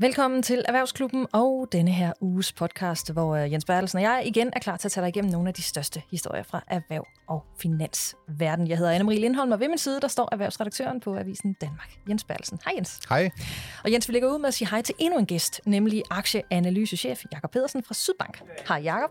Velkommen 0.00 0.42
til 0.42 0.64
Erhvervsklubben 0.68 1.26
og 1.32 1.68
denne 1.72 1.90
her 1.90 2.12
uges 2.20 2.52
podcast, 2.52 3.12
hvor 3.12 3.36
øh, 3.36 3.52
Jens 3.52 3.64
Bertelsen 3.64 3.96
og 3.96 4.02
jeg 4.02 4.22
igen 4.26 4.50
er 4.52 4.60
klar 4.60 4.76
til 4.76 4.88
at 4.88 4.92
tage 4.92 5.02
dig 5.02 5.08
igennem 5.08 5.32
nogle 5.32 5.48
af 5.48 5.54
de 5.54 5.62
største 5.62 6.02
historier 6.10 6.42
fra 6.42 6.64
erhverv 6.66 7.06
og 7.28 7.44
finansverden. 7.58 8.68
Jeg 8.68 8.78
hedder 8.78 8.98
Anne-Marie 8.98 9.20
Lindholm, 9.20 9.52
og 9.52 9.60
ved 9.60 9.68
min 9.68 9.78
side 9.78 10.00
der 10.00 10.08
står 10.08 10.28
erhvervsredaktøren 10.32 11.00
på 11.00 11.16
Avisen 11.16 11.52
Danmark, 11.52 11.98
Jens 12.08 12.24
Bertelsen. 12.24 12.58
Hej 12.64 12.72
Jens. 12.76 13.00
Hej. 13.08 13.30
Og 13.84 13.92
Jens, 13.92 14.08
vi 14.08 14.12
lægger 14.12 14.34
ud 14.34 14.38
med 14.38 14.48
at 14.48 14.54
sige 14.54 14.68
hej 14.68 14.82
til 14.82 14.94
endnu 14.98 15.18
en 15.18 15.26
gæst, 15.26 15.60
nemlig 15.64 16.02
aktieanalysechef 16.10 17.24
Jakob 17.32 17.50
Pedersen 17.50 17.82
fra 17.82 17.94
Sydbank. 17.94 18.42
Hej 18.68 18.78
Jakob. 18.78 19.10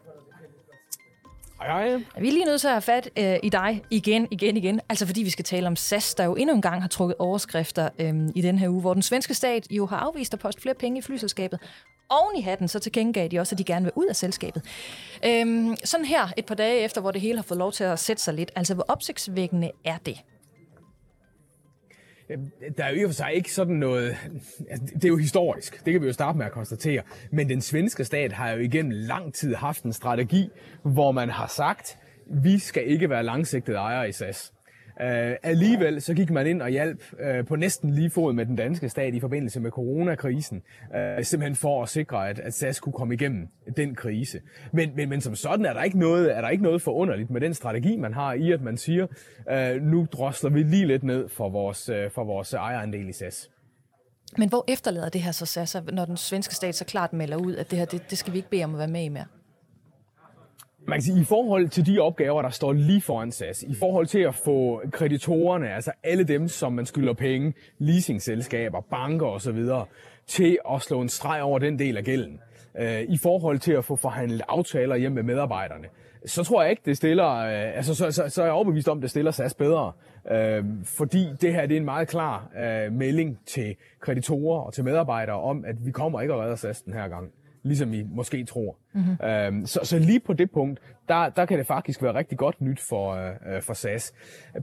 Hej, 1.61 1.89
hej. 1.89 2.03
Vi 2.19 2.27
er 2.27 2.31
lige 2.31 2.45
nødt 2.45 2.61
til 2.61 2.67
at 2.67 2.73
have 2.73 2.81
fat 2.81 3.09
øh, 3.17 3.35
i 3.43 3.49
dig 3.49 3.83
igen, 3.89 4.27
igen, 4.31 4.57
igen. 4.57 4.81
Altså 4.89 5.05
fordi 5.05 5.23
vi 5.23 5.29
skal 5.29 5.45
tale 5.45 5.67
om 5.67 5.75
SAS, 5.75 6.15
der 6.15 6.23
jo 6.23 6.35
endnu 6.35 6.55
en 6.55 6.61
gang 6.61 6.81
har 6.81 6.87
trukket 6.89 7.15
overskrifter 7.19 7.89
øh, 7.99 8.29
i 8.35 8.41
den 8.41 8.59
her 8.59 8.69
uge, 8.69 8.81
hvor 8.81 8.93
den 8.93 9.03
svenske 9.03 9.33
stat 9.33 9.67
jo 9.71 9.85
har 9.85 9.97
afvist 9.97 10.33
at 10.33 10.39
poste 10.39 10.61
flere 10.61 10.75
penge 10.75 10.99
i 10.99 11.01
flyselskabet. 11.01 11.59
Oven 12.09 12.35
i 12.35 12.41
hatten, 12.41 12.67
så 12.67 12.79
tilkendegav 12.79 13.27
de 13.27 13.39
også, 13.39 13.55
at 13.55 13.59
de 13.59 13.63
gerne 13.63 13.83
vil 13.83 13.91
ud 13.95 14.05
af 14.05 14.15
selskabet. 14.15 14.61
Øhm, 15.25 15.75
sådan 15.83 16.05
her, 16.05 16.27
et 16.37 16.45
par 16.45 16.55
dage 16.55 16.79
efter, 16.79 17.01
hvor 17.01 17.11
det 17.11 17.21
hele 17.21 17.37
har 17.37 17.43
fået 17.43 17.57
lov 17.57 17.71
til 17.71 17.83
at 17.83 17.99
sætte 17.99 18.23
sig 18.23 18.33
lidt. 18.33 18.51
Altså, 18.55 18.73
hvor 18.73 18.85
opsigtsvækkende 18.87 19.71
er 19.85 19.97
det? 20.05 20.17
Øhm, 22.29 22.51
der 22.77 22.83
er 22.83 22.89
jo 22.89 23.01
i 23.01 23.03
og 23.03 23.09
for 23.09 23.13
sig 23.13 23.33
ikke 23.33 23.53
sådan 23.53 23.75
noget... 23.75 24.17
Altså, 24.69 24.85
det 24.95 25.03
er 25.03 25.09
jo 25.09 25.17
historisk, 25.17 25.85
det 25.85 25.93
kan 25.93 26.01
vi 26.01 26.07
jo 26.07 26.13
starte 26.13 26.37
med 26.37 26.45
at 26.45 26.51
konstatere. 26.51 27.01
Men 27.31 27.49
den 27.49 27.61
svenske 27.61 28.05
stat 28.05 28.31
har 28.31 28.49
jo 28.49 28.59
igennem 28.59 28.91
lang 28.91 29.33
tid 29.33 29.55
haft 29.55 29.83
en 29.83 29.93
strategi, 29.93 30.49
hvor 30.83 31.11
man 31.11 31.29
har 31.29 31.47
sagt, 31.47 31.97
vi 32.25 32.59
skal 32.59 32.87
ikke 32.87 33.09
være 33.09 33.23
langsigtede 33.23 33.77
ejere 33.77 34.09
i 34.09 34.11
SAS. 34.11 34.53
Uh, 35.03 35.35
alligevel 35.43 36.01
så 36.01 36.13
gik 36.13 36.31
man 36.31 36.47
ind 36.47 36.61
og 36.61 36.69
hjalp 36.69 37.03
øh, 37.19 37.45
på 37.45 37.55
næsten 37.55 37.89
lige 37.89 38.09
fod 38.09 38.33
med 38.33 38.45
den 38.45 38.55
danske 38.55 38.89
stat 38.89 39.13
i 39.13 39.19
forbindelse 39.19 39.59
med 39.59 39.71
coronakrisen, 39.71 40.61
øh, 40.95 41.23
simpelthen 41.23 41.55
for 41.55 41.83
at 41.83 41.89
sikre, 41.89 42.29
at, 42.29 42.39
at 42.39 42.53
SAS 42.53 42.79
kunne 42.79 42.93
komme 42.93 43.13
igennem 43.13 43.47
den 43.77 43.95
krise. 43.95 44.41
Men, 44.73 44.91
men, 44.95 45.09
men 45.09 45.21
som 45.21 45.35
sådan 45.35 45.65
er 45.65 45.73
der, 45.73 45.83
ikke 45.83 45.99
noget, 45.99 46.37
er 46.37 46.41
der 46.41 46.49
ikke 46.49 46.63
noget 46.63 46.81
forunderligt 46.81 47.29
med 47.29 47.41
den 47.41 47.53
strategi, 47.53 47.97
man 47.97 48.13
har 48.13 48.33
i, 48.33 48.51
at 48.51 48.61
man 48.61 48.77
siger, 48.77 49.07
øh, 49.51 49.81
nu 49.81 50.07
drosler 50.11 50.49
vi 50.49 50.63
lige 50.63 50.87
lidt 50.87 51.03
ned 51.03 51.29
for 51.29 51.49
vores, 51.49 51.89
øh, 51.89 52.11
for 52.11 52.23
vores 52.23 52.53
ejerandel 52.53 53.09
i 53.09 53.13
SAS. 53.13 53.49
Men 54.37 54.49
hvor 54.49 54.65
efterlader 54.67 55.09
det 55.09 55.21
her 55.21 55.31
så 55.31 55.45
SAS, 55.45 55.77
når 55.91 56.05
den 56.05 56.17
svenske 56.17 56.55
stat 56.55 56.75
så 56.75 56.85
klart 56.85 57.13
melder 57.13 57.37
ud, 57.37 57.55
at 57.55 57.71
det 57.71 57.79
her, 57.79 57.85
det, 57.85 58.09
det 58.09 58.17
skal 58.17 58.33
vi 58.33 58.37
ikke 58.37 58.49
bede 58.49 58.63
om 58.63 58.73
at 58.73 58.79
være 58.79 58.87
med 58.87 59.03
i 59.03 59.09
mere? 59.09 59.25
Man 60.89 60.97
kan 60.97 61.03
sige, 61.03 61.21
i 61.21 61.23
forhold 61.23 61.69
til 61.69 61.85
de 61.85 61.99
opgaver, 61.99 62.41
der 62.41 62.49
står 62.49 62.73
lige 62.73 63.01
foran 63.01 63.31
SAS, 63.31 63.63
i 63.63 63.75
forhold 63.79 64.07
til 64.07 64.19
at 64.19 64.35
få 64.35 64.81
kreditorerne, 64.91 65.73
altså 65.73 65.91
alle 66.03 66.23
dem, 66.23 66.47
som 66.47 66.73
man 66.73 66.85
skylder 66.85 67.13
penge, 67.13 67.53
leasingselskaber, 67.79 68.81
banker 68.81 69.25
osv., 69.25 69.65
til 70.27 70.57
at 70.73 70.81
slå 70.81 71.01
en 71.01 71.09
streg 71.09 71.41
over 71.41 71.59
den 71.59 71.79
del 71.79 71.97
af 71.97 72.03
gælden, 72.03 72.39
øh, 72.79 73.01
i 73.01 73.17
forhold 73.17 73.59
til 73.59 73.71
at 73.71 73.85
få 73.85 73.95
forhandlet 73.95 74.41
aftaler 74.47 74.95
hjem 74.95 75.11
med 75.11 75.23
medarbejderne, 75.23 75.87
så 76.25 76.43
tror 76.43 76.61
jeg 76.61 76.71
ikke, 76.71 76.81
det 76.85 76.97
stiller, 76.97 77.29
øh, 77.35 77.77
altså 77.77 77.95
så, 77.95 78.11
så, 78.11 78.29
så 78.29 78.41
er 78.41 78.45
jeg 78.45 78.53
overbevist 78.53 78.87
om, 78.87 79.01
det 79.01 79.09
stiller 79.09 79.31
SAS 79.31 79.53
bedre. 79.53 79.91
Øh, 80.31 80.65
fordi 80.83 81.27
det 81.41 81.53
her 81.53 81.65
det 81.65 81.75
er 81.75 81.79
en 81.79 81.85
meget 81.85 82.07
klar 82.07 82.49
øh, 82.63 82.93
melding 82.93 83.39
til 83.45 83.75
kreditorer 83.99 84.61
og 84.61 84.73
til 84.73 84.83
medarbejdere 84.83 85.41
om, 85.41 85.65
at 85.65 85.85
vi 85.85 85.91
kommer 85.91 86.21
ikke 86.21 86.33
at 86.33 86.39
redde 86.39 86.57
SAS 86.57 86.81
den 86.81 86.93
her 86.93 87.07
gang 87.07 87.31
ligesom 87.63 87.93
I 87.93 88.03
måske 88.03 88.43
tror. 88.45 88.77
Mm-hmm. 88.93 89.25
Øhm, 89.27 89.65
så, 89.65 89.79
så 89.83 89.99
lige 89.99 90.19
på 90.19 90.33
det 90.33 90.51
punkt, 90.51 90.79
der, 91.07 91.29
der 91.29 91.45
kan 91.45 91.57
det 91.57 91.67
faktisk 91.67 92.03
være 92.03 92.13
rigtig 92.13 92.37
godt 92.37 92.61
nyt 92.61 92.79
for, 92.89 93.11
øh, 93.13 93.61
for 93.61 93.73
SAS. 93.73 94.13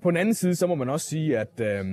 På 0.02 0.10
den 0.10 0.16
anden 0.16 0.34
side, 0.34 0.54
så 0.54 0.66
må 0.66 0.74
man 0.74 0.88
også 0.88 1.06
sige, 1.06 1.38
at 1.38 1.60
øh, 1.60 1.84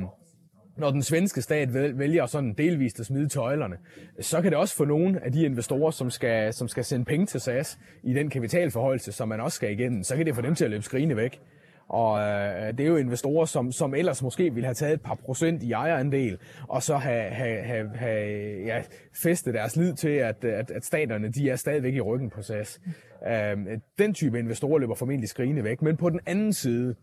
når 0.78 0.92
den 0.92 1.04
svenske 1.04 1.42
stat 1.42 1.74
vælger 1.74 2.26
sådan 2.26 2.54
delvist 2.54 3.00
at 3.00 3.06
smide 3.06 3.30
tøjlerne, 3.30 3.78
så 4.20 4.42
kan 4.42 4.52
det 4.52 4.60
også 4.60 4.76
få 4.76 4.86
nogle 4.86 5.26
af 5.26 5.32
de 5.32 5.46
investorer, 5.46 5.92
som 5.92 6.10
skal, 6.10 6.54
som 6.54 6.68
skal 6.68 6.84
sende 6.84 7.06
penge 7.06 7.26
til 7.26 7.40
SAS 7.40 7.80
i 8.04 8.14
den 8.14 8.30
kapitalforholdelse, 8.30 9.12
som 9.12 9.28
man 9.28 9.42
også 9.42 9.56
skal 9.56 9.72
igennem, 9.72 10.04
så 10.04 10.16
kan 10.16 10.26
det 10.26 10.36
få 10.36 10.42
dem 10.42 10.56
til 10.56 10.66
at 10.66 10.72
løbe 10.72 10.84
skrigende 10.84 11.16
væk. 11.16 11.42
Og 11.88 12.20
øh, 12.20 12.68
det 12.78 12.80
er 12.80 12.88
jo 12.88 12.96
investorer, 12.96 13.46
som, 13.46 13.72
som 13.72 13.96
ellers 13.96 14.24
måske 14.24 14.54
ville 14.54 14.66
have 14.66 14.74
taget 14.74 14.94
et 14.94 15.02
par 15.02 15.16
procent 15.16 15.64
i 15.64 15.72
ejerandel, 15.72 16.38
og 16.68 16.84
så 16.84 16.96
have, 16.96 17.30
have, 17.30 17.64
have, 17.64 17.90
have 17.96 18.66
ja, 18.66 18.82
festet 19.24 19.54
deres 19.54 19.76
lid 19.76 19.94
til, 19.94 20.10
at, 20.10 20.46
at, 20.46 20.72
at 20.72 20.86
staterne 20.86 21.30
de 21.30 21.50
er 21.50 21.56
stadigvæk 21.56 21.94
i 21.94 22.02
ryggen 22.02 22.30
på 22.30 22.42
SAS. 22.42 22.82
Øh, 23.28 23.58
den 24.00 24.14
type 24.14 24.40
investorer 24.40 24.80
løber 24.80 24.96
formentlig 24.96 25.30
skrigende 25.30 25.64
væk. 25.64 25.82
Men 25.82 25.98
på 25.98 26.10
den 26.10 26.20
anden 26.26 26.54
side, 26.54 26.96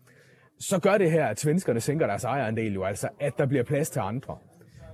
så 0.58 0.78
gør 0.78 0.98
det 0.98 1.10
her, 1.10 1.26
at 1.26 1.40
svenskerne 1.40 1.80
sænker 1.80 2.06
deres 2.06 2.24
ejerandel 2.24 2.74
jo 2.74 2.84
altså, 2.84 3.08
at 3.20 3.32
der 3.38 3.46
bliver 3.46 3.64
plads 3.64 3.90
til 3.90 4.00
andre 4.00 4.36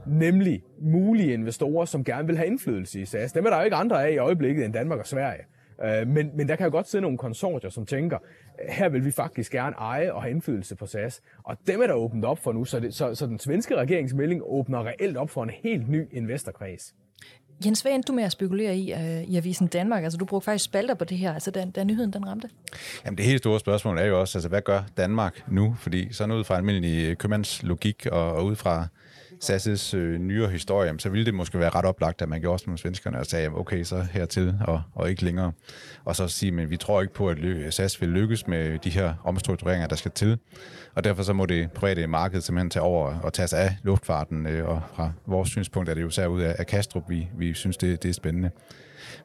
nemlig 0.06 0.62
mulige 0.78 1.32
investorer, 1.32 1.84
som 1.84 2.04
gerne 2.04 2.26
vil 2.26 2.36
have 2.36 2.46
indflydelse 2.46 3.00
i 3.00 3.04
SAS. 3.04 3.32
Dem 3.32 3.44
er 3.44 3.50
der 3.50 3.58
jo 3.58 3.64
ikke 3.64 3.76
andre 3.76 4.06
af 4.06 4.12
i 4.12 4.18
øjeblikket 4.18 4.64
end 4.64 4.72
Danmark 4.72 4.98
og 4.98 5.06
Sverige. 5.06 5.42
Øh, 5.84 6.08
men, 6.08 6.30
men 6.34 6.48
der 6.48 6.56
kan 6.56 6.64
jo 6.64 6.70
godt 6.70 6.88
sidde 6.88 7.02
nogle 7.02 7.18
konsortier, 7.18 7.70
som 7.70 7.86
tænker, 7.86 8.18
her 8.68 8.88
vil 8.88 9.04
vi 9.04 9.10
faktisk 9.10 9.52
gerne 9.52 9.76
eje 9.76 10.12
og 10.12 10.22
have 10.22 10.30
indflydelse 10.30 10.76
på 10.76 10.86
SAS. 10.86 11.20
Og 11.42 11.56
dem 11.66 11.82
er 11.82 11.86
der 11.86 11.94
åbnet 11.94 12.24
op 12.24 12.38
for 12.38 12.52
nu, 12.52 12.64
så, 12.64 12.80
det, 12.80 12.94
så, 12.94 13.14
så 13.14 13.26
den 13.26 13.38
svenske 13.38 13.76
regeringsmelding 13.76 14.42
åbner 14.44 14.86
reelt 14.86 15.16
op 15.16 15.30
for 15.30 15.42
en 15.42 15.50
helt 15.50 15.88
ny 15.88 16.08
investorkreds. 16.12 16.94
Jens, 17.66 17.80
hvad 17.80 17.92
endte 17.92 18.06
du 18.06 18.12
med 18.12 18.24
at 18.24 18.32
spekulere 18.32 18.76
i 18.76 18.92
uh, 18.92 19.22
i 19.22 19.36
Avisen 19.36 19.66
Danmark? 19.66 20.04
Altså, 20.04 20.16
du 20.16 20.24
brugte 20.24 20.44
faktisk 20.44 20.64
spalter 20.64 20.94
på 20.94 21.04
det 21.04 21.18
her, 21.18 21.34
altså 21.34 21.50
da, 21.50 21.64
da 21.64 21.84
nyheden 21.84 22.12
den 22.12 22.28
ramte. 22.28 22.48
Jamen, 23.04 23.18
det 23.18 23.24
helt 23.24 23.38
store 23.38 23.60
spørgsmål 23.60 23.98
er 23.98 24.04
jo 24.04 24.20
også, 24.20 24.38
altså, 24.38 24.48
hvad 24.48 24.62
gør 24.62 24.82
Danmark 24.96 25.44
nu? 25.48 25.76
Fordi 25.78 26.12
sådan 26.12 26.34
ud 26.34 26.44
fra 26.44 26.56
almindelig 26.56 27.18
købmandslogik 27.18 28.06
og, 28.06 28.32
og 28.32 28.44
ud 28.44 28.56
fra 28.56 28.86
SAS' 29.44 29.96
øh, 29.96 30.18
nyere 30.18 30.50
historie, 30.50 30.94
så 30.98 31.08
ville 31.08 31.26
det 31.26 31.34
måske 31.34 31.58
være 31.58 31.70
ret 31.70 31.84
oplagt, 31.84 32.22
at 32.22 32.28
man 32.28 32.40
gjorde 32.40 32.54
også 32.54 32.70
med 32.70 32.78
svenskerne 32.78 33.18
og 33.18 33.26
sagde, 33.26 33.48
okay, 33.48 33.84
så 33.84 34.06
hertil 34.12 34.54
og, 34.60 34.82
og 34.94 35.10
ikke 35.10 35.24
længere. 35.24 35.52
Og 36.04 36.16
så 36.16 36.28
sige, 36.28 36.52
men 36.52 36.70
vi 36.70 36.76
tror 36.76 37.00
ikke 37.02 37.14
på, 37.14 37.28
at 37.28 37.38
SAS 37.70 38.00
vil 38.00 38.08
lykkes 38.08 38.46
med 38.46 38.78
de 38.78 38.90
her 38.90 39.14
omstruktureringer, 39.24 39.86
der 39.86 39.96
skal 39.96 40.10
til. 40.10 40.38
Og 40.94 41.04
derfor 41.04 41.22
så 41.22 41.32
må 41.32 41.46
det 41.46 41.72
private 41.72 42.06
marked 42.06 42.40
simpelthen 42.40 42.70
tage 42.70 42.82
over 42.82 43.18
og 43.20 43.32
tage 43.32 43.48
sig 43.48 43.58
af 43.58 43.76
luftfarten. 43.82 44.46
Øh, 44.46 44.68
og 44.68 44.82
fra 44.94 45.12
vores 45.26 45.48
synspunkt 45.48 45.88
er 45.88 45.94
det 45.94 46.02
jo 46.02 46.10
særligt 46.10 46.34
ud 46.34 46.42
af, 46.42 46.66
Kastrup, 46.66 47.10
vi, 47.10 47.28
vi 47.38 47.54
synes, 47.54 47.76
det, 47.76 48.02
det 48.02 48.08
er 48.08 48.12
spændende. 48.12 48.50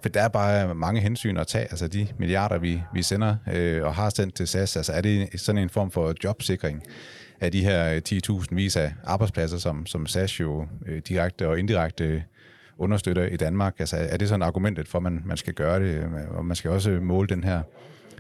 For 0.02 0.10
der 0.10 0.22
er 0.22 0.28
bare 0.28 0.76
mange 0.76 1.02
hensyn 1.02 1.38
at 1.38 1.48
tage. 1.48 1.64
Altså 1.64 1.88
de 1.88 2.08
milliarder, 2.18 2.58
vi, 2.58 2.82
vi 2.94 3.02
sender 3.02 3.36
øh, 3.54 3.84
og 3.84 3.96
har 3.96 4.10
sendt 4.10 4.36
til 4.36 4.48
SAS, 4.48 4.76
altså 4.76 4.94
er 4.94 5.02
det 5.02 5.30
sådan 5.36 5.62
en 5.62 5.70
form 5.70 5.92
for 5.92 6.14
jobsikring? 6.24 6.84
Af 7.42 7.52
de 7.52 7.64
her 7.64 8.00
10.000 8.42 8.56
vis 8.56 8.76
af 8.76 8.94
arbejdspladser, 9.04 9.58
som, 9.58 9.86
som 9.86 10.06
SAS 10.08 10.40
jo 10.40 10.68
øh, 10.86 11.02
direkte 11.08 11.48
og 11.48 11.60
indirekte 11.60 12.24
understøtter 12.78 13.24
i 13.24 13.38
Danmark. 13.38 13.76
Altså, 13.80 13.98
er 13.98 14.18
det 14.18 14.30
sådan 14.30 14.42
argumentet 14.42 14.88
for, 14.88 15.00
at 15.00 15.04
man, 15.04 15.22
man 15.26 15.38
skal 15.38 15.54
gøre 15.54 15.80
det? 15.80 16.06
Og 16.30 16.46
man 16.46 16.56
skal 16.56 16.72
også 16.72 16.92
måle 16.92 17.28
den 17.28 17.44
her 17.44 17.62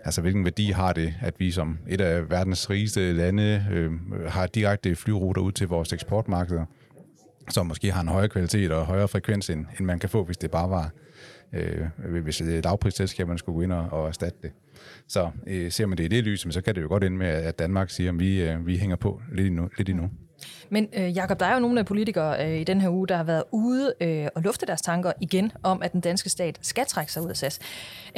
Altså, 0.05 0.21
hvilken 0.21 0.43
værdi 0.43 0.71
har 0.71 0.93
det, 0.93 1.13
at 1.21 1.33
vi 1.39 1.51
som 1.51 1.77
et 1.87 2.01
af 2.01 2.29
verdens 2.29 2.69
rigeste 2.69 3.13
lande 3.13 3.65
øh, 3.71 3.91
har 4.27 4.47
direkte 4.47 4.95
flyruter 4.95 5.41
ud 5.41 5.51
til 5.51 5.67
vores 5.67 5.93
eksportmarkeder, 5.93 6.65
som 7.49 7.65
måske 7.65 7.91
har 7.91 8.01
en 8.01 8.07
højere 8.07 8.29
kvalitet 8.29 8.71
og 8.71 8.85
højere 8.85 9.07
frekvens, 9.07 9.49
end, 9.49 9.65
end 9.79 9.85
man 9.85 9.99
kan 9.99 10.09
få, 10.09 10.23
hvis 10.23 10.37
det 10.37 10.51
bare 10.51 10.69
var, 10.69 10.91
øh, 11.53 12.23
hvis 12.23 12.41
et 12.41 12.63
lavprisselskab, 12.63 13.27
man 13.27 13.37
skulle 13.37 13.55
gå 13.55 13.61
ind 13.61 13.71
og, 13.71 13.87
og 13.91 14.07
erstatte 14.07 14.37
det. 14.41 14.51
Så 15.07 15.29
øh, 15.47 15.71
ser 15.71 15.85
man 15.85 15.97
det 15.97 16.03
i 16.03 16.07
det 16.07 16.23
lys, 16.23 16.47
så 16.49 16.61
kan 16.61 16.75
det 16.75 16.81
jo 16.81 16.87
godt 16.87 17.03
ende 17.03 17.17
med, 17.17 17.27
at 17.27 17.59
Danmark 17.59 17.89
siger, 17.89 18.11
at 18.11 18.19
vi, 18.19 18.41
øh, 18.41 18.67
vi 18.67 18.77
hænger 18.77 18.95
på 18.95 19.21
lidt 19.31 19.47
endnu. 19.47 19.69
Lidt 19.77 19.89
endnu. 19.89 20.09
Men 20.69 20.87
øh, 20.97 21.15
Jakob, 21.15 21.39
der 21.39 21.45
er 21.45 21.53
jo 21.53 21.59
nogle 21.59 21.79
af 21.79 21.85
politikere 21.85 22.47
øh, 22.47 22.59
i 22.59 22.63
den 22.63 22.81
her 22.81 22.89
uge, 22.89 23.07
der 23.07 23.17
har 23.17 23.23
været 23.23 23.43
ude 23.51 23.93
øh, 24.01 24.27
og 24.35 24.41
lufte 24.41 24.65
deres 24.65 24.81
tanker 24.81 25.11
igen 25.21 25.51
om, 25.63 25.81
at 25.81 25.93
den 25.93 26.01
danske 26.01 26.29
stat 26.29 26.59
skal 26.61 26.85
trække 26.85 27.11
sig 27.11 27.23
ud 27.23 27.29
af 27.29 27.37
SAS. 27.37 27.59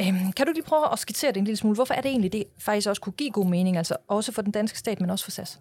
Øh, 0.00 0.06
kan 0.36 0.46
du 0.46 0.52
lige 0.52 0.64
prøve 0.64 0.92
at 0.92 0.98
skitsere 0.98 1.32
det 1.32 1.36
en 1.36 1.44
lille 1.44 1.56
smule? 1.56 1.74
Hvorfor 1.74 1.94
er 1.94 2.00
det 2.00 2.08
egentlig, 2.08 2.32
det 2.32 2.44
faktisk 2.58 2.88
også 2.88 3.02
kunne 3.02 3.12
give 3.12 3.30
god 3.30 3.46
mening, 3.46 3.76
altså 3.76 3.96
også 4.08 4.32
for 4.32 4.42
den 4.42 4.52
danske 4.52 4.78
stat, 4.78 5.00
men 5.00 5.10
også 5.10 5.24
for 5.24 5.30
SAS? 5.30 5.60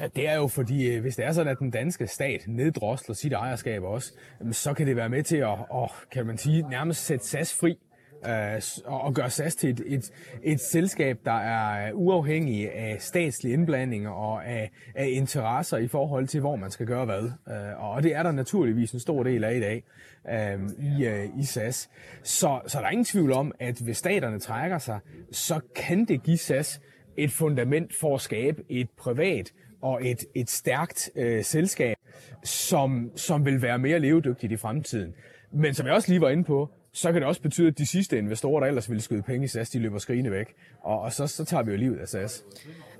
Ja, 0.00 0.06
det 0.06 0.28
er 0.28 0.36
jo 0.36 0.46
fordi, 0.46 0.94
øh, 0.94 1.00
hvis 1.00 1.16
det 1.16 1.24
er 1.24 1.32
sådan, 1.32 1.52
at 1.52 1.58
den 1.58 1.70
danske 1.70 2.06
stat 2.06 2.44
neddrosler 2.46 3.14
sit 3.14 3.32
ejerskab 3.32 3.82
også, 3.82 4.12
så 4.52 4.74
kan 4.74 4.86
det 4.86 4.96
være 4.96 5.08
med 5.08 5.22
til 5.22 5.36
at, 5.36 5.58
at 5.74 5.90
kan 6.12 6.26
man 6.26 6.38
sige, 6.38 6.68
nærmest 6.70 7.06
sætte 7.06 7.26
SAS 7.26 7.54
fri 7.54 7.78
øh, 8.26 8.62
og 8.84 9.14
gøre 9.14 9.30
SAS 9.30 9.54
til 9.54 9.70
et, 9.70 9.82
et, 9.86 10.12
et 10.42 10.60
selskab, 10.60 11.18
der 11.24 11.32
er 11.32 11.88
øh, 11.88 11.98
uafhængig 11.98 12.72
af 12.72 12.96
statslige 13.00 13.52
indblandinger 13.52 14.10
og 14.10 14.46
af, 14.46 14.70
af 14.94 15.08
interesser 15.08 15.76
i 15.76 15.88
forhold 15.88 16.26
til, 16.26 16.40
hvor 16.40 16.56
man 16.56 16.70
skal 16.70 16.86
gøre 16.86 17.04
hvad. 17.04 17.30
Øh, 17.48 17.84
og 17.84 18.02
det 18.02 18.14
er 18.14 18.22
der 18.22 18.32
naturligvis 18.32 18.92
en 18.92 19.00
stor 19.00 19.22
del 19.22 19.44
af 19.44 19.56
i 19.56 19.60
dag 19.60 19.84
øh, 20.30 20.68
i, 20.98 21.06
øh, 21.06 21.40
i 21.40 21.44
SAS. 21.44 21.90
Så, 22.22 22.60
så 22.66 22.78
der 22.78 22.86
er 22.86 22.90
ingen 22.90 23.04
tvivl 23.04 23.32
om, 23.32 23.52
at 23.60 23.78
hvis 23.78 23.96
staterne 23.96 24.38
trækker 24.38 24.78
sig, 24.78 24.98
så 25.32 25.60
kan 25.76 26.04
det 26.04 26.22
give 26.22 26.38
SAS 26.38 26.80
et 27.16 27.30
fundament 27.30 27.94
for 28.00 28.14
at 28.14 28.20
skabe 28.20 28.62
et 28.68 28.88
privat 28.98 29.52
og 29.82 30.06
et, 30.06 30.24
et 30.34 30.50
stærkt 30.50 31.10
øh, 31.16 31.44
selskab, 31.44 31.96
som, 32.44 33.10
som 33.16 33.44
vil 33.44 33.62
være 33.62 33.78
mere 33.78 33.98
levedygtigt 33.98 34.52
i 34.52 34.56
fremtiden. 34.56 35.14
Men 35.52 35.74
som 35.74 35.86
jeg 35.86 35.94
også 35.94 36.08
lige 36.08 36.20
var 36.20 36.28
inde 36.28 36.44
på, 36.44 36.70
så 36.92 37.12
kan 37.12 37.20
det 37.20 37.28
også 37.28 37.42
betyde, 37.42 37.68
at 37.68 37.78
de 37.78 37.86
sidste 37.86 38.18
investorer, 38.18 38.60
der 38.60 38.66
ellers 38.66 38.90
ville 38.90 39.02
skyde 39.02 39.22
penge 39.22 39.44
i 39.44 39.48
SAS, 39.48 39.70
de 39.70 39.78
løber 39.78 39.98
skrigende 39.98 40.30
væk. 40.30 40.54
Og, 40.80 41.00
og 41.00 41.12
så, 41.12 41.26
så 41.26 41.44
tager 41.44 41.62
vi 41.62 41.70
jo 41.70 41.76
livet 41.76 41.98
af 41.98 42.08
SAS. 42.08 42.44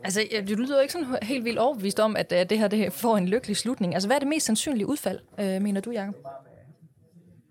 Altså, 0.05 0.21
du 0.49 0.55
lyder 0.55 0.77
jo 0.77 0.81
ikke 0.81 0.93
sådan 0.93 1.07
helt 1.23 1.45
vildt 1.45 1.59
overbevist 1.59 2.01
om, 2.01 2.17
at 2.17 2.33
øh, 2.33 2.51
det 2.51 2.59
her 2.59 2.69
det 2.69 2.93
får 2.93 3.17
en 3.17 3.29
lykkelig 3.29 3.57
slutning. 3.57 3.95
Altså, 3.95 4.09
hvad 4.09 4.17
er 4.17 4.19
det 4.19 4.29
mest 4.29 4.47
sandsynlige 4.47 4.87
udfald, 4.87 5.19
øh, 5.41 5.63
mener 5.63 5.81
du, 5.81 5.91
Jacob? 5.91 6.15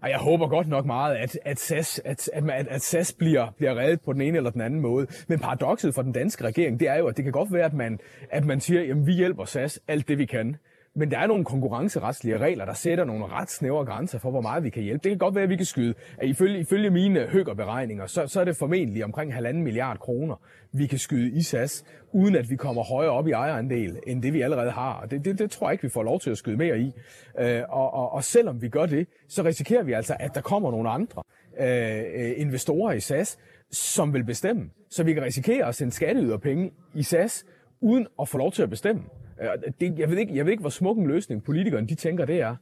Og 0.01 0.09
jeg 0.09 0.17
håber 0.17 0.47
godt 0.47 0.67
nok 0.67 0.85
meget, 0.85 1.15
at, 1.15 1.39
at, 1.45 1.59
SAS, 1.59 2.01
at, 2.05 2.29
at, 2.33 2.67
at 2.67 2.81
SAS 2.81 3.13
bliver, 3.13 3.47
bliver 3.57 3.75
reddet 3.75 4.01
på 4.01 4.13
den 4.13 4.21
ene 4.21 4.37
eller 4.37 4.49
den 4.49 4.61
anden 4.61 4.79
måde. 4.79 5.07
Men 5.27 5.39
paradokset 5.39 5.95
for 5.95 6.01
den 6.01 6.11
danske 6.11 6.43
regering, 6.43 6.79
det 6.79 6.87
er 6.87 6.95
jo, 6.95 7.07
at 7.07 7.17
det 7.17 7.23
kan 7.23 7.31
godt 7.31 7.53
være, 7.53 7.65
at 7.65 7.73
man, 7.73 7.99
at 8.29 8.45
man 8.45 8.59
siger, 8.59 8.91
at 8.91 9.07
vi 9.07 9.13
hjælper 9.13 9.45
SAS 9.45 9.79
alt 9.87 10.07
det, 10.07 10.17
vi 10.17 10.25
kan. 10.25 10.55
Men 10.97 11.11
der 11.11 11.19
er 11.19 11.27
nogle 11.27 11.45
konkurrenceretslige 11.45 12.37
regler, 12.37 12.65
der 12.65 12.73
sætter 12.73 13.05
nogle 13.05 13.25
ret 13.25 13.49
snævre 13.49 13.85
grænser 13.85 14.19
for, 14.19 14.31
hvor 14.31 14.41
meget 14.41 14.63
vi 14.63 14.69
kan 14.69 14.83
hjælpe. 14.83 15.03
Det 15.03 15.09
kan 15.09 15.17
godt 15.17 15.35
være, 15.35 15.43
at 15.43 15.49
vi 15.49 15.55
kan 15.55 15.65
skyde. 15.65 15.93
At 16.17 16.27
ifølge, 16.29 16.59
ifølge 16.59 16.89
mine 16.89 17.19
høgerberegninger, 17.19 18.05
så, 18.05 18.27
så 18.27 18.39
er 18.39 18.45
det 18.45 18.57
formentlig 18.57 19.03
omkring 19.03 19.33
halvanden 19.33 19.63
milliard 19.63 19.99
kroner, 19.99 20.35
vi 20.71 20.87
kan 20.87 20.99
skyde 20.99 21.31
i 21.31 21.41
SAS, 21.41 21.85
uden 22.11 22.35
at 22.35 22.49
vi 22.49 22.55
kommer 22.55 22.83
højere 22.83 23.11
op 23.11 23.27
i 23.27 23.31
ejerandel, 23.31 23.99
end 24.07 24.23
det 24.23 24.33
vi 24.33 24.41
allerede 24.41 24.71
har. 24.71 24.93
Og 24.93 25.11
det, 25.11 25.25
det, 25.25 25.39
det 25.39 25.51
tror 25.51 25.67
jeg 25.67 25.71
ikke, 25.71 25.81
vi 25.81 25.89
får 25.89 26.03
lov 26.03 26.19
til 26.19 26.29
at 26.29 26.37
skyde 26.37 26.57
mere 26.57 26.79
i. 26.79 26.91
Øh, 27.39 27.61
og, 27.69 27.93
og, 27.93 28.11
og 28.11 28.23
selvom 28.23 28.61
vi 28.61 28.69
gør 28.69 28.85
det, 28.85 29.07
så 29.29 29.43
risikerer 29.43 29.83
vi 29.83 29.93
altså, 29.93 30.15
at 30.19 30.35
der 30.35 30.41
kommer 30.41 30.71
nogle 30.71 30.89
andre 30.89 31.23
øh, 31.59 32.03
øh 32.15 32.33
investorer 32.37 32.93
i 32.93 32.99
SAS, 32.99 33.37
som 33.71 34.13
vil 34.13 34.23
bestemme. 34.23 34.69
Så 34.89 35.03
vi 35.03 35.13
kan 35.13 35.23
risikere 35.23 35.67
at 35.67 35.75
sende 35.75 35.91
skatteyderpenge 35.91 36.71
i 36.95 37.03
SAS, 37.03 37.45
uden 37.81 38.07
at 38.21 38.27
få 38.27 38.37
lov 38.37 38.51
til 38.51 38.63
at 38.63 38.69
bestemme. 38.69 39.03
Øh, 39.41 39.49
det, 39.81 39.99
jeg, 39.99 40.09
ved 40.09 40.17
ikke, 40.17 40.35
jeg 40.35 40.45
ved 40.45 40.51
ikke, 40.51 40.61
hvor 40.61 40.69
smuk 40.69 40.97
en 40.97 41.07
løsning 41.07 41.43
politikerne 41.43 41.87
de 41.87 41.95
tænker, 41.95 42.25
det 42.25 42.41
er. 42.41 42.55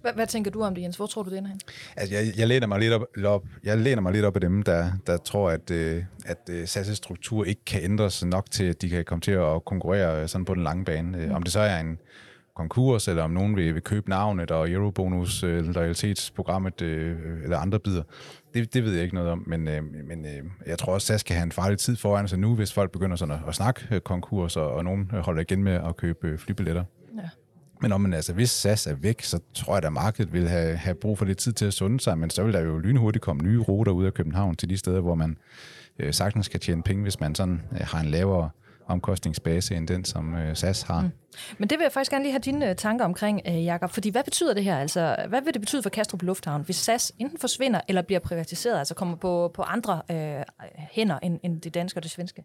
Hvad, 0.00 0.14
hvad 0.14 0.26
tænker 0.26 0.50
du 0.50 0.62
om 0.62 0.74
det, 0.74 0.82
Jens? 0.82 0.96
Hvor 0.96 1.06
tror 1.06 1.22
du, 1.22 1.30
det 1.30 1.38
ender 1.38 1.50
hen? 1.50 1.60
Altså, 1.96 2.14
jeg, 2.14 2.24
jeg, 2.38 2.48
læner 2.48 2.66
mig 2.66 2.80
lidt 2.80 2.92
op, 2.92 3.02
op, 3.24 3.44
jeg 3.64 3.78
læner 3.78 4.02
mig 4.02 4.12
lidt 4.12 4.24
op 4.24 4.34
af 4.34 4.40
dem, 4.40 4.62
der, 4.62 4.90
der 5.06 5.16
tror, 5.16 5.50
at, 5.50 5.70
øh, 5.70 6.04
at 6.26 6.38
øh, 6.50 6.62
SAS' 6.62 6.94
struktur 6.94 7.44
ikke 7.44 7.64
kan 7.64 7.82
ændres 7.82 8.24
nok 8.24 8.50
til, 8.50 8.64
at 8.64 8.82
de 8.82 8.88
kan 8.88 9.04
komme 9.04 9.20
til 9.20 9.32
at 9.32 9.64
konkurrere 9.64 10.28
sådan 10.28 10.44
på 10.44 10.54
den 10.54 10.62
lange 10.62 10.84
bane. 10.84 11.26
Mm. 11.26 11.34
Om 11.34 11.42
det 11.42 11.52
så 11.52 11.60
er 11.60 11.80
en 11.80 11.98
konkurs, 12.56 13.08
eller 13.08 13.22
om 13.22 13.30
nogen 13.30 13.56
vil, 13.56 13.74
vil 13.74 13.82
købe 13.82 14.10
navnet 14.10 14.50
og 14.50 14.70
Eurobonus, 14.70 15.42
loyalitetsprogrammet 15.42 16.82
eller 16.82 17.58
andre 17.58 17.78
bidder. 17.78 18.02
Det, 18.56 18.74
det 18.74 18.84
ved 18.84 18.92
jeg 18.92 19.02
ikke 19.02 19.14
noget 19.14 19.30
om, 19.30 19.44
men, 19.46 19.64
men 20.08 20.26
jeg 20.66 20.78
tror 20.78 20.92
også, 20.94 21.06
SAS 21.06 21.22
kan 21.22 21.36
have 21.36 21.44
en 21.44 21.52
farlig 21.52 21.78
tid 21.78 21.96
foran 21.96 22.28
sig 22.28 22.38
nu, 22.38 22.54
hvis 22.54 22.72
folk 22.72 22.90
begynder 22.90 23.16
sådan 23.16 23.34
at, 23.34 23.40
at 23.48 23.54
snakke 23.54 24.00
konkurs, 24.00 24.56
og, 24.56 24.70
og 24.70 24.84
nogen 24.84 25.10
holder 25.10 25.40
igen 25.40 25.62
med 25.62 25.72
at 25.72 25.96
købe 25.96 26.38
flybilletter. 26.38 26.84
Ja. 27.16 27.28
Men 27.82 27.92
om 27.92 28.00
man 28.00 28.14
altså, 28.14 28.32
hvis 28.32 28.50
SAS 28.50 28.86
er 28.86 28.94
væk, 28.94 29.22
så 29.22 29.40
tror 29.54 29.74
jeg, 29.74 29.84
at 29.84 29.92
markedet 29.92 30.32
vil 30.32 30.48
have, 30.48 30.76
have 30.76 30.94
brug 30.94 31.18
for 31.18 31.24
lidt 31.24 31.38
tid 31.38 31.52
til 31.52 31.64
at 31.64 31.72
sunde 31.72 32.00
sig, 32.00 32.18
men 32.18 32.30
så 32.30 32.44
vil 32.44 32.52
der 32.52 32.60
jo 32.60 32.78
lynhurtigt 32.78 33.22
komme 33.22 33.42
nye 33.42 33.58
ruter 33.58 33.92
ud 33.92 34.04
af 34.04 34.14
København 34.14 34.56
til 34.56 34.70
de 34.70 34.76
steder, 34.76 35.00
hvor 35.00 35.14
man 35.14 35.36
øh, 35.98 36.14
sagtens 36.14 36.48
kan 36.48 36.60
tjene 36.60 36.82
penge, 36.82 37.02
hvis 37.02 37.20
man 37.20 37.34
sådan 37.34 37.62
øh, 37.72 37.80
har 37.80 38.00
en 38.00 38.06
lavere 38.06 38.50
omkostningsbase 38.86 39.74
end 39.74 39.88
den, 39.88 40.04
som 40.04 40.34
øh, 40.34 40.56
SAS 40.56 40.82
har. 40.82 41.00
Mm. 41.00 41.10
Men 41.58 41.70
det 41.70 41.78
vil 41.78 41.84
jeg 41.84 41.92
faktisk 41.92 42.10
gerne 42.10 42.24
lige 42.24 42.32
have 42.32 42.40
dine 42.40 42.70
øh, 42.70 42.76
tanker 42.76 43.04
omkring, 43.04 43.40
øh, 43.48 43.64
Jakob. 43.64 43.90
Fordi 43.90 44.08
hvad 44.08 44.24
betyder 44.24 44.54
det 44.54 44.64
her? 44.64 44.78
Altså, 44.78 45.16
hvad 45.28 45.42
vil 45.42 45.54
det 45.54 45.62
betyde 45.62 45.82
for 45.82 45.90
Kastrup 45.90 46.22
Lufthavn, 46.22 46.62
hvis 46.62 46.76
SAS 46.76 47.12
enten 47.18 47.38
forsvinder 47.38 47.80
eller 47.88 48.02
bliver 48.02 48.20
privatiseret, 48.20 48.78
altså 48.78 48.94
kommer 48.94 49.16
på, 49.16 49.50
på 49.54 49.62
andre 49.62 50.02
øh, 50.10 50.42
hænder 50.76 51.18
end, 51.18 51.40
end 51.42 51.60
det 51.60 51.74
danske 51.74 51.98
og 51.98 52.02
det 52.02 52.10
svenske? 52.10 52.44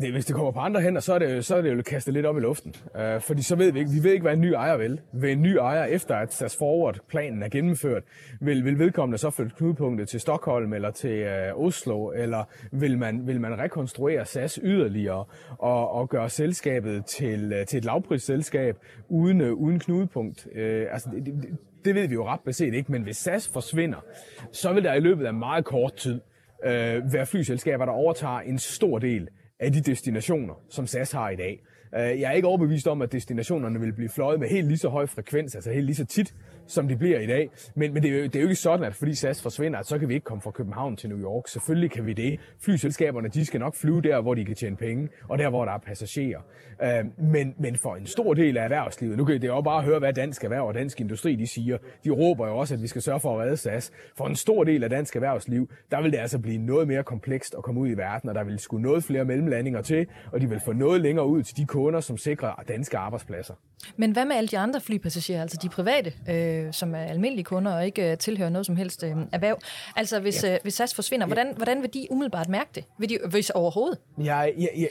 Det, 0.00 0.12
hvis 0.12 0.24
det 0.24 0.34
kommer 0.34 0.50
på 0.50 0.58
andre 0.58 0.80
hænder, 0.80 1.00
så 1.00 1.14
er 1.14 1.18
det, 1.18 1.44
så 1.44 1.56
er 1.56 1.62
det 1.62 1.76
jo 1.76 1.82
kastet 1.82 2.14
lidt 2.14 2.26
op 2.26 2.36
i 2.36 2.40
luften. 2.40 2.74
Uh, 2.94 3.20
fordi 3.20 3.42
så 3.42 3.56
ved 3.56 3.72
vi 3.72 3.78
ikke, 3.78 3.90
vi 3.90 4.02
ved 4.02 4.12
ikke, 4.12 4.22
hvad 4.22 4.32
en 4.32 4.40
ny 4.40 4.52
ejer 4.52 4.76
vil. 4.76 5.00
Vil 5.12 5.32
en 5.32 5.42
ny 5.42 5.56
ejer, 5.56 5.84
efter 5.84 6.16
at 6.16 6.34
SAS 6.34 6.56
Forward-planen 6.56 7.42
er 7.42 7.48
gennemført, 7.48 8.02
vil, 8.40 8.64
vil 8.64 8.78
vedkommende 8.78 9.18
så 9.18 9.30
flytte 9.30 9.52
knudepunktet 9.56 10.08
til 10.08 10.20
Stockholm 10.20 10.72
eller 10.72 10.90
til 10.90 11.26
uh, 11.26 11.64
Oslo, 11.66 12.10
eller 12.10 12.44
vil 12.72 12.98
man, 12.98 13.26
vil 13.26 13.40
man 13.40 13.58
rekonstruere 13.58 14.24
SAS 14.24 14.60
yderligere 14.62 15.24
og, 15.58 15.90
og 15.90 16.08
gøre 16.08 16.28
selskabet 16.28 17.04
til, 17.06 17.52
uh, 17.60 17.66
til 17.66 17.78
et 17.78 17.84
lavprisselskab 17.84 18.76
uden, 19.08 19.40
uh, 19.40 19.52
uden 19.52 19.78
knudepunkt? 19.78 20.46
Uh, 20.46 20.60
altså, 20.92 21.10
det, 21.14 21.26
det, 21.26 21.58
det 21.84 21.94
ved 21.94 22.08
vi 22.08 22.14
jo 22.14 22.26
ret 22.26 22.40
beset 22.44 22.74
ikke, 22.74 22.92
men 22.92 23.02
hvis 23.02 23.16
SAS 23.16 23.48
forsvinder, 23.48 24.04
så 24.52 24.72
vil 24.72 24.84
der 24.84 24.94
i 24.94 25.00
løbet 25.00 25.26
af 25.26 25.34
meget 25.34 25.64
kort 25.64 25.94
tid 25.94 26.20
uh, 26.64 26.68
være 27.12 27.26
flyselskaber, 27.26 27.84
der 27.84 27.92
overtager 27.92 28.40
en 28.40 28.58
stor 28.58 28.98
del 28.98 29.28
af 29.62 29.72
de 29.72 29.80
destinationer, 29.80 30.54
som 30.68 30.86
SAS 30.86 31.12
har 31.12 31.30
i 31.30 31.36
dag. 31.36 31.62
Øh, 31.94 32.20
jeg 32.20 32.30
er 32.30 32.32
ikke 32.32 32.48
overbevist 32.48 32.88
om, 32.88 33.02
at 33.02 33.12
destinationerne 33.12 33.80
vil 33.80 33.92
blive 33.92 34.08
fløjet 34.08 34.40
med 34.40 34.48
helt 34.48 34.68
lige 34.68 34.78
så 34.78 34.88
høj 34.88 35.06
frekvens, 35.06 35.54
altså 35.54 35.70
helt 35.72 35.86
lige 35.86 35.96
så 35.96 36.04
tit, 36.04 36.34
som 36.72 36.88
de 36.88 36.96
bliver 36.96 37.20
i 37.20 37.26
dag. 37.26 37.50
Men, 37.74 37.94
men 37.94 38.02
det, 38.02 38.10
er 38.10 38.18
jo, 38.18 38.24
det 38.24 38.36
er 38.36 38.40
jo 38.40 38.46
ikke 38.46 38.60
sådan, 38.60 38.84
at 38.84 38.94
fordi 38.94 39.14
SAS 39.14 39.42
forsvinder, 39.42 39.78
at 39.78 39.86
så 39.86 39.98
kan 39.98 40.08
vi 40.08 40.14
ikke 40.14 40.24
komme 40.24 40.42
fra 40.42 40.50
København 40.50 40.96
til 40.96 41.08
New 41.08 41.18
York. 41.18 41.48
Selvfølgelig 41.48 41.90
kan 41.90 42.06
vi 42.06 42.12
det. 42.12 42.40
Flyselskaberne, 42.60 43.28
de 43.28 43.44
skal 43.46 43.60
nok 43.60 43.74
flyve 43.74 44.00
der, 44.00 44.20
hvor 44.20 44.34
de 44.34 44.44
kan 44.44 44.54
tjene 44.54 44.76
penge, 44.76 45.08
og 45.28 45.38
der, 45.38 45.50
hvor 45.50 45.64
der 45.64 45.72
er 45.72 45.78
passagerer. 45.78 46.40
Øh, 46.82 47.04
men, 47.18 47.54
men 47.58 47.76
for 47.76 47.96
en 47.96 48.06
stor 48.06 48.34
del 48.34 48.56
af 48.56 48.64
erhvervslivet, 48.64 49.16
nu 49.18 49.24
kan 49.24 49.42
det 49.42 49.48
jo 49.48 49.60
bare 49.60 49.82
høre, 49.82 49.98
hvad 49.98 50.12
dansk 50.12 50.44
erhverv 50.44 50.66
og 50.66 50.74
dansk 50.74 51.00
industri 51.00 51.36
de 51.36 51.46
siger. 51.46 51.78
De 52.04 52.10
råber 52.10 52.48
jo 52.48 52.58
også, 52.58 52.74
at 52.74 52.82
vi 52.82 52.86
skal 52.86 53.02
sørge 53.02 53.20
for 53.20 53.40
at 53.40 53.44
redde 53.44 53.56
SAS. 53.56 53.90
For 54.16 54.26
en 54.26 54.36
stor 54.36 54.64
del 54.64 54.84
af 54.84 54.90
dansk 54.90 55.16
erhvervsliv, 55.16 55.70
der 55.90 56.02
vil 56.02 56.12
det 56.12 56.18
altså 56.18 56.38
blive 56.38 56.58
noget 56.58 56.88
mere 56.88 57.02
komplekst 57.04 57.54
at 57.58 57.62
komme 57.64 57.80
ud 57.80 57.88
i 57.88 57.94
verden, 57.94 58.28
og 58.28 58.34
der 58.34 58.44
vil 58.44 58.58
skulle 58.58 58.82
noget 58.82 59.04
flere 59.04 59.24
mellemlandinger 59.24 59.82
til, 59.82 60.06
og 60.32 60.40
de 60.40 60.48
vil 60.48 60.60
få 60.64 60.72
noget 60.72 61.00
længere 61.00 61.26
ud 61.26 61.42
til 61.42 61.56
de 61.56 61.64
kunder, 61.66 62.00
som 62.00 62.16
sikrer 62.16 62.62
danske 62.68 62.98
arbejdspladser. 62.98 63.54
Men 63.96 64.12
hvad 64.12 64.24
med 64.24 64.36
alle 64.36 64.48
de 64.48 64.58
andre 64.58 64.80
flypassagerer, 64.80 65.42
altså 65.42 65.58
de 65.62 65.68
private, 65.68 66.12
øh, 66.30 66.61
som 66.70 66.94
er 66.94 66.98
almindelige 66.98 67.44
kunder 67.44 67.72
og 67.72 67.86
ikke 67.86 68.10
øh, 68.10 68.18
tilhører 68.18 68.50
noget 68.50 68.66
som 68.66 68.76
helst 68.76 69.04
øh, 69.04 69.16
erhverv? 69.32 69.58
Altså 69.96 70.20
hvis, 70.20 70.44
ja. 70.44 70.54
øh, 70.54 70.58
hvis 70.62 70.74
SAS 70.74 70.94
forsvinder, 70.94 71.26
hvordan, 71.26 71.52
hvordan 71.56 71.82
vil 71.82 71.94
de 71.94 72.06
umiddelbart 72.10 72.48
mærke 72.48 72.70
det? 72.74 72.84
Vil 72.98 73.08
de, 73.08 73.18
hvis 73.30 73.50
overhovedet? 73.50 73.98
Ja, 74.18 74.40
ja, 74.40 74.66
ja, 74.76 74.86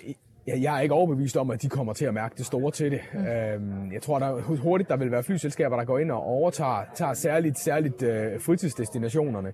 jeg, 0.47 0.61
jeg 0.61 0.77
er 0.77 0.81
ikke 0.81 0.95
overbevist 0.95 1.37
om, 1.37 1.51
at 1.51 1.61
de 1.61 1.69
kommer 1.69 1.93
til 1.93 2.05
at 2.05 2.13
mærke 2.13 2.35
det 2.37 2.45
store 2.45 2.71
til 2.71 2.91
det. 2.91 3.01
Mm. 3.13 3.25
Øhm, 3.25 3.91
jeg 3.93 4.01
tror, 4.01 4.19
der 4.19 4.41
hurtigt 4.41 4.89
der 4.89 4.97
vil 4.97 5.11
være 5.11 5.23
flyselskaber, 5.23 5.75
der 5.77 5.83
går 5.83 5.99
ind 5.99 6.11
og 6.11 6.23
overtager 6.23 6.83
tager 6.95 7.13
særligt, 7.13 7.59
særligt 7.59 8.03
øh, 8.03 8.41
fritidsdestinationerne. 8.41 9.53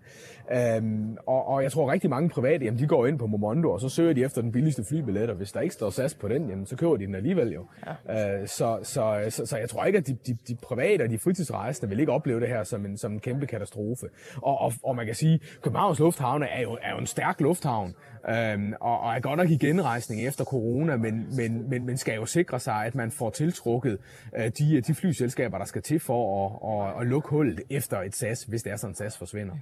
Øhm, 0.52 1.18
og, 1.28 1.48
og 1.48 1.64
jeg 1.64 1.72
tror 1.72 1.92
rigtig 1.92 2.10
mange 2.10 2.30
private, 2.30 2.66
jamen, 2.66 2.80
de 2.80 2.88
går 2.88 3.06
ind 3.06 3.20
på 3.20 3.28
Momondo, 3.28 3.72
og 3.72 3.82
så 3.82 3.90
søger 3.90 4.14
de 4.14 4.24
efter 4.24 4.42
den 4.42 4.52
billigste 4.52 4.84
flybillet, 4.84 5.30
og 5.30 5.36
hvis 5.36 5.52
der 5.52 5.60
ikke 5.60 5.74
står 5.74 5.90
SAS 5.90 6.14
på 6.14 6.28
den, 6.28 6.50
jamen, 6.50 6.66
så 6.66 6.76
køber 6.76 6.98
de 6.98 7.06
den 7.06 7.16
alligevel 7.16 7.54
jo. 7.54 7.66
Ja. 8.08 8.42
Øh, 8.42 8.48
så, 8.48 8.80
så, 8.84 9.26
så, 9.30 9.46
så 9.46 9.58
jeg 9.58 9.70
tror 9.70 9.86
ikke, 9.86 9.98
at 9.98 10.08
de, 10.08 10.18
de, 10.28 10.38
de 10.48 10.56
private 10.56 11.02
og 11.04 11.10
de 11.10 11.20
fritidsrejsende 11.20 11.90
vil 11.90 12.00
ikke 12.00 12.12
opleve 12.12 12.40
det 12.40 12.48
her 12.48 12.64
som 12.64 12.86
en, 12.86 12.98
som 12.98 13.12
en 13.12 13.20
kæmpe 13.20 13.48
katastrofe. 13.48 14.06
Og, 14.36 14.58
og, 14.62 14.74
og 14.84 14.96
man 14.96 15.06
kan 15.06 15.16
sige, 15.16 15.40
Københavns 15.62 16.00
Lufthavn 16.00 16.44
er 16.44 16.62
jo, 16.62 16.78
er 16.82 16.92
jo 16.92 16.98
en 16.98 17.08
stærk 17.08 17.42
lufthavn, 17.42 17.94
øhm, 18.30 18.74
og, 18.82 19.00
og 19.00 19.16
er 19.16 19.20
godt 19.20 19.38
nok 19.38 19.50
i 19.50 19.58
genrejsning 19.58 20.28
efter 20.28 20.46
corona, 20.46 20.98
men, 20.98 21.36
men, 21.36 21.70
men, 21.70 21.86
men 21.86 21.98
skal 21.98 22.16
jo 22.16 22.26
sikre 22.26 22.60
sig, 22.60 22.86
at 22.86 22.96
man 22.96 23.12
får 23.12 23.30
tiltrukket 23.30 23.98
øh, 24.38 24.52
de, 24.60 24.82
de 24.82 24.96
flyselskaber, 24.96 25.58
der 25.58 25.66
skal 25.66 25.82
til 25.82 26.00
for 26.00 26.46
at, 26.46 26.96
at, 26.96 27.02
at 27.02 27.08
lukke 27.08 27.30
hullet 27.30 27.62
efter 27.70 28.02
et 28.02 28.16
SAS, 28.16 28.44
hvis 28.44 28.64
det 28.64 28.72
er 28.72 28.78
sådan, 28.78 28.96
SAS 28.96 29.18
forsvinder. 29.18 29.54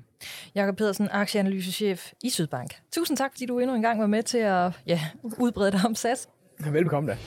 Jakob 0.55 0.77
Pedersen, 0.77 1.09
aktieanalysechef 1.11 2.11
i 2.23 2.29
Sydbank. 2.29 2.75
Tusind 2.91 3.17
tak, 3.17 3.31
fordi 3.33 3.45
du 3.45 3.59
endnu 3.59 3.75
en 3.75 3.81
gang 3.81 3.99
var 3.99 4.07
med 4.07 4.23
til 4.23 4.37
at 4.37 4.71
ja, 4.87 4.99
udbrede 5.39 5.71
dig 5.71 5.79
om 5.85 5.95
SAS. 5.95 6.29
Velkommen 6.59 7.09
da. 7.09 7.17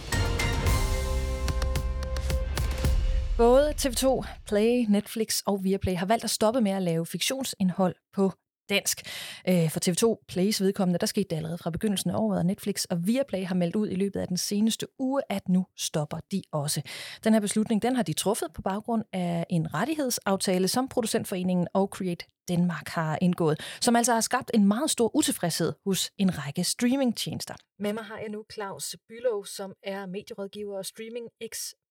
Både 3.36 3.70
TV2, 3.70 4.26
Play, 4.46 4.84
Netflix 4.88 5.40
og 5.46 5.64
Viaplay 5.64 5.96
har 5.96 6.06
valgt 6.06 6.24
at 6.24 6.30
stoppe 6.30 6.60
med 6.60 6.70
at 6.70 6.82
lave 6.82 7.06
fiktionsindhold 7.06 7.94
på 8.14 8.32
dansk. 8.68 9.02
Øh, 9.48 9.70
for 9.70 9.80
TV2 9.80 10.24
Plays 10.28 10.60
vedkommende, 10.60 10.98
der 10.98 11.06
skete 11.06 11.28
det 11.30 11.36
allerede 11.36 11.58
fra 11.58 11.70
begyndelsen 11.70 12.10
af 12.10 12.14
året, 12.16 12.38
og 12.38 12.46
Netflix 12.46 12.84
og 12.84 13.06
Viaplay 13.06 13.44
har 13.44 13.54
meldt 13.54 13.76
ud 13.76 13.88
i 13.88 13.94
løbet 13.94 14.20
af 14.20 14.28
den 14.28 14.36
seneste 14.36 14.86
uge, 14.98 15.22
at 15.28 15.48
nu 15.48 15.66
stopper 15.76 16.18
de 16.32 16.42
også. 16.52 16.82
Den 17.24 17.32
her 17.32 17.40
beslutning, 17.40 17.82
den 17.82 17.96
har 17.96 18.02
de 18.02 18.12
truffet 18.12 18.48
på 18.54 18.62
baggrund 18.62 19.04
af 19.12 19.46
en 19.50 19.74
rettighedsaftale, 19.74 20.68
som 20.68 20.88
Producentforeningen 20.88 21.68
og 21.74 21.86
Create 21.86 22.26
Danmark 22.48 22.88
har 22.88 23.18
indgået, 23.20 23.60
som 23.80 23.96
altså 23.96 24.12
har 24.12 24.20
skabt 24.20 24.50
en 24.54 24.68
meget 24.68 24.90
stor 24.90 25.16
utilfredshed 25.16 25.72
hos 25.86 26.10
en 26.18 26.38
række 26.38 26.64
streamingtjenester. 26.64 27.54
Med 27.78 27.92
mig 27.92 28.04
har 28.04 28.18
jeg 28.18 28.28
nu 28.28 28.44
Claus 28.52 28.96
Bylov, 29.08 29.46
som 29.46 29.72
er 29.82 30.06
medierådgiver 30.06 30.78
og 30.78 30.86
streaming 30.86 31.28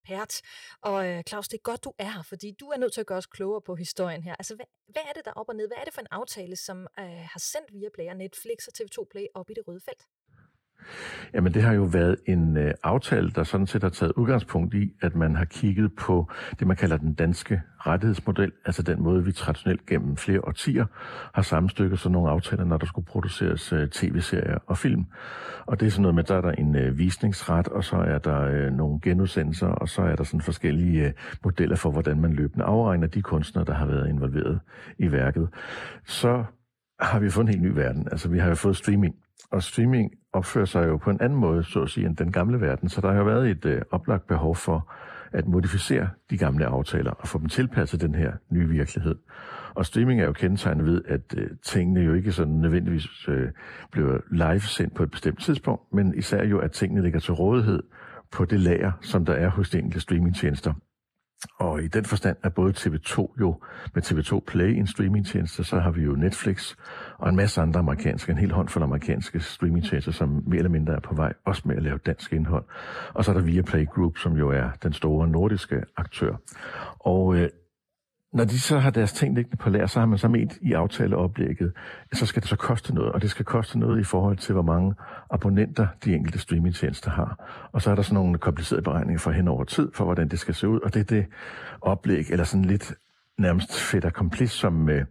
ekspert. 0.08 0.42
Og 0.82 1.08
øh, 1.08 1.24
Claus, 1.24 1.48
det 1.48 1.58
er 1.58 1.62
godt, 1.62 1.84
du 1.84 1.94
er 1.98 2.12
her, 2.12 2.24
fordi 2.24 2.52
du 2.60 2.66
er 2.70 2.78
nødt 2.78 2.94
til 2.94 3.02
at 3.02 3.08
gøre 3.08 3.18
os 3.18 3.26
klogere 3.26 3.62
på 3.62 3.76
historien 3.76 4.24
her. 4.24 4.36
Altså, 4.36 4.56
hvad, 4.56 4.66
hvad 4.88 5.02
er 5.10 5.14
det, 5.14 5.26
der 5.26 5.32
er 5.32 5.40
op 5.40 5.50
og 5.50 5.56
ned? 5.56 5.68
Hvad 5.68 5.78
er 5.78 5.84
det 5.84 5.94
for 5.94 6.02
en 6.02 6.08
aftale, 6.12 6.56
som 6.56 6.88
øh, 7.00 7.06
har 7.06 7.40
sendt 7.40 7.74
via 7.74 7.90
Play 7.94 8.10
og 8.10 8.18
Netflix 8.18 8.68
og 8.68 8.74
TV2 8.78 9.08
Play 9.12 9.26
op 9.34 9.50
i 9.50 9.54
det 9.54 9.68
røde 9.68 9.82
felt? 9.86 10.04
Jamen 11.34 11.54
det 11.54 11.62
har 11.62 11.74
jo 11.74 11.84
været 11.84 12.16
en 12.26 12.58
øh, 12.58 12.74
aftale, 12.84 13.32
der 13.32 13.44
sådan 13.44 13.68
set 13.68 13.84
har 13.84 13.90
taget 13.90 14.12
udgangspunkt 14.16 14.74
i, 14.74 14.94
at 15.02 15.16
man 15.16 15.36
har 15.36 15.46
kigget 15.46 15.96
på 15.96 16.32
det, 16.60 16.68
man 16.68 16.78
kalder 16.78 16.98
den 16.98 17.14
danske 17.14 17.62
rettighedsmodel, 17.80 18.52
altså 18.66 18.82
den 18.82 19.04
måde, 19.04 19.26
vi 19.26 19.32
traditionelt 19.32 19.86
gennem 19.86 20.18
flere 20.18 20.46
årtier 20.46 20.86
har 21.34 21.42
sammenstykket 21.42 22.00
sådan 22.00 22.14
nogle 22.14 22.30
aftaler, 22.30 22.64
når 22.64 22.78
der 22.78 22.86
skulle 22.86 23.06
produceres 23.06 23.74
øh, 23.74 23.90
tv-serier 23.90 24.58
og 24.68 24.78
film. 24.78 25.06
Og 25.66 25.80
det 25.80 25.86
er 25.86 25.90
sådan 25.90 26.02
noget 26.02 26.16
med, 26.16 26.24
der 26.24 26.36
er 26.36 26.42
der 26.42 26.52
en 26.52 26.76
øh, 26.76 26.98
visningsret, 26.98 27.68
og 27.68 27.84
så 27.84 27.96
er 27.96 28.18
der 28.18 28.42
øh, 28.42 28.74
nogle 28.74 29.00
genudsendelser, 29.04 29.68
og 29.68 29.90
så 29.90 30.02
er 30.02 30.16
der 30.16 30.24
sådan 30.24 30.42
forskellige 30.42 31.06
øh, 31.06 31.14
modeller 31.44 31.76
for, 31.76 31.92
hvordan 31.92 32.22
man 32.22 32.34
løbende 32.34 32.66
afregner 32.66 33.08
de 33.08 33.22
kunstnere, 33.22 33.66
der 33.66 33.74
har 33.74 33.86
været 33.86 34.10
involveret 34.10 34.60
i 35.00 35.12
værket. 35.12 35.50
Så 36.06 36.44
har 37.00 37.20
vi 37.20 37.30
fået 37.30 37.44
en 37.44 37.48
helt 37.48 37.62
ny 37.62 37.72
verden. 37.72 38.08
Altså 38.12 38.30
vi 38.30 38.40
har 38.40 38.50
jo 38.50 38.56
fået 38.56 38.78
streaming, 38.78 39.16
og 39.52 39.64
streaming 39.64 40.12
opfører 40.34 40.66
sig 40.66 40.88
jo 40.88 40.98
på 40.98 41.10
en 41.10 41.22
anden 41.22 41.40
måde, 41.40 41.64
så 41.64 41.82
at 41.82 41.90
sige, 41.90 42.06
end 42.06 42.18
den 42.18 42.32
gamle 42.32 42.62
verden. 42.62 42.90
Så 42.90 43.02
der 43.02 43.12
har 43.12 43.18
jo 43.18 43.24
været 43.24 43.50
et 43.50 43.66
øh, 43.66 43.82
oplagt 43.92 44.28
behov 44.28 44.56
for 44.56 44.94
at 45.32 45.48
modificere 45.48 46.10
de 46.30 46.38
gamle 46.38 46.66
aftaler 46.66 47.12
og 47.12 47.28
få 47.28 47.40
dem 47.40 47.50
tilpasset 47.50 48.02
den 48.02 48.16
her 48.16 48.32
nye 48.50 48.68
virkelighed. 48.68 49.16
Og 49.74 49.86
streaming 49.86 50.22
er 50.22 50.26
jo 50.26 50.34
kendetegnet 50.34 50.86
ved, 50.86 51.02
at 51.06 51.34
øh, 51.38 51.50
tingene 51.64 52.00
jo 52.00 52.14
ikke 52.14 52.32
sådan 52.32 52.54
nødvendigvis 52.54 53.28
øh, 53.28 53.50
bliver 53.92 54.18
live 54.32 54.60
sendt 54.60 54.96
på 54.96 55.04
et 55.04 55.12
bestemt 55.12 55.42
tidspunkt, 55.42 55.94
men 55.94 56.14
især 56.18 56.44
jo, 56.44 56.60
at 56.60 56.72
tingene 56.72 57.02
ligger 57.02 57.20
til 57.20 57.34
rådighed 57.34 57.84
på 58.32 58.46
det 58.46 58.60
lager, 58.60 58.92
som 59.02 59.26
der 59.26 59.34
er 59.34 59.50
hos 59.50 59.70
de 59.70 59.78
enkelte 59.78 60.00
streamingtjenester. 60.00 60.74
Og 61.60 61.84
i 61.84 61.88
den 61.88 62.06
forstand 62.06 62.38
er 62.44 62.50
både 62.50 62.74
TV2 62.78 63.36
jo 63.40 63.62
med 63.94 64.04
TV2 64.04 64.40
Play 64.48 64.70
en 64.70 64.88
streamingtjeneste, 64.88 65.64
så 65.64 65.80
har 65.80 65.92
vi 65.92 66.02
jo 66.02 66.16
Netflix 66.16 66.76
og 67.18 67.30
en 67.30 67.36
masse 67.36 67.62
andre 67.62 67.80
amerikanske, 67.80 68.32
en 68.32 68.38
hel 68.38 68.52
håndfuld 68.52 68.84
amerikanske 68.84 69.40
streamingtjenester, 69.40 70.12
som 70.12 70.44
mere 70.48 70.58
eller 70.58 70.70
mindre 70.70 70.94
er 70.94 71.00
på 71.00 71.16
vej, 71.16 71.34
også 71.46 71.62
med 71.66 71.76
at 71.76 71.84
lave 71.84 71.98
dansk 71.98 72.34
indhold. 72.34 72.66
Og 73.14 73.26
så 73.26 73.32
er 73.32 73.36
der 73.36 73.42
Viaplay 73.42 73.86
Group, 73.86 74.18
som 74.18 74.34
jo 74.34 74.50
er 74.50 74.70
den 74.84 74.94
store 74.94 75.28
nordiske 75.28 75.84
aktør. 75.98 76.36
Og 77.00 77.36
øh, 77.36 77.50
når 78.34 78.46
de 78.46 78.60
så 78.60 78.80
har 78.80 78.90
deres 78.90 79.14
ting 79.14 79.36
liggende 79.36 79.58
på 79.58 79.70
lager, 79.70 79.86
så 79.86 80.00
har 80.00 80.06
man 80.06 80.18
så 80.18 80.28
ment 80.28 80.58
i 80.62 80.74
aftaleoplægget, 80.74 81.74
så 82.14 82.26
skal 82.26 82.42
det 82.42 82.50
så 82.50 82.56
koste 82.56 82.96
noget, 82.96 83.12
og 83.12 83.22
det 83.22 83.30
skal 83.30 83.46
koste 83.46 83.80
noget 83.80 84.00
i 84.00 84.04
forhold 84.04 84.38
til, 84.38 84.54
hvor 84.54 84.62
mange 84.62 84.94
abonnenter 85.30 85.88
de 86.06 86.16
enkelte 86.16 86.40
streamingtjenester 86.40 87.12
har. 87.12 87.70
Og 87.72 87.82
så 87.82 87.92
er 87.92 87.96
der 87.96 88.02
sådan 88.02 88.16
nogle 88.16 88.38
komplicerede 88.38 88.84
beregninger 88.84 89.20
for 89.20 89.32
hen 89.32 89.48
over 89.48 89.64
tid, 89.64 89.92
for 89.94 90.04
hvordan 90.04 90.28
det 90.28 90.40
skal 90.40 90.56
se 90.56 90.68
ud, 90.68 90.80
og 90.80 90.94
det 90.94 91.00
er 91.00 91.04
det 91.04 91.26
oplæg, 91.82 92.32
eller 92.32 92.44
sådan 92.44 92.66
lidt 92.66 92.94
nærmest 93.38 93.80
fedt 93.80 94.06
og 94.06 94.14
komplis, 94.14 94.52
som 94.52 94.84
uh, 94.84 95.02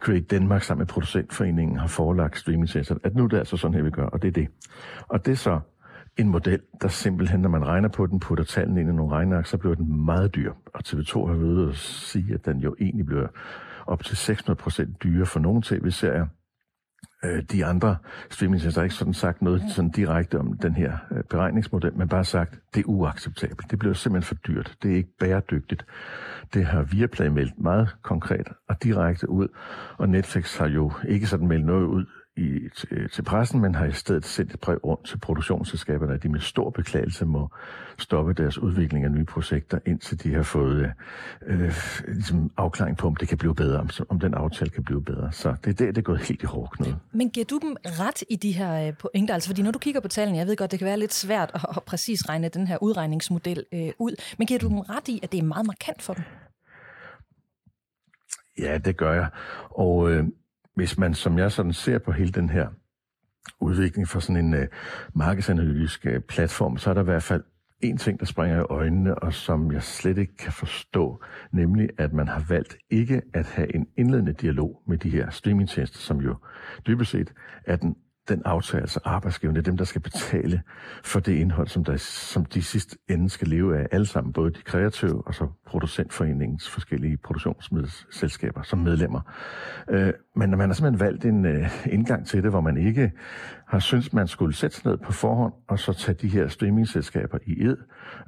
Create 0.00 0.24
Denmark 0.24 0.62
sammen 0.62 0.80
med 0.80 0.86
producentforeningen 0.86 1.78
har 1.78 1.86
forelagt 1.86 2.38
streamingtjenester, 2.38 2.96
at 3.04 3.14
nu 3.14 3.24
er 3.24 3.28
det 3.28 3.38
altså 3.38 3.56
sådan 3.56 3.74
her, 3.74 3.82
vi 3.82 3.90
gør, 3.90 4.06
og 4.06 4.22
det 4.22 4.28
er 4.28 4.32
det. 4.32 4.48
Og 5.08 5.26
det 5.26 5.32
er 5.32 5.36
så 5.36 5.60
en 6.16 6.28
model, 6.28 6.60
der 6.82 6.88
simpelthen, 6.88 7.40
når 7.40 7.48
man 7.48 7.66
regner 7.66 7.88
på 7.88 8.06
den, 8.06 8.20
putter 8.20 8.44
tallene 8.44 8.80
ind 8.80 8.90
i 8.90 8.92
nogle 8.92 9.12
regneark, 9.12 9.46
så 9.46 9.58
bliver 9.58 9.74
den 9.74 10.04
meget 10.04 10.34
dyr. 10.34 10.52
Og 10.74 10.80
TV2 10.86 11.26
har 11.26 11.34
ved 11.34 11.68
at 11.68 11.76
sige, 11.76 12.34
at 12.34 12.46
den 12.46 12.58
jo 12.58 12.76
egentlig 12.80 13.06
bliver 13.06 13.26
op 13.86 14.04
til 14.04 14.16
600 14.16 14.58
procent 14.58 15.02
dyrere 15.02 15.26
for 15.26 15.40
nogle 15.40 15.62
tv-serier. 15.62 16.26
Øh, 17.24 17.42
de 17.42 17.64
andre 17.64 17.96
streamingtjenester 18.30 18.80
har 18.80 18.84
ikke 18.84 18.94
sådan 18.94 19.14
sagt 19.14 19.42
noget 19.42 19.62
sådan 19.68 19.90
direkte 19.90 20.38
om 20.38 20.58
den 20.58 20.74
her 20.74 20.98
øh, 21.10 21.24
beregningsmodel, 21.30 21.96
men 21.96 22.08
bare 22.08 22.24
sagt, 22.24 22.58
det 22.74 22.80
er 22.80 22.88
uacceptabelt. 22.88 23.70
Det 23.70 23.78
bliver 23.78 23.94
simpelthen 23.94 24.36
for 24.36 24.42
dyrt. 24.46 24.76
Det 24.82 24.92
er 24.92 24.96
ikke 24.96 25.16
bæredygtigt. 25.20 25.86
Det 26.54 26.64
har 26.66 26.82
Viaplay 26.82 27.26
meldt 27.26 27.58
meget 27.58 27.96
konkret 28.02 28.48
og 28.68 28.82
direkte 28.82 29.28
ud, 29.28 29.48
og 29.98 30.08
Netflix 30.08 30.56
har 30.56 30.68
jo 30.68 30.92
ikke 31.08 31.26
sådan 31.26 31.48
meldt 31.48 31.66
noget 31.66 31.84
ud 31.84 32.06
i, 32.36 32.68
til, 32.76 33.10
til 33.10 33.22
pressen, 33.22 33.60
men 33.60 33.74
har 33.74 33.86
i 33.86 33.92
stedet 33.92 34.24
sendt 34.24 34.54
et 34.54 34.60
brev 34.60 34.76
rundt 34.84 35.06
til 35.06 35.18
produktionsselskaberne, 35.18 36.14
at 36.14 36.22
de 36.22 36.28
med 36.28 36.40
stor 36.40 36.70
beklagelse 36.70 37.24
må 37.24 37.50
stoppe 37.98 38.32
deres 38.32 38.58
udvikling 38.58 39.04
af 39.04 39.10
nye 39.10 39.24
projekter, 39.24 39.78
indtil 39.86 40.22
de 40.24 40.34
har 40.34 40.42
fået 40.42 40.92
øh, 41.46 41.74
ligesom 42.08 42.50
afklaring 42.56 42.96
på, 42.96 43.06
om 43.06 43.16
det 43.16 43.28
kan 43.28 43.38
blive 43.38 43.54
bedre, 43.54 43.80
om, 43.80 43.90
om 44.08 44.20
den 44.20 44.34
aftale 44.34 44.70
kan 44.70 44.84
blive 44.84 45.02
bedre. 45.02 45.32
Så 45.32 45.54
det 45.64 45.70
er 45.70 45.74
der, 45.74 45.86
det 45.86 45.98
er 45.98 46.02
gået 46.02 46.20
helt 46.20 46.42
i 46.42 46.46
hårdknud. 46.46 46.94
Men 47.12 47.30
giver 47.30 47.46
du 47.46 47.58
dem 47.58 47.76
ret 47.84 48.22
i 48.30 48.36
de 48.36 48.52
her 48.52 48.86
øh, 48.86 48.94
pointer? 48.98 49.34
Altså, 49.34 49.48
fordi 49.48 49.62
når 49.62 49.70
du 49.70 49.78
kigger 49.78 50.00
på 50.00 50.08
tallene, 50.08 50.38
jeg 50.38 50.46
ved 50.46 50.56
godt, 50.56 50.70
det 50.70 50.78
kan 50.78 50.86
være 50.86 50.98
lidt 50.98 51.14
svært 51.14 51.50
at, 51.54 51.66
at 51.76 51.82
præcis 51.82 52.28
regne 52.28 52.48
den 52.48 52.66
her 52.66 52.82
udregningsmodel 52.82 53.64
øh, 53.72 53.92
ud, 53.98 54.12
men 54.38 54.46
giver 54.46 54.60
du 54.60 54.68
dem 54.68 54.78
ret 54.78 55.08
i, 55.08 55.20
at 55.22 55.32
det 55.32 55.38
er 55.38 55.44
meget 55.44 55.66
markant 55.66 56.02
for 56.02 56.14
dem? 56.14 56.24
Ja, 58.58 58.78
det 58.78 58.96
gør 58.96 59.12
jeg. 59.12 59.28
Og 59.70 60.10
øh, 60.10 60.24
hvis 60.74 60.98
man, 60.98 61.14
som 61.14 61.38
jeg 61.38 61.52
sådan 61.52 61.72
ser 61.72 61.98
på 61.98 62.12
hele 62.12 62.32
den 62.32 62.48
her 62.48 62.68
udvikling 63.60 64.08
for 64.08 64.20
sådan 64.20 64.44
en 64.44 64.54
øh, 64.54 64.68
markedsanalytisk 65.14 66.06
øh, 66.06 66.20
platform, 66.20 66.78
så 66.78 66.90
er 66.90 66.94
der 66.94 67.00
i 67.00 67.04
hvert 67.04 67.22
fald 67.22 67.42
en 67.80 67.96
ting, 67.96 68.20
der 68.20 68.26
springer 68.26 68.58
i 68.58 68.66
øjnene, 68.70 69.14
og 69.14 69.34
som 69.34 69.72
jeg 69.72 69.82
slet 69.82 70.18
ikke 70.18 70.36
kan 70.36 70.52
forstå, 70.52 71.24
nemlig 71.52 71.88
at 71.98 72.12
man 72.12 72.28
har 72.28 72.44
valgt 72.48 72.76
ikke 72.90 73.22
at 73.34 73.46
have 73.46 73.74
en 73.74 73.86
indledende 73.96 74.32
dialog 74.32 74.82
med 74.86 74.98
de 74.98 75.10
her 75.10 75.30
streamingtjenester, 75.30 75.98
som 75.98 76.20
jo 76.20 76.36
dybest 76.86 77.10
set 77.10 77.32
er 77.64 77.76
den 77.76 77.96
den 78.36 78.42
aftale, 78.44 78.80
altså 78.80 79.00
arbejdsgiverne, 79.04 79.56
det 79.56 79.66
er 79.66 79.70
dem, 79.70 79.76
der 79.76 79.84
skal 79.84 80.00
betale 80.00 80.62
for 81.04 81.20
det 81.20 81.32
indhold, 81.32 81.68
som, 81.68 81.84
der, 81.84 81.96
som 81.96 82.44
de 82.44 82.62
sidste 82.62 82.96
ende 83.10 83.30
skal 83.30 83.48
leve 83.48 83.78
af, 83.78 83.86
alle 83.90 84.06
sammen, 84.06 84.32
både 84.32 84.50
de 84.50 84.62
kreative 84.64 85.26
og 85.26 85.34
så 85.34 85.46
producentforeningens 85.66 86.70
forskellige 86.70 87.16
produktionsselskaber 87.16 88.62
som 88.62 88.78
medlemmer. 88.78 89.20
Øh, 89.90 90.12
men 90.36 90.50
man 90.50 90.60
har 90.60 90.72
simpelthen 90.72 91.00
valgt 91.00 91.24
en 91.24 91.46
øh, 91.46 91.70
indgang 91.86 92.26
til 92.26 92.42
det, 92.42 92.50
hvor 92.50 92.60
man 92.60 92.76
ikke 92.76 93.12
har 93.66 93.78
syntes, 93.78 94.12
man 94.12 94.28
skulle 94.28 94.54
sætte 94.54 94.76
sig 94.76 94.86
ned 94.86 94.98
på 94.98 95.12
forhånd, 95.12 95.52
og 95.68 95.78
så 95.78 95.92
tage 95.92 96.14
de 96.22 96.28
her 96.28 96.48
streamingselskaber 96.48 97.38
i 97.46 97.62
ed. 97.62 97.76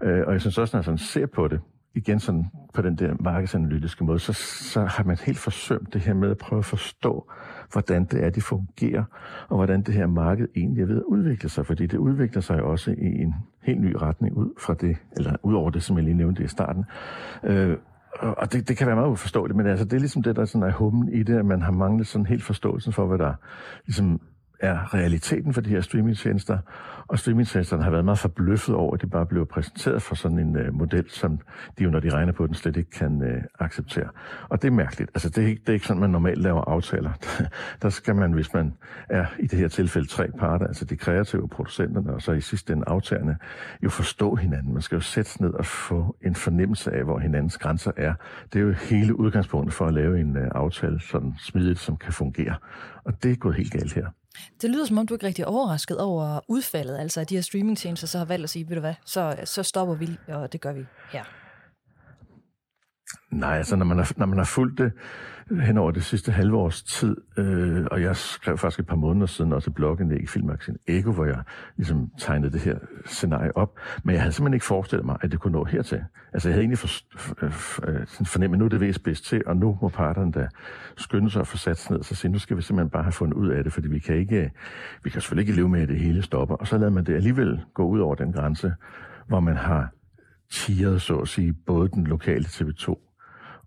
Øh, 0.02 0.22
og 0.26 0.32
jeg 0.32 0.40
synes 0.40 0.58
også, 0.58 0.76
når 0.76 0.78
jeg 0.78 0.84
sådan 0.84 0.98
ser 0.98 1.26
på 1.26 1.48
det, 1.48 1.60
igen 1.94 2.20
sådan 2.20 2.44
på 2.74 2.82
den 2.82 2.96
der 2.96 3.14
markedsanalytiske 3.20 4.04
måde, 4.04 4.18
så, 4.18 4.32
så 4.72 4.84
har 4.84 5.04
man 5.04 5.16
helt 5.16 5.38
forsømt 5.38 5.92
det 5.92 6.00
her 6.00 6.14
med 6.14 6.30
at 6.30 6.38
prøve 6.38 6.58
at 6.58 6.64
forstå, 6.64 7.30
hvordan 7.74 8.04
det 8.04 8.24
er, 8.24 8.30
de 8.30 8.40
fungerer, 8.40 9.04
og 9.48 9.56
hvordan 9.56 9.82
det 9.82 9.94
her 9.94 10.06
marked 10.06 10.48
egentlig 10.56 10.82
er 10.82 10.86
ved 10.86 10.96
at 10.96 11.02
udvikle 11.02 11.48
sig, 11.48 11.66
fordi 11.66 11.86
det 11.86 11.98
udvikler 11.98 12.42
sig 12.42 12.62
også 12.62 12.90
i 12.90 13.22
en 13.22 13.34
helt 13.62 13.80
ny 13.80 13.94
retning 13.96 14.36
ud 14.36 14.50
fra 14.58 14.74
det, 14.74 14.96
eller 15.16 15.36
ud 15.42 15.54
over 15.54 15.70
det, 15.70 15.82
som 15.82 15.96
jeg 15.96 16.04
lige 16.04 16.16
nævnte 16.16 16.44
i 16.44 16.48
starten. 16.48 16.84
Øh, 17.44 17.76
og 18.20 18.52
det, 18.52 18.68
det 18.68 18.76
kan 18.76 18.86
være 18.86 18.96
meget 18.96 19.10
uforståeligt, 19.10 19.56
men 19.56 19.66
altså, 19.66 19.84
det 19.84 19.92
er 19.92 19.98
ligesom 19.98 20.22
det, 20.22 20.36
der 20.36 20.44
sådan 20.44 20.68
er 20.68 20.72
hummen 20.72 21.12
i 21.12 21.22
det, 21.22 21.38
at 21.38 21.46
man 21.46 21.62
har 21.62 21.72
manglet 21.72 22.06
sådan 22.06 22.26
helt 22.26 22.42
forståelsen 22.42 22.92
for, 22.92 23.06
hvad 23.06 23.18
der 23.18 23.34
ligesom 23.86 24.20
er 24.64 24.94
realiteten 24.94 25.54
for 25.54 25.60
de 25.60 25.70
her 25.70 25.80
streamingtjenester, 25.80 26.58
og 27.08 27.18
streamingtjenesterne 27.18 27.82
har 27.82 27.90
været 27.90 28.04
meget 28.04 28.18
forbløffet 28.18 28.74
over, 28.74 28.94
at 28.94 29.02
de 29.02 29.06
bare 29.06 29.26
blev 29.26 29.46
præsenteret 29.46 30.02
for 30.02 30.14
sådan 30.14 30.38
en 30.38 30.56
øh, 30.56 30.74
model, 30.74 31.10
som 31.10 31.38
de 31.78 31.84
jo, 31.84 31.90
når 31.90 32.00
de 32.00 32.10
regner 32.10 32.32
på 32.32 32.46
den, 32.46 32.54
slet 32.54 32.76
ikke 32.76 32.90
kan 32.90 33.22
øh, 33.22 33.42
acceptere. 33.58 34.08
Og 34.48 34.62
det 34.62 34.68
er 34.68 34.72
mærkeligt. 34.72 35.10
Altså, 35.14 35.28
det 35.28 35.44
er, 35.44 35.48
ikke, 35.48 35.60
det 35.60 35.68
er 35.68 35.72
ikke 35.72 35.86
sådan, 35.86 36.00
man 36.00 36.10
normalt 36.10 36.38
laver 36.38 36.60
aftaler. 36.60 37.10
Der 37.82 37.88
skal 37.88 38.16
man, 38.16 38.32
hvis 38.32 38.54
man 38.54 38.74
er 39.08 39.26
i 39.38 39.46
det 39.46 39.58
her 39.58 39.68
tilfælde 39.68 40.08
tre 40.08 40.28
parter, 40.38 40.66
altså 40.66 40.84
de 40.84 40.96
kreative 40.96 41.48
producenterne, 41.48 42.14
og 42.14 42.22
så 42.22 42.32
i 42.32 42.40
sidste 42.40 42.72
ende 42.72 42.84
aftagerne, 42.86 43.36
jo 43.82 43.90
forstå 43.90 44.34
hinanden. 44.34 44.72
Man 44.72 44.82
skal 44.82 44.96
jo 44.96 45.00
sætte 45.00 45.30
sig 45.30 45.42
ned 45.42 45.54
og 45.54 45.66
få 45.66 46.16
en 46.22 46.34
fornemmelse 46.34 46.92
af, 46.92 47.04
hvor 47.04 47.18
hinandens 47.18 47.58
grænser 47.58 47.92
er. 47.96 48.14
Det 48.52 48.58
er 48.58 48.64
jo 48.64 48.72
hele 48.72 49.20
udgangspunktet 49.20 49.74
for 49.74 49.86
at 49.86 49.94
lave 49.94 50.20
en 50.20 50.36
øh, 50.36 50.50
aftale 50.54 51.00
sådan 51.00 51.34
smidigt, 51.38 51.78
som 51.78 51.96
kan 51.96 52.12
fungere. 52.12 52.54
Og 53.04 53.22
det 53.22 53.32
er 53.32 53.36
gået 53.36 53.54
helt 53.54 53.72
galt 53.72 53.92
her. 53.92 54.06
Det 54.62 54.70
lyder 54.70 54.84
som 54.84 54.98
om, 54.98 55.06
du 55.06 55.14
ikke 55.14 55.24
er 55.24 55.28
rigtig 55.28 55.46
overrasket 55.46 55.98
over 55.98 56.40
udfaldet, 56.48 56.98
altså 56.98 57.20
at 57.20 57.30
de 57.30 57.34
her 57.34 57.42
streamingtjenester 57.42 58.06
så 58.06 58.18
har 58.18 58.24
valgt 58.24 58.44
at 58.44 58.50
sige, 58.50 58.68
ved 58.68 58.76
du 58.76 58.80
hvad, 58.80 58.94
så, 59.06 59.36
så 59.44 59.62
stopper 59.62 59.94
vi, 59.94 60.18
og 60.28 60.52
det 60.52 60.60
gør 60.60 60.72
vi 60.72 60.84
her. 61.12 61.24
Nej, 63.30 63.56
altså 63.56 63.76
når 63.76 63.84
man 63.84 63.96
har, 63.96 64.12
når 64.16 64.26
man 64.26 64.38
har 64.38 64.44
fulgt 64.44 64.78
det 64.78 64.92
hen 65.50 65.78
over 65.78 65.90
det 65.90 66.04
sidste 66.04 66.32
halve 66.32 66.56
års 66.56 66.82
tid, 66.82 67.16
øh, 67.36 67.86
og 67.90 68.02
jeg 68.02 68.16
skrev 68.16 68.58
faktisk 68.58 68.80
et 68.80 68.86
par 68.86 68.96
måneder 68.96 69.26
siden 69.26 69.52
også 69.52 69.70
et 69.70 69.74
blogindlæg 69.74 70.22
i 70.22 70.26
Filmmagasin 70.26 70.76
Ego, 70.88 71.12
hvor 71.12 71.24
jeg 71.24 71.42
ligesom 71.76 72.10
tegnede 72.18 72.52
det 72.52 72.60
her 72.60 72.78
scenarie 73.06 73.56
op, 73.56 73.78
men 74.04 74.14
jeg 74.14 74.22
havde 74.22 74.32
simpelthen 74.32 74.54
ikke 74.54 74.66
forestillet 74.66 75.06
mig, 75.06 75.16
at 75.20 75.32
det 75.32 75.40
kunne 75.40 75.52
nå 75.52 75.64
hertil. 75.64 76.04
Altså 76.32 76.48
jeg 76.48 76.54
havde 76.54 76.62
egentlig 76.62 76.78
for, 76.78 76.88
for, 77.16 77.48
for, 77.48 77.82
fornemmet, 78.24 78.56
at 78.56 78.58
nu 78.58 78.64
er 78.64 78.68
det 78.68 78.80
væs 79.06 79.20
til, 79.20 79.42
og 79.46 79.56
nu 79.56 79.78
må 79.82 79.88
parterne 79.88 80.32
da 80.32 80.48
skynde 80.96 81.30
sig 81.30 81.40
at 81.40 81.46
få 81.46 81.56
sat 81.56 81.86
ned, 81.90 82.02
så 82.02 82.14
sige, 82.14 82.32
nu 82.32 82.38
skal 82.38 82.56
vi 82.56 82.62
simpelthen 82.62 82.90
bare 82.90 83.02
have 83.02 83.12
fundet 83.12 83.36
ud 83.36 83.48
af 83.48 83.64
det, 83.64 83.72
fordi 83.72 83.88
vi 83.88 83.98
kan 83.98 84.16
ikke, 84.16 84.50
vi 85.04 85.10
kan 85.10 85.20
selvfølgelig 85.20 85.42
ikke 85.42 85.56
leve 85.56 85.68
med, 85.68 85.82
at 85.82 85.88
det 85.88 85.98
hele 86.00 86.22
stopper. 86.22 86.54
Og 86.54 86.66
så 86.66 86.78
lader 86.78 86.92
man 86.92 87.04
det 87.04 87.14
alligevel 87.14 87.60
gå 87.74 87.86
ud 87.86 88.00
over 88.00 88.14
den 88.14 88.32
grænse, 88.32 88.74
hvor 89.28 89.40
man 89.40 89.56
har 89.56 89.88
tiret, 90.50 91.02
så 91.02 91.16
at 91.16 91.28
sige, 91.28 91.52
både 91.52 91.88
den 91.88 92.06
lokale 92.06 92.44
TV2 92.44 93.03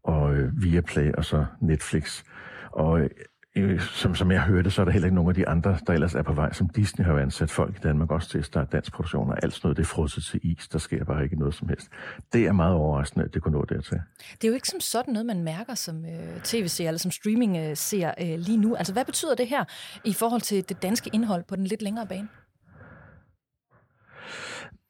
og 0.07 0.35
øh, 0.35 0.63
Viaplay 0.63 1.11
og 1.11 1.25
så 1.25 1.45
Netflix. 1.61 2.23
Og 2.71 3.09
øh, 3.55 3.81
som, 3.81 4.15
som 4.15 4.31
jeg 4.31 4.41
hørte, 4.41 4.71
så 4.71 4.81
er 4.81 4.85
der 4.85 4.91
heller 4.91 5.05
ikke 5.05 5.15
nogen 5.15 5.29
af 5.29 5.35
de 5.35 5.47
andre, 5.47 5.77
der 5.87 5.93
ellers 5.93 6.15
er 6.15 6.23
på 6.23 6.33
vej, 6.33 6.53
som 6.53 6.69
Disney 6.69 7.05
har 7.05 7.19
ansat 7.19 7.51
folk 7.51 7.75
i 7.75 7.79
Danmark 7.83 8.11
også 8.11 8.29
til 8.29 8.37
at 8.37 8.45
starte 8.45 8.69
dansk 8.71 8.93
produktion, 8.93 9.29
og 9.29 9.43
alt 9.43 9.53
sådan 9.53 9.67
noget, 9.67 9.77
det 9.77 9.83
er 9.83 9.87
frosset 9.87 10.23
til 10.23 10.39
is, 10.43 10.67
der 10.67 10.79
sker 10.79 11.03
bare 11.03 11.23
ikke 11.23 11.39
noget 11.39 11.53
som 11.53 11.69
helst. 11.69 11.87
Det 12.33 12.45
er 12.45 12.51
meget 12.51 12.73
overraskende, 12.73 13.25
at 13.25 13.33
det 13.33 13.41
kunne 13.41 13.57
nå 13.57 13.65
dertil. 13.65 14.01
Det 14.31 14.43
er 14.43 14.47
jo 14.47 14.53
ikke 14.53 14.67
som 14.67 14.79
sådan 14.79 15.13
noget, 15.13 15.25
man 15.25 15.43
mærker 15.43 15.75
som 15.75 16.05
øh, 16.05 16.41
tv-seer 16.43 16.87
eller 16.87 16.99
som 16.99 17.11
streaming-seer 17.11 18.13
øh, 18.21 18.39
lige 18.39 18.57
nu. 18.57 18.75
Altså, 18.75 18.93
hvad 18.93 19.05
betyder 19.05 19.35
det 19.35 19.47
her 19.47 19.63
i 20.05 20.13
forhold 20.13 20.41
til 20.41 20.69
det 20.69 20.81
danske 20.81 21.09
indhold 21.13 21.43
på 21.43 21.55
den 21.55 21.63
lidt 21.63 21.81
længere 21.81 22.07
bane? 22.07 22.27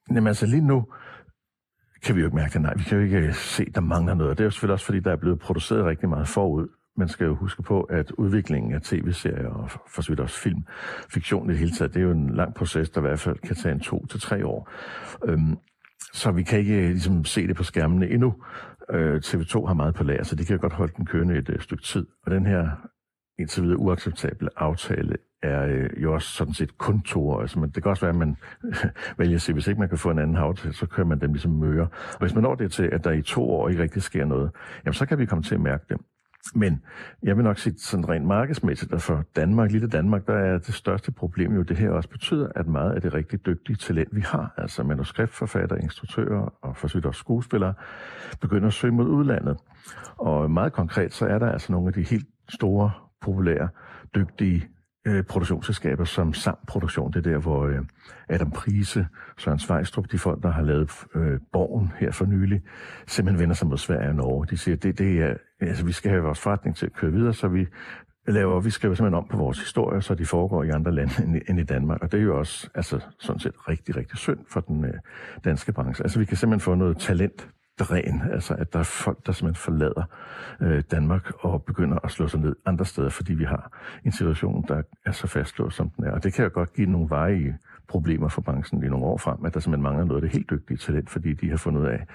Jamen 0.09 0.27
altså 0.27 0.45
lige 0.45 0.61
nu 0.61 0.85
kan 2.07 2.15
vi 2.15 2.21
jo 2.21 2.27
ikke 2.27 2.35
mærke 2.35 2.53
det. 2.53 2.61
Nej, 2.61 2.73
vi 2.77 2.83
kan 2.83 2.97
jo 2.97 3.03
ikke 3.03 3.17
øh, 3.17 3.33
se, 3.33 3.63
at 3.67 3.75
der 3.75 3.81
mangler 3.81 4.13
noget. 4.13 4.37
Det 4.37 4.43
er 4.43 4.45
jo 4.45 4.51
selvfølgelig 4.51 4.73
også, 4.73 4.85
fordi 4.85 4.99
der 4.99 5.11
er 5.11 5.15
blevet 5.15 5.39
produceret 5.39 5.85
rigtig 5.85 6.09
meget 6.09 6.27
forud. 6.27 6.67
Man 6.97 7.07
skal 7.07 7.25
jo 7.25 7.35
huske 7.35 7.63
på, 7.63 7.81
at 7.81 8.11
udviklingen 8.11 8.73
af 8.73 8.81
tv-serier 8.81 9.49
og 9.49 9.69
for 9.69 10.01
så 10.01 10.11
vidt 10.11 10.19
også 10.19 10.39
film, 10.39 10.65
fiktion 11.13 11.49
i 11.49 11.51
det 11.51 11.59
hele 11.59 11.71
taget, 11.71 11.93
det 11.93 11.99
er 11.99 12.03
jo 12.03 12.11
en 12.11 12.35
lang 12.35 12.53
proces, 12.53 12.89
der 12.89 13.01
i 13.01 13.01
hvert 13.01 13.19
fald 13.19 13.37
kan 13.37 13.55
tage 13.55 13.73
en 13.73 13.79
to 13.79 14.05
til 14.05 14.21
tre 14.21 14.45
år. 14.45 14.69
Øhm, 15.25 15.57
så 16.13 16.31
vi 16.31 16.43
kan 16.43 16.59
ikke 16.59 16.73
øh, 16.73 16.89
ligesom, 16.89 17.25
se 17.25 17.47
det 17.47 17.55
på 17.55 17.63
skærmene 17.63 18.09
endnu. 18.09 18.33
Øh, 18.91 19.21
TV2 19.25 19.65
har 19.65 19.73
meget 19.73 19.95
på 19.95 20.03
lager, 20.03 20.23
så 20.23 20.35
det 20.35 20.47
kan 20.47 20.59
godt 20.59 20.73
holde 20.73 20.93
den 20.97 21.05
kørende 21.05 21.37
et 21.37 21.49
øh, 21.49 21.59
stykke 21.59 21.83
tid. 21.83 22.05
Og 22.25 22.31
den 22.31 22.45
her 22.45 22.69
indtil 23.39 23.63
videre 23.63 23.79
uacceptable 23.79 24.49
aftale 24.55 25.17
er 25.43 25.65
øh, 25.65 25.89
jo 26.03 26.13
også 26.13 26.29
sådan 26.29 26.53
set 26.53 26.77
kun 26.77 27.01
to 27.01 27.29
år. 27.29 27.41
Altså, 27.41 27.59
men 27.59 27.69
det 27.69 27.83
kan 27.83 27.89
også 27.89 28.01
være, 28.01 28.09
at 28.09 28.15
man 28.15 28.37
vælger 29.17 29.35
at 29.35 29.41
sige, 29.41 29.53
hvis 29.53 29.67
ikke 29.67 29.79
man 29.79 29.89
kan 29.89 29.97
få 29.97 30.09
en 30.09 30.19
anden 30.19 30.35
aftale, 30.35 30.73
så 30.73 30.85
kører 30.85 31.07
man 31.07 31.21
dem 31.21 31.33
ligesom 31.33 31.51
møre. 31.51 31.87
Og 32.13 32.19
hvis 32.19 32.33
man 32.33 32.43
når 32.43 32.55
det 32.55 32.71
til, 32.71 32.89
at 32.91 33.03
der 33.03 33.11
i 33.11 33.21
to 33.21 33.49
år 33.49 33.69
ikke 33.69 33.81
rigtig 33.81 34.01
sker 34.01 34.25
noget, 34.25 34.51
jamen 34.85 34.93
så 34.93 35.05
kan 35.05 35.19
vi 35.19 35.25
komme 35.25 35.43
til 35.43 35.55
at 35.55 35.61
mærke 35.61 35.85
det. 35.89 35.97
Men 36.55 36.81
jeg 37.23 37.37
vil 37.37 37.43
nok 37.43 37.57
sige 37.57 37.77
sådan 37.77 38.09
rent 38.09 38.25
markedsmæssigt, 38.25 38.93
at 38.93 39.01
for 39.01 39.23
Danmark, 39.35 39.71
lille 39.71 39.87
Danmark, 39.87 40.27
der 40.27 40.33
er 40.33 40.57
det 40.57 40.73
største 40.73 41.11
problem 41.11 41.55
jo, 41.55 41.61
det 41.61 41.77
her 41.77 41.89
også 41.89 42.09
betyder, 42.09 42.49
at 42.55 42.67
meget 42.67 42.91
af 42.91 43.01
det 43.01 43.13
rigtig 43.13 43.45
dygtige 43.45 43.75
talent, 43.75 44.15
vi 44.15 44.21
har, 44.21 44.53
altså 44.57 44.83
manuskriptforfattere, 44.83 45.81
instruktører 45.81 46.53
og 46.61 46.77
for 46.77 47.07
også 47.07 47.19
skuespillere, 47.19 47.73
begynder 48.41 48.67
at 48.67 48.73
søge 48.73 48.93
mod 48.93 49.07
udlandet. 49.07 49.57
Og 50.17 50.51
meget 50.51 50.73
konkret, 50.73 51.13
så 51.13 51.25
er 51.25 51.39
der 51.39 51.51
altså 51.51 51.71
nogle 51.71 51.87
af 51.87 51.93
de 51.93 52.03
helt 52.03 52.27
store, 52.49 52.91
populære, 53.21 53.69
dygtige 54.15 54.67
øh, 55.07 55.23
produktionsselskaber 55.23 56.03
som 56.03 56.33
Sam 56.33 56.57
Produktion. 56.67 57.13
Det 57.13 57.25
er 57.25 57.31
der, 57.31 57.37
hvor 57.37 57.65
øh, 57.65 57.79
Adam 58.29 58.51
Prise, 58.51 59.07
Søren 59.37 59.59
Svejstrup, 59.59 60.11
de 60.11 60.17
folk, 60.17 60.43
der 60.43 60.51
har 60.51 60.61
lavet 60.61 60.91
øh, 61.15 61.39
Borgen 61.51 61.91
her 61.99 62.11
for 62.11 62.25
nylig, 62.25 62.61
simpelthen 63.07 63.39
vender 63.39 63.55
sig 63.55 63.67
mod 63.67 63.77
Sverige 63.77 64.09
og 64.09 64.15
Norge. 64.15 64.47
De 64.49 64.57
siger, 64.57 64.75
det, 64.75 64.97
det 64.97 65.21
er, 65.21 65.33
altså, 65.59 65.85
vi 65.85 65.91
skal 65.91 66.11
have 66.11 66.23
vores 66.23 66.39
forretning 66.39 66.75
til 66.75 66.85
at 66.85 66.93
køre 66.93 67.11
videre, 67.11 67.33
så 67.33 67.47
vi 67.47 67.67
laver, 68.27 68.59
vi 68.59 68.69
skriver 68.69 68.95
simpelthen 68.95 69.17
om 69.17 69.27
på 69.27 69.37
vores 69.37 69.59
historie, 69.59 70.01
så 70.01 70.15
de 70.15 70.25
foregår 70.25 70.63
i 70.63 70.69
andre 70.69 70.91
lande 70.91 71.23
end, 71.23 71.41
end 71.49 71.59
i 71.59 71.63
Danmark. 71.63 72.01
Og 72.01 72.11
det 72.11 72.19
er 72.19 72.23
jo 72.23 72.39
også 72.39 72.69
altså, 72.75 72.99
sådan 73.19 73.39
set 73.39 73.69
rigtig, 73.69 73.95
rigtig 73.95 74.17
synd 74.17 74.39
for 74.49 74.59
den 74.59 74.85
øh, 74.85 74.93
danske 75.45 75.71
branche. 75.73 76.03
Altså 76.03 76.19
vi 76.19 76.25
kan 76.25 76.37
simpelthen 76.37 76.65
få 76.65 76.75
noget 76.75 76.97
talent 76.97 77.49
dræn, 77.79 78.21
altså 78.31 78.53
at 78.53 78.73
der 78.73 78.79
er 78.79 78.83
folk, 78.83 79.25
der 79.25 79.31
simpelthen 79.31 79.61
forlader 79.61 80.03
øh, 80.61 80.83
Danmark 80.91 81.31
og 81.39 81.63
begynder 81.63 81.97
at 82.03 82.11
slå 82.11 82.27
sig 82.27 82.39
ned 82.39 82.55
andre 82.65 82.85
steder, 82.85 83.09
fordi 83.09 83.33
vi 83.33 83.43
har 83.43 83.71
en 84.05 84.11
situation, 84.11 84.65
der 84.67 84.81
er 85.05 85.11
så 85.11 85.27
fastlåst, 85.27 85.75
som 85.75 85.89
den 85.89 86.03
er. 86.05 86.11
Og 86.11 86.23
det 86.23 86.33
kan 86.33 86.43
jo 86.43 86.51
godt 86.53 86.73
give 86.73 86.89
nogle 86.89 87.09
veje 87.09 87.57
problemer 87.87 88.27
for 88.27 88.41
branchen 88.41 88.83
i 88.83 88.87
nogle 88.87 89.05
år 89.05 89.17
frem, 89.17 89.45
at 89.45 89.53
der 89.53 89.59
simpelthen 89.59 89.83
mangler 89.83 90.05
noget 90.05 90.23
af 90.23 90.29
det 90.29 90.31
helt 90.31 90.49
dygtige 90.49 90.77
talent, 90.77 91.09
fordi 91.09 91.33
de 91.33 91.49
har 91.49 91.57
fundet 91.57 91.81
ud 91.81 91.85
af, 91.85 92.05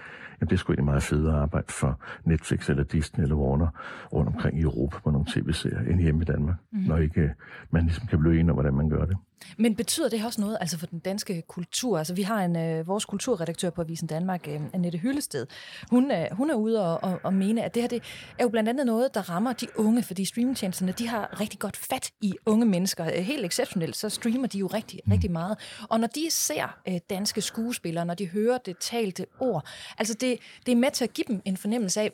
at 0.41 0.51
det 0.51 0.59
skulle 0.59 0.75
egentlig 0.75 0.91
meget 0.91 1.03
federe 1.03 1.43
arbejde 1.43 1.73
for 1.73 2.01
Netflix 2.25 2.71
eller 2.71 2.85
Disney 2.85 3.23
eller 3.23 3.37
Warner 3.37 3.69
rundt 4.13 4.29
omkring 4.29 4.59
i 4.59 4.63
Europa 4.63 4.99
på 5.05 5.11
nogle 5.11 5.27
tv-serier 5.33 5.81
end 5.81 6.01
hjemme 6.01 6.23
i 6.23 6.25
Danmark, 6.25 6.57
mm. 6.73 6.79
når 6.79 6.97
ikke 6.97 7.35
man 7.71 7.83
ligesom 7.83 8.07
kan 8.07 8.19
blive 8.19 8.35
enige 8.35 8.51
om, 8.51 8.57
hvordan 8.57 8.75
man 8.75 8.89
gør 8.89 9.05
det. 9.05 9.17
Men 9.59 9.77
betyder 9.77 10.09
det 10.09 10.25
også 10.25 10.41
noget 10.41 10.59
altså 10.61 10.79
for 10.79 10.87
den 10.87 10.99
danske 10.99 11.43
kultur? 11.49 11.99
Altså 11.99 12.15
vi 12.15 12.23
har 12.23 12.45
en 12.45 12.57
øh, 12.57 12.87
vores 12.87 13.05
kulturredaktør 13.05 13.71
på 13.71 13.81
Avisen 13.83 14.07
Danmark, 14.07 14.49
øh, 14.49 14.61
Annette 14.73 14.99
Hyllested. 14.99 15.47
Hun, 15.91 16.11
øh, 16.11 16.27
hun 16.33 16.51
er 16.51 16.55
ude 16.55 16.87
og, 16.87 17.11
og, 17.11 17.21
og 17.23 17.35
mene, 17.35 17.65
at 17.65 17.75
det 17.75 17.83
her 17.83 17.89
det 17.89 18.03
er 18.39 18.45
jo 18.45 18.49
blandt 18.49 18.69
andet 18.69 18.87
noget, 18.87 19.15
der 19.15 19.31
rammer 19.31 19.53
de 19.53 19.67
unge, 19.77 20.03
fordi 20.03 20.25
streamingtjenesterne 20.25 20.93
de 20.93 21.09
har 21.09 21.41
rigtig 21.41 21.59
godt 21.59 21.77
fat 21.77 22.11
i 22.21 22.35
unge 22.47 22.67
mennesker. 22.67 23.07
Øh, 23.07 23.13
helt 23.13 23.45
exceptionelt, 23.45 23.97
så 23.97 24.09
streamer 24.09 24.47
de 24.47 24.59
jo 24.59 24.67
rigtig, 24.67 25.01
mm. 25.05 25.13
rigtig 25.13 25.31
meget. 25.31 25.59
Og 25.89 26.01
når 26.01 26.07
de 26.07 26.31
ser 26.31 26.79
øh, 26.89 26.99
danske 27.11 27.41
skuespillere, 27.41 28.05
når 28.05 28.15
de 28.15 28.29
hører 28.29 28.59
det 28.59 28.77
talte 28.81 29.27
ord, 29.41 29.67
altså 29.99 30.15
det, 30.15 30.39
det 30.67 30.73
er 30.73 30.77
med 30.77 30.91
til 30.91 31.05
at 31.05 31.13
give 31.13 31.25
dem 31.29 31.43
en 31.45 31.57
fornemmelse 31.57 32.01
af 32.01 32.13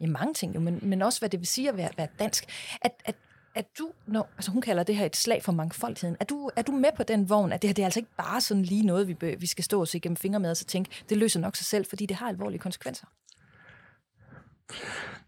øh, 0.00 0.08
mange 0.08 0.34
ting, 0.34 0.54
jo, 0.54 0.60
men, 0.60 0.78
men 0.82 1.02
også 1.02 1.18
hvad 1.18 1.28
det 1.28 1.40
vil 1.40 1.46
sige 1.46 1.68
at 1.68 1.76
være, 1.76 1.90
være 1.96 2.08
dansk. 2.18 2.44
At, 2.80 2.92
at 3.04 3.14
er 3.54 3.62
du, 3.78 3.90
når, 4.06 4.30
altså 4.36 4.50
hun 4.50 4.62
kalder 4.62 4.82
det 4.82 4.96
her 4.96 5.06
et 5.06 5.16
slag 5.16 5.42
for 5.42 5.52
mangfoldigheden, 5.52 6.16
er 6.20 6.24
du, 6.24 6.50
er 6.56 6.62
du 6.62 6.72
med 6.72 6.90
på 6.96 7.02
den 7.02 7.28
vogn, 7.28 7.52
at 7.52 7.62
det 7.62 7.68
her 7.68 7.74
det 7.74 7.82
er 7.82 7.86
altså 7.86 8.00
ikke 8.00 8.16
bare 8.16 8.40
sådan 8.40 8.62
lige 8.62 8.86
noget, 8.86 9.08
vi, 9.08 9.36
vi 9.38 9.46
skal 9.46 9.64
stå 9.64 9.80
og 9.80 9.88
se 9.88 10.00
gennem 10.00 10.16
fingre 10.16 10.40
med, 10.40 10.50
og 10.50 10.56
så 10.56 10.64
tænke, 10.64 10.90
det 11.08 11.16
løser 11.16 11.40
nok 11.40 11.56
sig 11.56 11.66
selv, 11.66 11.86
fordi 11.86 12.06
det 12.06 12.16
har 12.16 12.28
alvorlige 12.28 12.58
konsekvenser? 12.58 13.06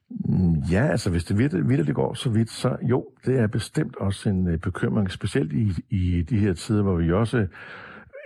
Mm, 0.08 0.54
ja, 0.54 0.86
altså 0.86 1.10
hvis 1.10 1.24
det 1.24 1.38
virkelig, 1.38 1.94
går 1.94 2.14
så 2.14 2.30
vidt, 2.30 2.50
så 2.50 2.76
jo, 2.82 3.06
det 3.24 3.38
er 3.38 3.46
bestemt 3.46 3.96
også 3.96 4.28
en 4.28 4.48
øh, 4.48 4.58
bekymring, 4.58 5.10
specielt 5.10 5.52
i, 5.52 5.72
i 5.90 6.22
de 6.22 6.38
her 6.38 6.52
tider, 6.52 6.82
hvor 6.82 6.96
vi 6.96 7.12
også 7.12 7.46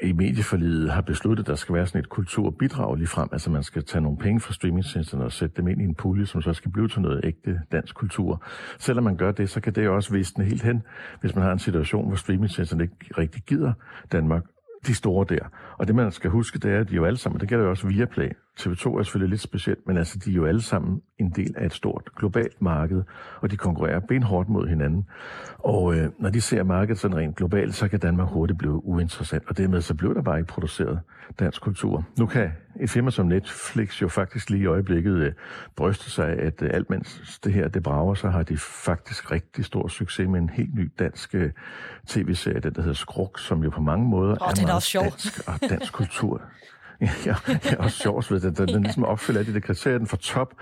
i 0.02 0.12
medieforliget 0.12 0.90
har 0.90 1.00
besluttet, 1.00 1.45
at 1.45 1.49
der 1.49 1.54
skal 1.54 1.75
være 1.75 1.87
sådan 1.87 2.00
et 2.00 2.09
kulturbidrag 2.09 2.97
lige 2.97 3.07
frem. 3.07 3.28
Altså 3.33 3.50
man 3.50 3.62
skal 3.62 3.85
tage 3.85 4.02
nogle 4.02 4.19
penge 4.19 4.40
fra 4.40 4.52
streamingtjenesterne 4.52 5.25
og 5.25 5.33
sætte 5.33 5.57
dem 5.57 5.68
ind 5.68 5.81
i 5.81 5.85
en 5.85 5.94
pulje, 5.94 6.27
som 6.27 6.42
så 6.42 6.53
skal 6.53 6.70
blive 6.70 6.88
til 6.88 7.01
noget 7.01 7.20
ægte 7.24 7.61
dansk 7.72 7.94
kultur. 7.94 8.44
Selvom 8.79 9.05
man 9.05 9.16
gør 9.16 9.33
det, 9.33 9.51
så 9.51 9.61
kan 9.61 9.74
det 9.74 9.88
også 9.88 10.12
visne 10.12 10.44
helt 10.44 10.62
hen, 10.62 10.83
hvis 11.20 11.35
man 11.35 11.44
har 11.44 11.53
en 11.53 11.59
situation, 11.59 12.07
hvor 12.07 12.16
streamingtjenesterne 12.16 12.83
ikke 12.83 12.96
rigtig 13.18 13.42
gider 13.42 13.72
Danmark 14.12 14.42
de 14.87 14.94
store 14.94 15.27
der. 15.29 15.44
Og 15.79 15.87
det, 15.87 15.94
man 15.94 16.12
skal 16.12 16.31
huske, 16.31 16.59
det 16.59 16.70
er, 16.70 16.81
at 16.81 16.90
de 16.90 16.94
jo 16.94 17.05
alle 17.05 17.16
sammen, 17.16 17.40
det 17.40 17.48
gælder 17.48 17.64
jo 17.64 17.70
også 17.70 17.87
Viaplay, 17.87 18.31
TV2 18.61 18.99
er 18.99 19.03
selvfølgelig 19.03 19.31
lidt 19.31 19.40
specielt, 19.40 19.87
men 19.87 19.96
altså, 19.96 20.18
de 20.18 20.31
er 20.31 20.35
jo 20.35 20.46
alle 20.46 20.62
sammen 20.62 21.03
en 21.18 21.31
del 21.31 21.55
af 21.57 21.66
et 21.66 21.73
stort 21.73 22.11
globalt 22.16 22.62
marked, 22.62 23.03
og 23.40 23.51
de 23.51 23.57
konkurrerer 23.57 24.01
benhårdt 24.01 24.49
mod 24.49 24.68
hinanden. 24.68 25.07
Og 25.59 25.94
øh, 25.94 26.09
når 26.18 26.31
de 26.31 26.40
ser 26.40 26.62
markedet 26.62 26.99
sådan 26.99 27.16
rent 27.16 27.37
globalt, 27.37 27.75
så 27.75 27.88
kan 27.88 28.01
Danmark 28.01 28.29
hurtigt 28.29 28.59
blive 28.59 28.85
uinteressant, 28.85 29.44
og 29.49 29.59
dermed 29.59 29.81
så 29.81 29.94
bliver 29.94 30.14
der 30.14 30.23
bare 30.23 30.38
ikke 30.38 30.49
produceret 30.49 31.01
dansk 31.38 31.62
kultur. 31.62 32.05
Nu 32.18 32.27
kan 32.27 32.53
et 32.81 32.90
firma 32.90 33.11
som 33.11 33.27
Netflix 33.27 34.03
jo 34.03 34.09
faktisk 34.09 34.51
lige 34.51 34.62
i 34.62 34.66
øjeblikket 34.66 35.14
øh, 35.14 35.33
bryste 35.77 36.11
sig, 36.11 36.29
at 36.29 36.62
øh, 36.62 36.70
alt 36.73 36.90
mens 36.90 37.40
det 37.44 37.53
her 37.53 37.68
det 37.68 37.83
brager, 37.83 38.14
så 38.14 38.29
har 38.29 38.42
de 38.42 38.57
faktisk 38.57 39.31
rigtig 39.31 39.64
stor 39.64 39.88
succes 39.88 40.29
med 40.29 40.40
en 40.40 40.51
helt 40.51 40.75
ny 40.75 40.92
dansk 40.99 41.35
øh, 41.35 41.51
tv-serie, 42.07 42.61
der 42.61 42.81
hedder 42.81 42.92
Skruk, 42.92 43.38
som 43.38 43.62
jo 43.64 43.70
på 43.70 43.81
mange 43.81 44.09
måder 44.09 44.37
oh, 44.40 44.49
er, 44.49 44.62
er 44.62 44.66
meget 44.66 44.96
dansk 45.03 45.49
og 45.49 45.70
dansk 45.70 45.92
kultur. 45.92 46.42
ja, 47.26 47.34
ja, 47.48 47.76
også 47.78 47.98
sjovt 47.98 48.30
ved 48.30 48.40
det. 48.40 48.58
Den, 48.58 48.68
den 48.68 48.82
ligesom 48.82 49.04
opfylder 49.04 49.40
alle 49.40 49.54
de 49.54 49.60
kriterier, 49.60 49.98
den 49.98 50.06
får 50.06 50.16
top, 50.16 50.54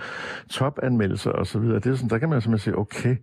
topanmeldelser 0.50 1.30
og 1.30 1.46
så 1.46 1.58
videre. 1.58 1.78
Det 1.78 1.86
er 1.86 1.94
sådan, 1.94 2.10
der 2.10 2.18
kan 2.18 2.28
man 2.28 2.40
simpelthen 2.40 2.72
sige, 2.72 2.78
okay, 2.78 3.16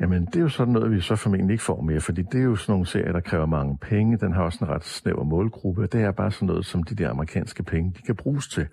jamen 0.00 0.26
det 0.26 0.36
er 0.36 0.40
jo 0.40 0.48
sådan 0.48 0.72
noget, 0.72 0.90
vi 0.90 1.00
så 1.00 1.16
formentlig 1.16 1.54
ikke 1.54 1.64
får 1.64 1.80
mere, 1.80 2.00
fordi 2.00 2.22
det 2.22 2.40
er 2.40 2.44
jo 2.44 2.56
sådan 2.56 2.72
nogle 2.72 2.86
serier, 2.86 3.12
der 3.12 3.20
kræver 3.20 3.46
mange 3.46 3.78
penge. 3.78 4.18
Den 4.18 4.32
har 4.32 4.42
også 4.42 4.64
en 4.64 4.70
ret 4.70 4.84
snæver 4.84 5.24
målgruppe. 5.24 5.86
Det 5.86 6.02
er 6.02 6.10
bare 6.10 6.30
sådan 6.30 6.46
noget, 6.46 6.66
som 6.66 6.82
de 6.82 6.94
der 6.94 7.10
amerikanske 7.10 7.62
penge, 7.62 7.92
de 7.96 8.02
kan 8.02 8.16
bruges 8.16 8.48
til. 8.48 8.66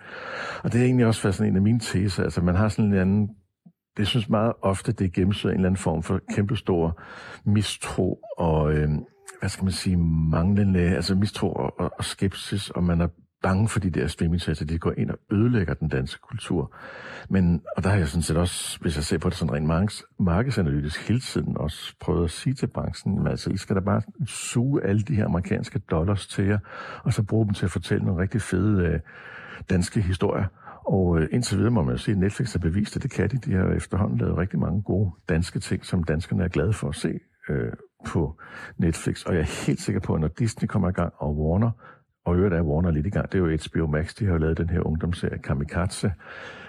Og 0.64 0.74
det 0.74 0.82
er 0.82 0.86
egentlig 0.86 1.06
også 1.06 1.24
været 1.24 1.36
sådan 1.36 1.52
en 1.52 1.56
af 1.56 1.62
mine 1.62 1.80
teser. 1.80 2.24
Altså 2.24 2.42
man 2.42 2.56
har 2.56 2.68
sådan 2.70 2.86
en 2.86 2.94
anden 2.94 3.30
det 3.98 4.08
synes 4.08 4.30
meget 4.30 4.54
ofte, 4.62 4.92
det 4.92 5.06
er 5.06 5.10
gennemsyret 5.10 5.52
en 5.52 5.60
eller 5.60 5.70
anden 5.70 5.78
form 5.78 6.04
for 6.04 6.20
kæmpestor 6.36 7.02
mistro 7.46 8.20
og, 8.38 8.74
øh, 8.74 8.90
hvad 9.40 9.50
skal 9.50 9.64
man 9.64 9.74
sige, 9.74 9.98
manglende, 10.32 10.80
altså 10.80 11.16
mistro 11.16 11.52
og, 11.54 11.80
og, 11.80 11.92
og 11.98 12.06
skepsis, 12.06 12.70
og 12.70 12.84
man 12.84 13.02
er 13.02 13.08
bange 13.44 13.68
for 13.68 13.80
de 13.80 13.90
der 13.90 14.08
streamingtjenester, 14.08 14.66
de 14.66 14.80
går 14.80 14.94
ind 14.98 15.10
og 15.10 15.18
ødelægger 15.32 15.74
den 15.74 15.88
danske 15.88 16.22
kultur. 16.22 16.76
Men, 17.30 17.62
og 17.78 17.84
der 17.84 17.90
har 17.90 17.98
jeg 17.98 18.08
sådan 18.08 18.22
set 18.22 18.38
også, 18.38 18.80
hvis 18.82 18.96
jeg 18.96 19.04
ser 19.04 19.18
på 19.18 19.30
det 19.30 19.38
sådan 19.38 19.54
rent 19.54 19.68
marks, 19.68 20.04
markedsanalytisk 20.20 21.08
hele 21.08 21.20
tiden, 21.20 21.58
også 21.58 21.96
prøvet 22.00 22.24
at 22.24 22.32
sige 22.32 22.54
til 22.54 22.68
branchen, 22.68 23.26
at 23.26 23.32
altså, 23.32 23.50
I 23.50 23.58
skal 23.58 23.76
da 23.76 23.82
bare 23.82 24.02
suge 24.26 24.84
alle 24.84 25.02
de 25.02 25.16
her 25.16 25.26
amerikanske 25.26 25.80
dollars 25.80 26.28
til 26.28 26.46
jer, 26.46 26.60
og 27.04 27.14
så 27.14 27.24
bruge 27.24 27.46
dem 27.46 27.54
til 27.54 27.66
at 27.66 27.72
fortælle 27.72 28.06
nogle 28.06 28.22
rigtig 28.22 28.42
fede 28.42 28.86
øh, 28.86 29.00
danske 29.70 30.02
historier. 30.02 30.46
Og 30.86 31.20
øh, 31.20 31.28
indtil 31.32 31.58
videre 31.58 31.72
må 31.72 31.84
man 31.84 31.92
jo 31.92 31.98
sige, 31.98 32.14
at 32.14 32.20
Netflix 32.20 32.52
har 32.54 32.60
bevist, 32.60 32.96
at 32.96 33.04
det 33.04 33.12
kan 33.12 33.30
de. 33.30 33.38
De 33.38 33.54
har 33.54 33.68
efterhånden 33.68 34.18
lavet 34.18 34.38
rigtig 34.38 34.60
mange 34.60 34.82
gode 34.82 35.12
danske 35.30 35.60
ting, 35.60 35.86
som 35.86 36.04
danskerne 36.04 36.44
er 36.44 36.48
glade 36.48 36.74
for 36.74 36.90
at 36.90 36.96
se 36.96 37.20
øh, 37.50 37.72
på 38.06 38.40
Netflix. 38.78 39.24
Og 39.24 39.34
jeg 39.34 39.42
er 39.42 39.66
helt 39.66 39.82
sikker 39.82 40.02
på, 40.02 40.14
at 40.14 40.22
når 40.22 40.28
Disney 40.28 40.68
kommer 40.68 40.90
i 40.90 40.92
gang, 40.92 41.14
og 41.18 41.38
Warner 41.38 41.72
og 42.26 42.36
øvrigt 42.36 42.56
er 42.56 42.62
Warner 42.62 42.92
lidt 42.92 43.06
i 43.06 43.10
gang. 43.10 43.32
Det 43.32 43.42
er 43.42 43.46
jo 43.46 43.58
HBO 43.70 43.88
Max, 43.88 44.16
de 44.16 44.26
har 44.26 44.32
jo 44.32 44.38
lavet 44.38 44.58
den 44.58 44.70
her 44.70 44.88
ungdomsserie 44.88 45.38
Kamikaze. 45.38 46.14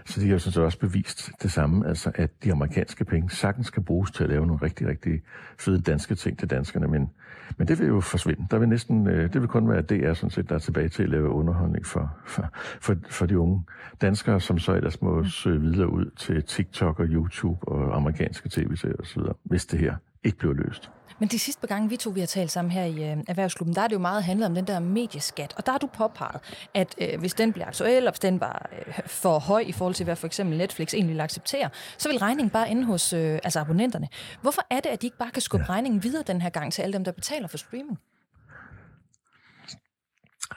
Så 0.07 0.21
de 0.21 0.27
har 0.27 0.33
jo 0.33 0.39
sådan 0.39 0.53
set 0.53 0.63
også 0.63 0.79
bevist 0.79 1.31
det 1.43 1.53
samme, 1.53 1.89
altså 1.89 2.13
at 2.15 2.31
de 2.45 2.53
amerikanske 2.53 3.05
penge 3.05 3.31
sagtens 3.31 3.71
kan 3.71 3.85
bruges 3.85 4.11
til 4.11 4.25
at 4.25 4.31
lave 4.31 4.47
nogle 4.47 4.63
rigtig, 4.63 4.87
rigtig 4.87 5.23
fede 5.59 5.81
danske 5.81 6.15
ting 6.15 6.39
til 6.39 6.51
danskerne. 6.51 6.89
Men, 6.89 7.11
men 7.57 7.69
det 7.69 7.79
vil 7.79 7.87
jo 7.87 8.01
forsvinde. 8.01 8.47
Der 8.51 8.59
vil 8.59 8.69
næsten, 8.69 9.09
øh, 9.09 9.33
det 9.33 9.41
vil 9.41 9.49
kun 9.49 9.69
være 9.69 9.83
DR, 9.83 10.13
sådan 10.13 10.31
set, 10.31 10.49
der 10.49 10.55
er 10.55 10.59
tilbage 10.59 10.89
til 10.89 11.03
at 11.03 11.09
lave 11.09 11.29
underholdning 11.29 11.87
for, 11.87 12.17
for, 12.27 12.49
for, 12.81 12.97
for 13.11 13.27
de 13.27 13.39
unge 13.39 13.63
danskere, 14.01 14.41
som 14.41 14.59
så 14.59 14.75
ellers 14.75 15.03
må 15.03 15.25
søge 15.25 15.61
videre 15.61 15.93
ud 15.93 16.11
til 16.17 16.43
TikTok 16.43 17.01
og 17.01 17.07
YouTube 17.07 17.69
og 17.69 17.97
amerikanske 17.97 18.49
tv-serier 18.49 18.97
osv., 19.01 19.23
hvis 19.43 19.67
det 19.67 19.79
her 19.79 19.95
ikke 20.25 20.39
bliver 20.39 20.55
løst. 20.55 20.91
Men 21.19 21.29
de 21.29 21.39
sidste 21.39 21.61
par 21.61 21.67
gange, 21.67 21.89
vi 21.89 21.97
to 21.97 22.11
vi 22.11 22.21
har 22.21 22.27
talt 22.27 22.51
sammen 22.51 22.73
her 22.73 22.85
i 22.85 23.13
øh, 23.13 23.17
Erhvervsklubben, 23.29 23.75
der 23.75 23.83
er 23.83 23.89
det 23.89 23.95
jo 23.95 24.01
meget 24.01 24.25
handlet 24.25 24.47
om 24.47 24.55
den 24.55 24.67
der 24.67 24.79
medieskat. 24.79 25.55
Og 25.57 25.67
der 25.67 25.73
har 25.73 25.79
du 25.79 25.87
påpeget, 25.87 26.41
at 26.75 26.95
øh, 26.99 27.21
hvis 27.21 27.35
den 27.35 27.53
bliver 27.53 27.67
aktuel, 27.67 28.07
og 28.07 28.13
hvis 28.13 28.21
den 28.21 28.41
var 28.41 28.71
øh, 28.87 28.95
for 29.07 29.39
høj 29.39 29.65
i 29.67 29.73
forhold 29.73 29.95
til, 29.95 30.05
hvad 30.05 30.17
for 30.17 30.27
eksempel 30.27 30.59
Netflix 30.59 30.95
egentlig 30.95 31.15
vil 31.15 31.21
acceptere, 31.21 31.71
så 31.99 32.09
vil 32.09 32.19
regningen 32.19 32.51
bare 32.51 32.71
ende 32.71 32.85
hos 32.85 33.13
øh, 33.13 33.39
altså 33.45 33.61
abonnenterne. 33.61 34.09
Hvorfor 34.41 34.63
er 34.71 34.81
det, 34.81 34.91
at 34.91 35.03
de 35.03 35.07
ikke 35.07 35.19
bare 35.19 35.31
kan 35.31 35.43
skubbe 35.43 35.67
ja. 35.69 35.73
regningen 35.73 36.03
videre 36.03 36.23
den 36.27 36.41
her 36.41 36.51
gang 36.51 36.73
til 36.73 36.83
alle 36.83 36.93
dem, 36.93 37.05
der 37.05 37.13
betaler 37.13 37.49
for 37.49 37.59
streaming? 37.59 37.99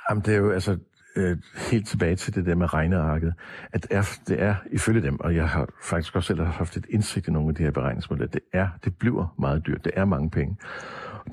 Jamen, 0.09 0.23
det 0.25 0.33
er 0.33 0.37
jo, 0.37 0.51
altså, 0.51 0.77
øh, 1.17 1.37
helt 1.71 1.87
tilbage 1.87 2.15
til 2.15 2.35
det 2.35 2.45
der 2.45 2.55
med 2.55 2.73
regnearket, 2.73 3.33
at 3.73 3.83
det 3.83 3.91
er, 3.91 4.17
det 4.27 4.41
er 4.41 4.55
ifølge 4.71 5.01
dem, 5.01 5.19
og 5.19 5.35
jeg 5.35 5.49
har 5.49 5.69
faktisk 5.83 6.15
også 6.15 6.27
selv 6.27 6.43
haft 6.43 6.77
et 6.77 6.85
indsigt 6.89 7.27
i 7.27 7.31
nogle 7.31 7.49
af 7.49 7.55
de 7.55 7.63
her 7.63 7.71
beregningsmodeller, 7.71 8.31
det 8.31 8.41
er, 8.53 8.67
det 8.83 8.97
bliver 8.97 9.35
meget 9.39 9.67
dyrt, 9.67 9.85
det 9.85 9.91
er 9.95 10.05
mange 10.05 10.29
penge. 10.29 10.57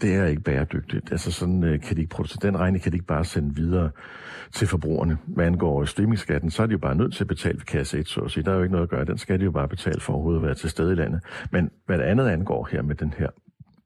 Det 0.00 0.14
er 0.14 0.26
ikke 0.26 0.42
bæredygtigt. 0.42 1.12
Altså 1.12 1.32
sådan 1.32 1.64
øh, 1.64 1.80
kan 1.80 1.96
de 1.96 2.00
ikke 2.00 2.10
producere. 2.10 2.38
Den 2.42 2.58
regning 2.58 2.82
kan 2.82 2.92
de 2.92 2.96
ikke 2.96 3.06
bare 3.06 3.24
sende 3.24 3.54
videre 3.54 3.90
til 4.52 4.68
forbrugerne. 4.68 5.18
Hvad 5.26 5.46
angår 5.46 5.84
streamingskatten, 5.84 6.50
så 6.50 6.62
er 6.62 6.66
de 6.66 6.72
jo 6.72 6.78
bare 6.78 6.94
nødt 6.94 7.14
til 7.14 7.24
at 7.24 7.28
betale 7.28 7.58
ved 7.58 7.64
kasse 7.64 7.98
1, 7.98 8.08
så 8.08 8.20
at 8.20 8.30
sige. 8.30 8.44
Der 8.44 8.52
er 8.52 8.56
jo 8.56 8.62
ikke 8.62 8.72
noget 8.72 8.82
at 8.82 8.90
gøre. 8.90 9.04
Den 9.04 9.18
skal 9.18 9.40
de 9.40 9.44
jo 9.44 9.50
bare 9.50 9.68
betale 9.68 10.00
for 10.00 10.12
overhovedet 10.12 10.40
at 10.40 10.46
være 10.46 10.54
til 10.54 10.70
stede 10.70 10.92
i 10.92 10.94
landet. 10.94 11.20
Men 11.50 11.70
hvad 11.86 11.98
det 11.98 12.04
andet 12.04 12.28
angår 12.28 12.68
her 12.72 12.82
med 12.82 12.94
den 12.94 13.14
her 13.18 13.28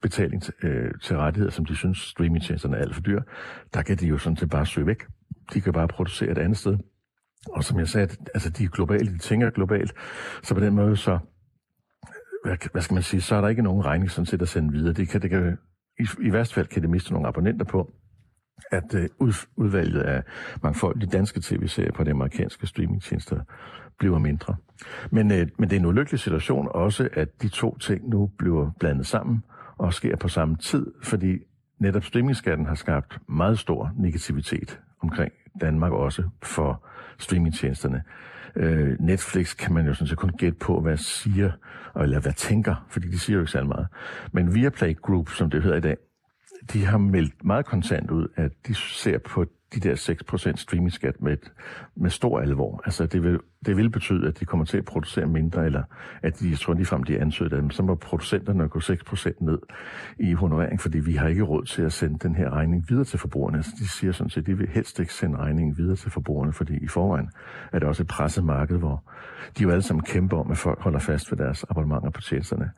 betaling 0.02 0.42
til, 0.42 0.54
øh, 0.62 0.90
til 1.02 1.16
rettigheder, 1.16 1.50
som 1.50 1.64
de 1.64 1.76
synes 1.76 1.98
streamingtjenesterne 1.98 2.76
er 2.76 2.80
alt 2.80 2.94
for 2.94 3.02
dyr, 3.02 3.22
der 3.74 3.82
kan 3.82 3.96
de 3.96 4.06
jo 4.06 4.18
sådan 4.18 4.36
set 4.36 4.50
bare 4.50 4.66
søge 4.66 4.86
væk. 4.86 5.06
De 5.54 5.60
kan 5.60 5.72
bare 5.72 5.88
producere 5.88 6.30
et 6.30 6.38
andet 6.38 6.58
sted. 6.58 6.78
Og 7.46 7.64
som 7.64 7.78
jeg 7.78 7.88
sagde, 7.88 8.08
altså 8.34 8.50
de 8.50 8.64
er 8.64 8.68
globale, 8.68 9.12
de 9.12 9.18
tænker 9.18 9.50
globalt, 9.50 9.92
så 10.42 10.54
på 10.54 10.60
den 10.60 10.74
måde 10.74 10.96
så, 10.96 11.18
hvad, 12.44 12.56
hvad 12.72 12.82
skal 12.82 12.94
man 12.94 13.02
sige, 13.02 13.20
så 13.20 13.34
er 13.34 13.40
der 13.40 13.48
ikke 13.48 13.62
nogen 13.62 13.84
regning 13.84 14.10
sådan 14.10 14.26
set 14.26 14.42
at 14.42 14.48
sende 14.48 14.72
videre. 14.72 14.92
Det 14.92 15.08
kan, 15.08 15.22
det 15.22 15.30
kan, 15.30 15.58
i, 15.98 16.06
i 16.20 16.32
værste 16.32 16.54
fald 16.54 16.66
kan 16.66 16.82
det 16.82 16.90
miste 16.90 17.12
nogle 17.12 17.28
abonnenter 17.28 17.64
på, 17.64 17.92
at 18.70 18.94
øh, 18.94 19.08
ud, 19.18 19.32
udvalget 19.56 20.00
af 20.00 20.22
mangfoldige 20.62 21.10
danske 21.10 21.40
tv-serier 21.40 21.92
på 21.92 22.04
de 22.04 22.10
amerikanske 22.10 22.66
streamingtjenester 22.66 23.40
bliver 23.98 24.18
mindre. 24.18 24.56
Men, 25.10 25.32
øh, 25.32 25.48
men 25.58 25.70
det 25.70 25.76
er 25.76 25.80
en 25.80 25.86
ulykkelig 25.86 26.20
situation 26.20 26.68
også, 26.70 27.08
at 27.12 27.42
de 27.42 27.48
to 27.48 27.78
ting 27.78 28.08
nu 28.08 28.30
bliver 28.38 28.70
blandet 28.80 29.06
sammen 29.06 29.44
og 29.78 29.94
sker 29.94 30.16
på 30.16 30.28
samme 30.28 30.56
tid, 30.56 30.86
fordi 31.02 31.38
netop 31.78 32.04
streamingskatten 32.04 32.66
har 32.66 32.74
skabt 32.74 33.18
meget 33.28 33.58
stor 33.58 33.92
negativitet 33.96 34.80
omkring 35.02 35.32
Danmark 35.60 35.92
også 35.92 36.22
for 36.42 36.86
streamingtjenesterne. 37.18 38.02
Øh, 38.56 38.96
Netflix 39.00 39.56
kan 39.56 39.74
man 39.74 39.86
jo 39.86 39.94
sådan 39.94 40.06
set 40.06 40.18
kun 40.18 40.30
gætte 40.38 40.58
på, 40.58 40.80
hvad 40.80 40.96
siger, 40.96 41.50
eller 42.00 42.20
hvad 42.20 42.32
tænker, 42.32 42.86
fordi 42.88 43.08
de 43.08 43.18
siger 43.18 43.34
jo 43.34 43.40
ikke 43.40 43.52
særlig 43.52 43.68
meget. 43.68 43.86
Men 44.32 44.54
Viaplay 44.54 44.96
Group, 44.96 45.30
som 45.30 45.50
det 45.50 45.62
hedder 45.62 45.76
i 45.76 45.80
dag, 45.80 45.96
de 46.72 46.84
har 46.84 46.98
meldt 46.98 47.44
meget 47.44 47.66
konstant 47.66 48.10
ud, 48.10 48.28
at 48.36 48.52
de 48.66 48.74
ser 48.74 49.18
på 49.18 49.44
de 49.74 49.80
der 49.80 49.94
6% 50.52 50.56
streamingskat 50.56 51.20
med, 51.20 51.36
med 51.96 52.10
stor 52.10 52.40
alvor. 52.40 52.82
Altså 52.84 53.06
det 53.06 53.22
vil, 53.22 53.38
det 53.66 53.76
vil 53.76 53.90
betyde, 53.90 54.28
at 54.28 54.40
de 54.40 54.44
kommer 54.44 54.64
til 54.64 54.78
at 54.78 54.84
producere 54.84 55.26
mindre, 55.26 55.66
eller 55.66 55.82
at 56.22 56.40
de, 56.40 56.50
jeg 56.50 56.58
tror 56.58 56.74
ligefrem, 56.74 57.02
de 57.02 57.20
ansøgte 57.20 57.56
dem, 57.56 57.70
så 57.70 57.82
må 57.82 57.94
producenterne 57.94 58.68
gå 58.68 58.78
6% 58.78 59.44
ned 59.44 59.58
i 60.18 60.32
honorering, 60.32 60.80
fordi 60.80 60.98
vi 60.98 61.12
har 61.12 61.28
ikke 61.28 61.42
råd 61.42 61.64
til 61.64 61.82
at 61.82 61.92
sende 61.92 62.18
den 62.18 62.34
her 62.34 62.50
regning 62.50 62.84
videre 62.88 63.04
til 63.04 63.18
forbrugerne. 63.18 63.56
Altså 63.56 63.72
de 63.78 63.88
siger 63.88 64.12
sådan 64.12 64.30
set, 64.30 64.40
at 64.40 64.46
de 64.46 64.58
vil 64.58 64.68
helst 64.68 65.00
ikke 65.00 65.14
sende 65.14 65.38
regningen 65.38 65.76
videre 65.76 65.96
til 65.96 66.10
forbrugerne, 66.10 66.52
fordi 66.52 66.84
i 66.84 66.88
forvejen 66.88 67.30
er 67.72 67.78
det 67.78 67.88
også 67.88 68.02
et 68.02 68.08
presset 68.08 68.44
marked, 68.44 68.78
hvor 68.78 69.04
de 69.58 69.62
jo 69.62 69.70
alle 69.70 69.82
sammen 69.82 70.04
kæmper 70.04 70.38
om, 70.38 70.50
at 70.50 70.58
folk 70.58 70.80
holder 70.80 70.98
fast 70.98 71.30
ved 71.30 71.38
deres 71.38 71.64
abonnementer 71.70 72.10
på 72.10 72.20
tjenesterne. 72.20 72.70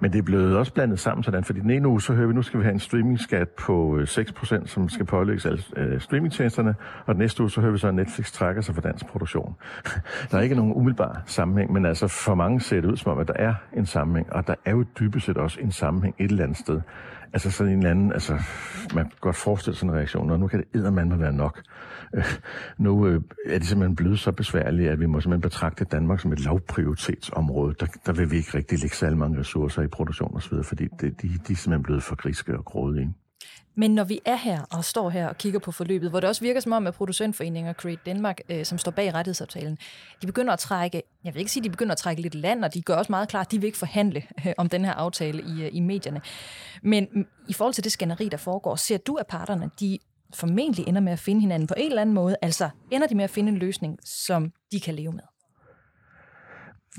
Men 0.00 0.12
det 0.12 0.18
er 0.18 0.22
blevet 0.22 0.56
også 0.56 0.74
blandet 0.74 1.00
sammen 1.00 1.24
sådan, 1.24 1.44
fordi 1.44 1.60
den 1.60 1.70
ene 1.70 1.88
uge, 1.88 2.00
så 2.00 2.14
hører 2.14 2.26
vi, 2.26 2.34
nu 2.34 2.42
skal 2.42 2.60
vi 2.60 2.64
have 2.64 2.72
en 2.72 2.80
streamingskat 2.80 3.48
på 3.48 3.98
øh, 3.98 4.02
6%, 4.02 4.66
som 4.66 4.88
skal 4.88 5.06
pålægges 5.06 5.46
alle 5.46 5.62
øh, 5.76 6.00
streaming 6.00 6.32
streamingtjenesterne, 6.38 6.74
og 7.06 7.14
den 7.14 7.18
næste 7.18 7.42
uge, 7.42 7.50
så 7.50 7.60
hører 7.60 7.72
vi 7.72 7.78
så, 7.78 7.88
at 7.88 7.94
Netflix 7.94 8.32
trækker 8.32 8.62
sig 8.62 8.74
for 8.74 8.82
dansk 8.82 9.06
produktion. 9.06 9.54
der 10.30 10.38
er 10.38 10.42
ikke 10.42 10.54
nogen 10.54 10.72
umiddelbar 10.72 11.22
sammenhæng, 11.26 11.72
men 11.72 11.86
altså 11.86 12.08
for 12.08 12.34
mange 12.34 12.60
ser 12.60 12.80
det 12.80 12.90
ud 12.90 12.96
som 12.96 13.12
om, 13.12 13.18
at 13.18 13.28
der 13.28 13.34
er 13.36 13.54
en 13.76 13.86
sammenhæng, 13.86 14.32
og 14.32 14.46
der 14.46 14.54
er 14.64 14.70
jo 14.70 14.84
dybest 14.98 15.26
set 15.26 15.36
også 15.36 15.60
en 15.60 15.72
sammenhæng 15.72 16.14
et 16.18 16.30
eller 16.30 16.44
andet 16.44 16.58
sted. 16.58 16.80
Altså 17.32 17.50
sådan 17.50 17.72
en 17.72 17.78
eller 17.78 17.90
anden, 17.90 18.12
altså 18.12 18.32
man 18.94 19.04
kan 19.04 19.12
godt 19.20 19.36
forestille 19.36 19.76
sig 19.76 19.86
en 19.86 19.92
reaktion, 19.92 20.30
og 20.30 20.40
nu 20.40 20.46
kan 20.46 20.58
det 20.58 20.68
eddermame 20.74 21.20
være 21.20 21.32
nok. 21.32 21.62
Øh, 22.14 22.24
nu 22.84 23.06
øh, 23.06 23.20
er 23.46 23.58
det 23.58 23.68
simpelthen 23.68 23.96
blevet 23.96 24.18
så 24.18 24.32
besværligt, 24.32 24.90
at 24.90 25.00
vi 25.00 25.06
må 25.06 25.20
simpelthen 25.20 25.40
betragte 25.40 25.84
Danmark 25.84 26.20
som 26.20 26.32
et 26.32 26.40
lavprioritetsområde. 26.40 27.74
Der, 27.80 27.86
der 28.06 28.12
vil 28.12 28.30
vi 28.30 28.36
ikke 28.36 28.58
rigtig 28.58 28.78
lægge 28.78 28.96
så 28.96 29.10
mange 29.10 29.38
ressourcer 29.40 29.82
i 29.82 29.86
produktion 29.86 30.36
osv., 30.36 30.54
fordi 30.62 30.88
det, 31.00 31.22
de, 31.22 31.28
de 31.28 31.52
er 31.52 31.56
simpelthen 31.56 31.82
blevet 31.82 32.02
for 32.02 32.16
griske 32.16 32.58
og 32.58 32.64
grådige. 32.64 33.14
Men 33.78 33.94
når 33.94 34.04
vi 34.04 34.20
er 34.24 34.36
her 34.36 34.62
og 34.70 34.84
står 34.84 35.10
her 35.10 35.28
og 35.28 35.38
kigger 35.38 35.58
på 35.58 35.72
forløbet, 35.72 36.10
hvor 36.10 36.20
det 36.20 36.28
også 36.28 36.44
virker 36.44 36.60
som 36.60 36.72
om, 36.72 36.86
at 36.86 36.94
producentforeninger 36.94 37.72
Create 37.72 38.00
Danmark, 38.06 38.40
øh, 38.48 38.64
som 38.64 38.78
står 38.78 38.90
bag 38.90 39.14
rettighedsaftalen, 39.14 39.78
de 40.22 40.26
begynder 40.26 40.52
at 40.52 40.58
trække, 40.58 41.02
jeg 41.24 41.34
vil 41.34 41.40
ikke 41.40 41.52
sige, 41.52 41.64
de 41.64 41.70
begynder 41.70 41.92
at 41.92 41.98
trække 41.98 42.22
lidt 42.22 42.34
land, 42.34 42.64
og 42.64 42.74
de 42.74 42.82
gør 42.82 42.94
også 42.94 43.12
meget 43.12 43.28
klart, 43.28 43.46
at 43.46 43.52
de 43.52 43.58
vil 43.58 43.66
ikke 43.66 43.78
forhandle 43.78 44.22
øh, 44.46 44.52
om 44.56 44.68
den 44.68 44.84
her 44.84 44.92
aftale 44.92 45.42
i, 45.42 45.62
øh, 45.62 45.70
i 45.72 45.80
medierne. 45.80 46.20
Men 46.82 47.26
i 47.48 47.52
forhold 47.52 47.74
til 47.74 47.84
det 47.84 47.92
skænderi, 47.92 48.28
der 48.28 48.36
foregår, 48.36 48.76
ser 48.76 48.98
du, 48.98 49.14
at 49.14 49.26
parterne, 49.26 49.70
de 49.80 49.98
formentlig 50.34 50.88
ender 50.88 51.00
med 51.00 51.12
at 51.12 51.18
finde 51.18 51.40
hinanden 51.40 51.66
på 51.66 51.74
en 51.76 51.88
eller 51.88 52.02
anden 52.02 52.14
måde, 52.14 52.36
altså 52.42 52.70
ender 52.90 53.06
de 53.06 53.14
med 53.14 53.24
at 53.24 53.30
finde 53.30 53.52
en 53.52 53.58
løsning, 53.58 53.98
som 54.04 54.52
de 54.72 54.80
kan 54.80 54.94
leve 54.94 55.12
med? 55.12 55.24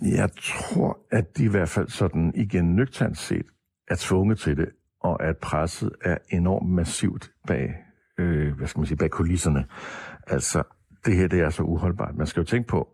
Jeg 0.01 0.29
tror, 0.41 0.97
at 1.11 1.37
de 1.37 1.43
i 1.43 1.47
hvert 1.47 1.69
fald 1.69 1.89
sådan 1.89 2.33
igen 2.35 2.75
nøgternt 2.75 3.17
set 3.17 3.45
er 3.87 3.95
tvunget 3.99 4.39
til 4.39 4.57
det 4.57 4.69
og 5.01 5.23
at 5.23 5.37
presset 5.37 5.91
er 6.03 6.17
enormt 6.29 6.69
massivt 6.69 7.31
bag, 7.47 7.75
øh, 8.17 8.57
hvad 8.57 8.67
skal 8.67 8.79
man 8.79 8.85
sige, 8.85 8.97
bag 8.97 9.09
kulisserne. 9.09 9.65
Altså, 10.27 10.63
det 11.05 11.15
her 11.15 11.27
det 11.27 11.39
er 11.39 11.49
så 11.49 11.63
uholdbart. 11.63 12.15
Man 12.15 12.27
skal 12.27 12.41
jo 12.41 12.45
tænke 12.45 12.67
på, 12.67 12.87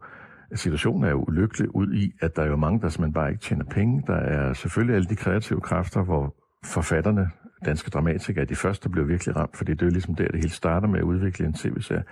at 0.51 0.59
situationen 0.59 1.03
er 1.03 1.09
jo 1.09 1.25
ulykkelig 1.27 1.75
ud 1.75 1.93
i, 1.93 2.11
at 2.21 2.35
der 2.35 2.43
er 2.43 2.47
jo 2.47 2.55
mange, 2.55 2.81
der 2.81 2.89
simpelthen 2.89 3.13
bare 3.13 3.29
ikke 3.29 3.41
tjener 3.41 3.65
penge. 3.65 4.03
Der 4.07 4.15
er 4.15 4.53
selvfølgelig 4.53 4.95
alle 4.95 5.09
de 5.09 5.15
kreative 5.15 5.61
kræfter, 5.61 6.03
hvor 6.03 6.35
forfatterne, 6.65 7.29
danske 7.65 7.89
dramatikere 7.89 8.41
er 8.41 8.47
de 8.47 8.55
første, 8.55 8.83
der 8.83 8.89
bliver 8.89 9.05
virkelig 9.07 9.35
ramt, 9.35 9.57
fordi 9.57 9.71
det 9.71 9.81
er 9.81 9.85
jo 9.85 9.91
ligesom 9.91 10.15
der, 10.15 10.27
det 10.27 10.35
hele 10.35 10.49
starter 10.49 10.87
med 10.87 10.99
at 10.99 11.03
udvikle 11.03 11.45
en 11.45 11.53
tv-serie. 11.53 12.03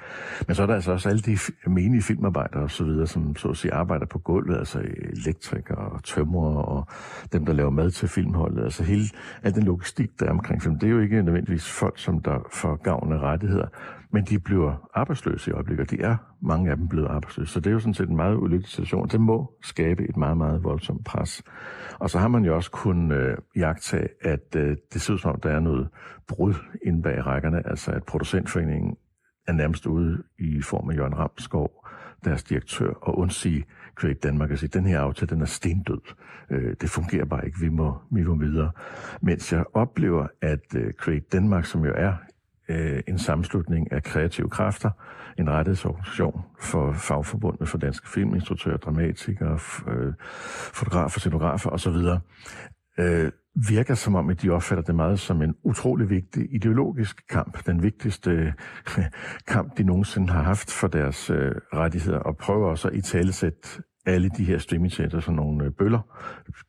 Men 0.48 0.56
så 0.56 0.64
er 0.64 0.68
der 0.68 0.76
altså 0.76 0.92
også 0.92 1.10
alle 1.10 1.22
de 1.22 1.38
menige 1.68 2.02
filmarbejdere 2.02 2.64
og 2.64 2.72
så 2.72 2.84
videre, 2.84 3.08
som 3.08 3.36
så 3.36 3.48
at 3.48 3.58
sige 3.58 3.74
arbejder 3.74 4.06
på 4.06 4.20
gulvet, 4.20 4.58
altså 4.58 4.80
elektrikere 5.26 5.78
og 5.78 6.04
tømrere 6.04 6.66
og 6.66 6.88
dem, 7.34 7.46
der 7.46 7.54
laver 7.54 7.70
mad 7.70 7.92
til 7.92 8.08
filmholdet. 8.08 8.64
Altså 8.64 8.84
hele, 8.84 9.04
al 9.44 9.56
den 9.56 9.64
logistik, 9.64 10.20
der 10.20 10.26
er 10.26 10.32
omkring 10.32 10.62
film, 10.62 10.80
det 10.80 10.88
er 10.88 10.92
jo 10.92 11.00
ikke 11.00 11.22
nødvendigvis 11.22 11.70
folk, 11.72 12.00
som 12.00 12.22
der 12.22 12.48
får 12.52 12.76
gavn 12.76 13.14
af 13.14 13.20
rettigheder, 13.20 13.68
men 14.14 14.26
de 14.26 14.40
bliver 14.40 14.90
arbejdsløse 14.94 15.52
i 15.52 15.54
øjeblikket, 15.54 15.92
de 15.92 16.02
er 16.02 16.16
mange 16.42 16.72
af 16.72 16.78
dem 16.78 16.88
blevet 16.88 17.08
arbejdsløse. 17.08 17.52
Så 17.54 17.60
det 17.60 17.68
er 17.68 17.72
jo 17.72 17.80
sådan 17.80 17.94
set 17.94 18.10
en 18.10 18.16
meget 18.16 18.36
ulykkelig 18.36 18.70
situation. 18.70 19.08
Det 19.08 19.22
må 19.22 19.54
skabe 19.64 20.10
et 20.10 20.18
meget, 20.18 20.38
meget 20.38 20.64
voldsomt 20.64 21.06
pres. 21.06 21.44
Og 22.00 22.10
så 22.10 22.20
har 22.20 22.28
man 22.28 22.46
jo 22.46 22.56
også 22.56 22.72
kun 22.72 23.12
øh, 23.12 23.38
jagtage, 23.56 24.08
at 24.22 24.56
øh, 24.56 24.78
det 24.94 25.02
ser 25.02 25.14
ud 25.14 25.18
som 25.18 25.32
om, 25.32 25.40
der 25.40 25.50
er 25.50 25.60
noget 25.60 25.90
brud 26.28 26.54
inde 26.86 27.02
bag 27.02 27.26
rækkerne, 27.26 27.68
altså 27.68 27.92
at 27.92 28.04
producentforeningen 28.04 28.96
er 29.48 29.54
nærmest 29.54 29.86
ude 29.86 30.24
i 30.40 30.62
form 30.62 30.90
af 30.90 30.96
Jørgen 30.96 31.18
Ramskov, 31.18 31.86
deres 32.26 32.44
direktør, 32.44 32.90
og 32.90 33.18
undsige 33.18 33.66
Create 33.96 34.20
Danmark 34.20 34.52
og 34.52 34.58
sige, 34.58 34.70
den 34.70 34.86
her 34.86 35.00
aftale, 35.00 35.30
den 35.30 35.42
er 35.42 35.46
stendød. 35.46 36.02
Øh, 36.50 36.76
det 36.82 36.90
fungerer 36.90 37.26
bare 37.26 37.46
ikke, 37.46 37.60
vi 37.60 37.70
må, 37.70 37.98
vi 38.12 38.24
må 38.24 38.36
videre. 38.36 38.72
Mens 39.22 39.54
jeg 39.54 39.66
oplever, 39.74 40.28
at 40.42 40.76
øh, 40.76 40.94
Create 40.94 41.26
Danmark, 41.32 41.66
som 41.66 41.86
jo 41.86 41.94
er 41.96 42.14
øh, 42.70 43.04
en 43.08 43.20
sammenslutning 43.20 43.92
af 43.92 44.04
kreative 44.04 44.50
kræfter, 44.50 44.90
en 45.40 45.50
rettighedsorganisation 45.50 46.42
for 46.60 46.94
fagforbundet 46.94 47.70
for 47.70 47.78
danske 47.78 48.10
filminstruktører, 48.10 48.78
dramatikere, 48.78 49.60
øh, 49.88 50.14
fotografer, 50.74 51.20
scenografer 51.20 51.70
osv., 51.70 51.96
øh, 52.98 53.32
virker 53.70 53.96
som 53.96 54.16
om, 54.16 54.30
at 54.30 54.42
de 54.42 54.50
opfatter 54.50 54.84
det 54.84 54.96
meget 54.96 55.20
som 55.20 55.42
en 55.42 55.56
utrolig 55.64 56.10
vigtig 56.10 56.56
ideologisk 56.56 57.28
kamp. 57.30 57.66
Den 57.66 57.84
vigtigste 57.84 58.32
øh, 58.32 58.54
kamp, 59.54 59.78
de 59.78 59.84
nogensinde 59.84 60.34
har 60.34 60.42
haft 60.42 60.72
for 60.72 60.88
deres 60.88 61.30
øh, 61.30 61.52
rettigheder, 61.74 62.20
og 62.20 62.38
prøver 62.38 62.70
også 62.70 62.88
at 62.88 62.96
i 62.96 63.02
talesætte 63.02 63.68
alle 64.06 64.30
de 64.30 64.44
her 64.44 64.58
streamingtjenester 64.58 65.20
som 65.20 65.34
nogle 65.34 65.66
øh, 65.66 65.72
bøller. 65.72 66.00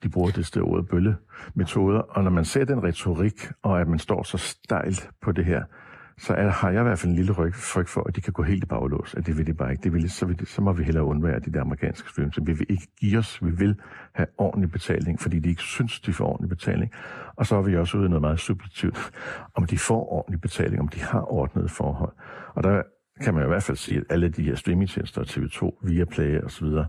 De 0.02 0.08
bruger 0.08 0.30
det 0.30 0.46
sted 0.46 0.62
ordet 0.62 0.88
bøllemetoder. 0.88 1.98
Og 1.98 2.24
når 2.24 2.30
man 2.30 2.44
ser 2.44 2.64
den 2.64 2.82
retorik, 2.82 3.48
og 3.62 3.80
at 3.80 3.88
man 3.88 3.98
står 3.98 4.22
så 4.22 4.38
stejlt 4.38 5.10
på 5.22 5.32
det 5.32 5.44
her, 5.44 5.62
så 6.18 6.34
er, 6.34 6.48
har 6.48 6.70
jeg 6.70 6.80
i 6.80 6.82
hvert 6.82 6.98
fald 6.98 7.10
en 7.10 7.16
lille 7.16 7.32
ryg, 7.32 7.54
frygt 7.54 7.88
for, 7.88 8.08
at 8.08 8.16
de 8.16 8.20
kan 8.20 8.32
gå 8.32 8.42
helt 8.42 8.64
i 8.64 8.66
baglås. 8.66 9.14
At 9.14 9.26
det 9.26 9.38
vil 9.38 9.46
de 9.46 9.54
bare 9.54 9.70
ikke. 9.70 9.82
Det 9.82 9.92
vil, 9.92 10.10
så, 10.10 10.26
vil 10.26 10.38
de, 10.40 10.46
så 10.46 10.62
må 10.62 10.72
vi 10.72 10.84
hellere 10.84 11.04
undvære 11.04 11.38
de 11.38 11.52
der 11.52 11.60
amerikanske 11.60 12.08
streams. 12.08 12.38
Vi 12.42 12.52
vil 12.52 12.66
ikke 12.68 12.86
give 13.00 13.18
os. 13.18 13.44
Vi 13.44 13.50
vil 13.50 13.80
have 14.12 14.26
ordentlig 14.38 14.70
betaling, 14.70 15.20
fordi 15.20 15.38
de 15.38 15.48
ikke 15.48 15.62
synes, 15.62 16.00
de 16.00 16.12
får 16.12 16.26
ordentlig 16.26 16.48
betaling. 16.48 16.92
Og 17.36 17.46
så 17.46 17.56
er 17.56 17.62
vi 17.62 17.76
også 17.76 17.98
ude 17.98 18.06
i 18.06 18.08
noget 18.08 18.20
meget 18.20 18.40
subjektivt. 18.40 19.10
Om 19.54 19.66
de 19.66 19.78
får 19.78 20.12
ordentlig 20.12 20.40
betaling, 20.40 20.80
om 20.80 20.88
de 20.88 21.00
har 21.00 21.32
ordnet 21.32 21.70
forhold. 21.70 22.12
Og 22.54 22.62
der 22.62 22.82
kan 23.20 23.34
man 23.34 23.44
i 23.44 23.46
hvert 23.46 23.62
fald 23.62 23.76
sige, 23.76 23.98
at 23.98 24.04
alle 24.10 24.28
de 24.28 24.42
her 24.42 24.54
streamingtjenester, 24.54 25.22
TV2, 25.22 25.86
Viaplay 25.86 26.40
og 26.40 26.50
så 26.50 26.64
videre, 26.64 26.86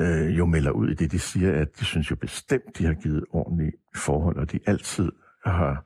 øh, 0.00 0.38
jo 0.38 0.46
melder 0.46 0.70
ud 0.70 0.88
i 0.88 0.94
det, 0.94 1.12
de 1.12 1.18
siger, 1.18 1.52
at 1.52 1.68
de 1.80 1.84
synes 1.84 2.10
jo 2.10 2.16
bestemt, 2.16 2.78
de 2.78 2.84
har 2.84 2.94
givet 2.94 3.24
ordentlige 3.30 3.72
forhold, 3.94 4.36
og 4.36 4.52
de 4.52 4.60
altid 4.66 5.12
har 5.44 5.84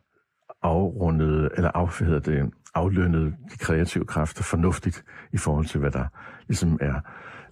afrundet, 0.62 1.50
eller 1.56 1.70
af, 2.14 2.22
det, 2.22 2.50
aflønnet 2.74 3.36
de 3.52 3.58
kreative 3.58 4.04
kræfter 4.04 4.42
fornuftigt 4.42 5.04
i 5.32 5.36
forhold 5.36 5.66
til, 5.66 5.80
hvad 5.80 5.90
der 5.90 6.04
ligesom 6.48 6.78
er 6.80 7.00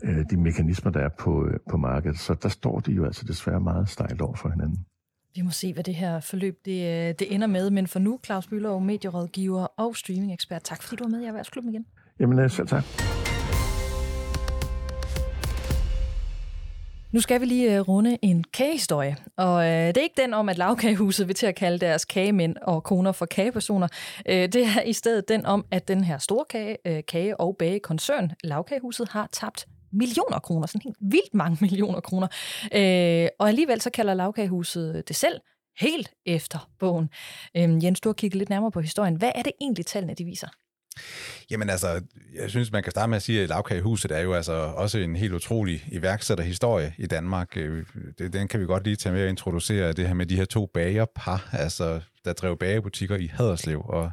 øh, 0.04 0.24
de 0.30 0.36
mekanismer, 0.36 0.92
der 0.92 1.00
er 1.00 1.08
på, 1.18 1.46
øh, 1.46 1.58
på 1.70 1.76
markedet. 1.76 2.18
Så 2.18 2.34
der 2.34 2.48
står 2.48 2.80
de 2.80 2.92
jo 2.92 3.04
altså 3.04 3.24
desværre 3.24 3.60
meget 3.60 3.88
stejlt 3.88 4.20
over 4.20 4.36
for 4.36 4.48
hinanden. 4.48 4.86
Vi 5.34 5.42
må 5.42 5.50
se, 5.50 5.72
hvad 5.72 5.84
det 5.84 5.94
her 5.94 6.20
forløb 6.20 6.58
det, 6.64 6.80
øh, 6.80 7.14
det 7.18 7.34
ender 7.34 7.46
med. 7.46 7.70
Men 7.70 7.86
for 7.86 7.98
nu, 7.98 8.20
Claus 8.24 8.46
Bøller, 8.46 8.78
medierådgiver 8.78 9.66
og 9.76 9.96
streaming-ekspert, 9.96 10.62
tak 10.64 10.82
fordi 10.82 10.96
du 10.96 11.04
var 11.04 11.10
med 11.10 11.20
i 11.20 11.26
Erhvervsklubben 11.26 11.74
igen. 11.74 11.86
Jamen, 12.20 12.50
selv 12.50 12.68
tak. 12.68 12.84
Nu 17.12 17.20
skal 17.20 17.40
vi 17.40 17.46
lige 17.46 17.76
øh, 17.76 17.80
runde 17.80 18.18
en 18.22 18.44
kagehistorie, 18.44 19.16
og 19.36 19.64
øh, 19.64 19.86
det 19.86 19.96
er 19.96 20.02
ikke 20.02 20.22
den 20.22 20.34
om, 20.34 20.48
at 20.48 20.58
lavkagehuset 20.58 21.28
vil 21.28 21.36
til 21.36 21.46
at 21.46 21.54
kalde 21.54 21.78
deres 21.78 22.04
kagemænd 22.04 22.56
og 22.62 22.84
koner 22.84 23.12
for 23.12 23.26
kagepersoner. 23.26 23.88
Øh, 24.28 24.48
det 24.48 24.56
er 24.56 24.82
i 24.82 24.92
stedet 24.92 25.28
den 25.28 25.46
om, 25.46 25.64
at 25.70 25.88
den 25.88 26.04
her 26.04 26.18
store 26.18 26.44
kage, 26.50 26.76
øh, 26.86 27.02
kage- 27.08 27.40
og 27.40 27.56
bagekoncern, 27.56 28.32
lavkagehuset, 28.44 29.08
har 29.08 29.28
tabt 29.32 29.66
millioner 29.92 30.38
kroner, 30.38 30.66
sådan 30.66 30.80
helt 30.84 30.96
vildt 31.00 31.34
mange 31.34 31.58
millioner 31.64 32.00
kroner. 32.00 32.28
Øh, 32.74 33.28
og 33.38 33.48
alligevel 33.48 33.80
så 33.80 33.90
kalder 33.90 34.14
lavkagehuset 34.14 34.96
øh, 34.96 35.02
det 35.08 35.16
selv 35.16 35.40
helt 35.80 36.10
efter 36.26 36.70
bogen. 36.78 37.10
Øh, 37.56 37.84
Jens, 37.84 38.00
du 38.00 38.08
har 38.08 38.14
kigget 38.14 38.38
lidt 38.38 38.50
nærmere 38.50 38.70
på 38.70 38.80
historien. 38.80 39.14
Hvad 39.14 39.32
er 39.34 39.42
det 39.42 39.52
egentlig, 39.60 39.86
tallene 39.86 40.14
de 40.14 40.24
viser? 40.24 40.48
Jamen 41.50 41.70
altså, 41.70 42.00
jeg 42.34 42.50
synes, 42.50 42.72
man 42.72 42.82
kan 42.82 42.90
starte 42.90 43.10
med 43.10 43.16
at 43.16 43.22
sige, 43.22 43.42
at 43.42 43.48
Lavkagehuset 43.48 44.10
er 44.10 44.20
jo 44.20 44.32
altså 44.34 44.52
også 44.52 44.98
en 44.98 45.16
helt 45.16 45.32
utrolig 45.32 45.84
iværksætterhistorie 45.92 46.94
i 46.98 47.06
Danmark. 47.06 47.56
Øh, 47.56 47.84
den 48.18 48.48
kan 48.48 48.60
vi 48.60 48.66
godt 48.66 48.84
lige 48.84 48.96
tage 48.96 49.12
med 49.12 49.22
at 49.22 49.28
introducere, 49.28 49.92
det 49.92 50.06
her 50.06 50.14
med 50.14 50.26
de 50.26 50.36
her 50.36 50.44
to 50.44 50.66
bagerpar, 50.74 51.48
altså 51.52 52.00
der 52.24 52.32
drev 52.32 52.58
bagebutikker 52.58 53.16
i 53.16 53.26
Haderslev 53.26 53.82
og 53.84 54.10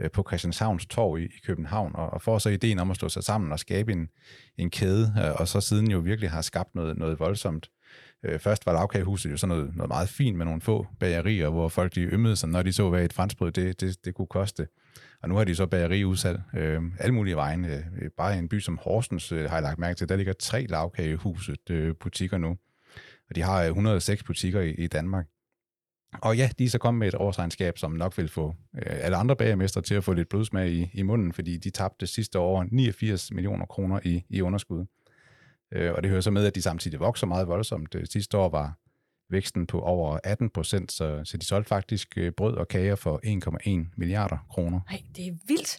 øh, 0.00 0.10
på 0.10 0.24
Christianshavns 0.28 0.86
Torv 0.86 1.18
i, 1.18 1.28
København, 1.46 1.92
og, 1.94 2.10
og 2.10 2.22
får 2.22 2.38
så 2.38 2.48
ideen 2.48 2.78
om 2.78 2.90
at 2.90 2.96
slå 2.96 3.08
sig 3.08 3.24
sammen 3.24 3.52
og 3.52 3.58
skabe 3.58 3.92
en, 3.92 4.08
en 4.58 4.70
kæde, 4.70 5.14
øh, 5.24 5.40
og 5.40 5.48
så 5.48 5.60
siden 5.60 5.90
jo 5.90 5.98
virkelig 5.98 6.30
har 6.30 6.42
skabt 6.42 6.74
noget, 6.74 6.98
noget 6.98 7.20
voldsomt. 7.20 7.70
Først 8.38 8.66
var 8.66 8.72
lavkagehuset 8.72 9.30
jo 9.30 9.36
sådan 9.36 9.56
noget, 9.56 9.76
noget 9.76 9.88
meget 9.88 10.08
fint 10.08 10.36
med 10.36 10.44
nogle 10.44 10.60
få 10.60 10.86
bagerier, 11.00 11.48
hvor 11.48 11.68
folk 11.68 11.94
de 11.94 12.00
ymmede 12.00 12.36
sig, 12.36 12.48
når 12.48 12.62
de 12.62 12.72
så, 12.72 12.90
hvad 12.90 13.04
et 13.04 13.12
franskbrød 13.12 13.52
det, 13.52 13.80
det, 13.80 14.04
det 14.04 14.14
kunne 14.14 14.26
koste. 14.26 14.66
Og 15.22 15.28
nu 15.28 15.34
har 15.34 15.44
de 15.44 15.54
så 15.54 15.66
bageriudsalg 15.66 16.40
øh, 16.56 16.82
alle 16.98 17.14
mulige 17.14 17.36
vejen. 17.36 17.64
Øh, 17.64 17.82
bare 18.16 18.34
i 18.34 18.38
en 18.38 18.48
by 18.48 18.60
som 18.60 18.78
Horsens 18.82 19.32
øh, 19.32 19.44
har 19.50 19.56
jeg 19.56 19.62
lagt 19.62 19.78
mærke 19.78 19.96
til, 19.96 20.08
der 20.08 20.16
ligger 20.16 20.32
tre 20.32 20.66
lavkagehuset 20.68 21.70
øh, 21.70 21.94
butikker 22.00 22.38
nu. 22.38 22.56
Og 23.28 23.36
de 23.36 23.42
har 23.42 23.62
øh, 23.62 23.66
106 23.66 24.22
butikker 24.22 24.60
i, 24.60 24.70
i 24.70 24.86
Danmark. 24.86 25.26
Og 26.22 26.36
ja, 26.36 26.50
de 26.58 26.64
er 26.64 26.68
så 26.68 26.78
kommet 26.78 26.98
med 26.98 27.08
et 27.08 27.14
årsregnskab, 27.14 27.78
som 27.78 27.92
nok 27.92 28.18
vil 28.18 28.28
få 28.28 28.54
øh, 28.74 28.82
alle 28.86 29.16
andre 29.16 29.36
bagermestre 29.36 29.82
til 29.82 29.94
at 29.94 30.04
få 30.04 30.12
lidt 30.12 30.28
blodsmag 30.28 30.70
i, 30.70 30.90
i 30.94 31.02
munden, 31.02 31.32
fordi 31.32 31.56
de 31.56 31.70
tabte 31.70 32.06
sidste 32.06 32.38
år 32.38 32.66
89 32.70 33.32
millioner 33.32 33.66
kroner 33.66 34.00
i, 34.04 34.24
i 34.28 34.42
underskud. 34.42 34.84
Øh, 35.72 35.92
og 35.92 36.02
det 36.02 36.10
hører 36.10 36.20
så 36.20 36.30
med, 36.30 36.46
at 36.46 36.54
de 36.54 36.62
samtidig 36.62 37.00
vokser 37.00 37.26
meget 37.26 37.48
voldsomt. 37.48 37.94
Øh, 37.94 38.06
sidste 38.06 38.38
år 38.38 38.48
var 38.48 38.78
væksten 39.30 39.66
på 39.66 39.80
over 39.80 40.18
18 40.24 40.50
procent, 40.50 40.92
så, 40.92 41.20
så 41.24 41.36
de 41.36 41.46
solgte 41.46 41.68
faktisk 41.68 42.18
øh, 42.18 42.32
brød 42.32 42.54
og 42.54 42.68
kager 42.68 42.96
for 42.96 43.20
1,1 43.86 43.94
milliarder 43.96 44.38
kroner. 44.50 44.80
Nej, 44.90 45.02
det 45.16 45.26
er 45.26 45.32
vildt. 45.48 45.78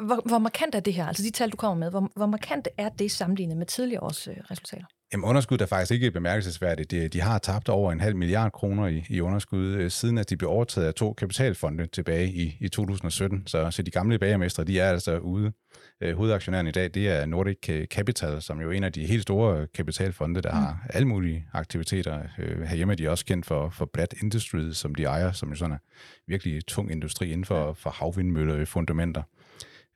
Hvor, 0.00 0.28
hvor 0.28 0.38
markant 0.38 0.74
er 0.74 0.80
det 0.80 0.94
her? 0.94 1.06
Altså 1.06 1.22
de 1.22 1.30
tal, 1.30 1.50
du 1.50 1.56
kommer 1.56 1.76
med, 1.76 1.90
hvor, 1.90 2.10
hvor 2.16 2.26
markant 2.26 2.68
er 2.78 2.88
det 2.88 3.10
sammenlignet 3.10 3.56
med 3.56 3.66
tidligere 3.66 4.02
års 4.02 4.28
øh, 4.28 4.34
resultater? 4.50 4.86
Jamen 5.12 5.24
underskud 5.24 5.60
er 5.60 5.66
faktisk 5.66 5.92
ikke 5.92 6.10
bemærkelsesværdigt. 6.10 6.90
De, 6.90 7.08
de 7.08 7.20
har 7.20 7.38
tabt 7.38 7.68
over 7.68 7.92
en 7.92 8.00
halv 8.00 8.16
milliard 8.16 8.52
kroner 8.52 8.86
i, 8.86 9.04
i 9.08 9.20
underskud, 9.20 9.66
øh, 9.66 9.90
siden 9.90 10.18
at 10.18 10.30
de 10.30 10.36
blev 10.36 10.50
overtaget 10.50 10.86
af 10.86 10.94
to 10.94 11.12
kapitalfonde 11.12 11.86
tilbage 11.86 12.32
i, 12.32 12.56
i 12.60 12.68
2017. 12.68 13.46
Så, 13.46 13.70
så 13.70 13.82
de 13.82 13.90
gamle 13.90 14.18
bagermestre, 14.18 14.64
de 14.64 14.80
er 14.80 14.90
altså 14.90 15.18
ude. 15.18 15.52
Øh, 16.00 16.16
hovedaktionæren 16.16 16.66
i 16.66 16.70
dag, 16.70 16.90
det 16.94 17.08
er 17.08 17.26
Nordic 17.26 17.86
Capital, 17.86 18.42
som 18.42 18.60
jo 18.60 18.68
er 18.68 18.72
en 18.72 18.84
af 18.84 18.92
de 18.92 19.06
helt 19.06 19.22
store 19.22 19.66
kapitalfonde, 19.66 20.40
der 20.40 20.52
mm. 20.52 20.58
har 20.58 20.86
alle 20.90 21.08
mulige 21.08 21.46
aktiviteter. 21.52 22.22
Øh, 22.38 22.62
herhjemme 22.62 22.92
er 22.92 22.96
de 22.96 23.10
også 23.10 23.24
kendt 23.24 23.46
for, 23.46 23.70
for 23.70 23.90
Blad 23.92 24.22
Industries, 24.22 24.76
som 24.76 24.94
de 24.94 25.04
ejer, 25.04 25.32
som 25.32 25.48
jo 25.48 25.54
sådan 25.54 25.72
er 25.72 25.78
virkelig 26.26 26.66
tung 26.66 26.92
industri 26.92 27.32
inden 27.32 27.44
for, 27.44 27.72
for 27.72 27.90
havvindmøller 27.90 28.64
fundamenter. 28.64 29.22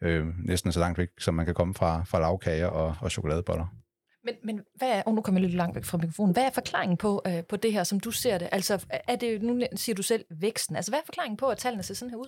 Øh, 0.02 0.26
næsten 0.44 0.72
så 0.72 0.80
langt 0.80 0.98
væk, 0.98 1.08
som 1.18 1.34
man 1.34 1.46
kan 1.46 1.54
komme 1.54 1.74
fra, 1.74 2.04
fra 2.04 2.20
lavkager 2.20 2.66
og, 2.66 2.96
og 3.00 3.10
chokoladeboller. 3.10 3.66
Men, 4.26 4.34
men 4.44 4.60
hvad 4.74 4.88
er, 4.88 5.02
og 5.02 5.14
nu 5.14 5.20
kommer 5.20 5.40
jeg 5.40 5.48
lidt 5.48 5.56
langt 5.56 5.74
væk 5.74 5.84
fra 5.84 5.98
mikrofonen, 5.98 6.32
hvad 6.32 6.42
er 6.42 6.50
forklaringen 6.50 6.96
på, 6.96 7.22
øh, 7.26 7.44
på 7.48 7.56
det 7.56 7.72
her, 7.72 7.84
som 7.84 8.00
du 8.00 8.10
ser 8.10 8.38
det? 8.38 8.48
Altså, 8.52 8.86
er 9.08 9.16
det, 9.16 9.42
nu 9.42 9.60
siger 9.76 9.96
du 9.96 10.02
selv 10.02 10.24
væksten, 10.40 10.76
altså 10.76 10.90
hvad 10.90 10.98
er 10.98 11.02
forklaringen 11.06 11.36
på, 11.36 11.46
at 11.46 11.58
tallene 11.58 11.82
ser 11.82 11.94
sådan 11.94 12.10
her 12.10 12.16
ud? 12.16 12.26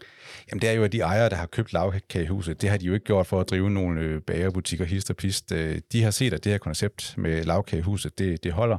Jamen 0.50 0.62
det 0.62 0.68
er 0.68 0.72
jo, 0.72 0.85
at 0.85 0.92
de 0.92 1.00
ejere, 1.00 1.28
der 1.28 1.37
har 1.37 1.46
købt 1.46 1.72
lavkagehuset, 1.72 2.62
det 2.62 2.70
har 2.70 2.76
de 2.76 2.87
jo 2.87 2.94
ikke 2.94 3.04
gjort 3.04 3.26
for 3.26 3.40
at 3.40 3.50
drive 3.50 3.70
nogle 3.70 4.00
øh, 4.00 4.22
bagerbutikker 4.22 4.85
hist 4.85 5.11
og 5.11 5.16
pist. 5.16 5.52
Øh, 5.52 5.81
de 5.92 6.02
har 6.02 6.11
set, 6.11 6.35
at 6.35 6.44
det 6.44 6.52
her 6.52 6.59
koncept 6.59 7.14
med 7.18 7.44
lavkagehuset, 7.44 8.18
det, 8.18 8.44
det 8.44 8.52
holder. 8.52 8.78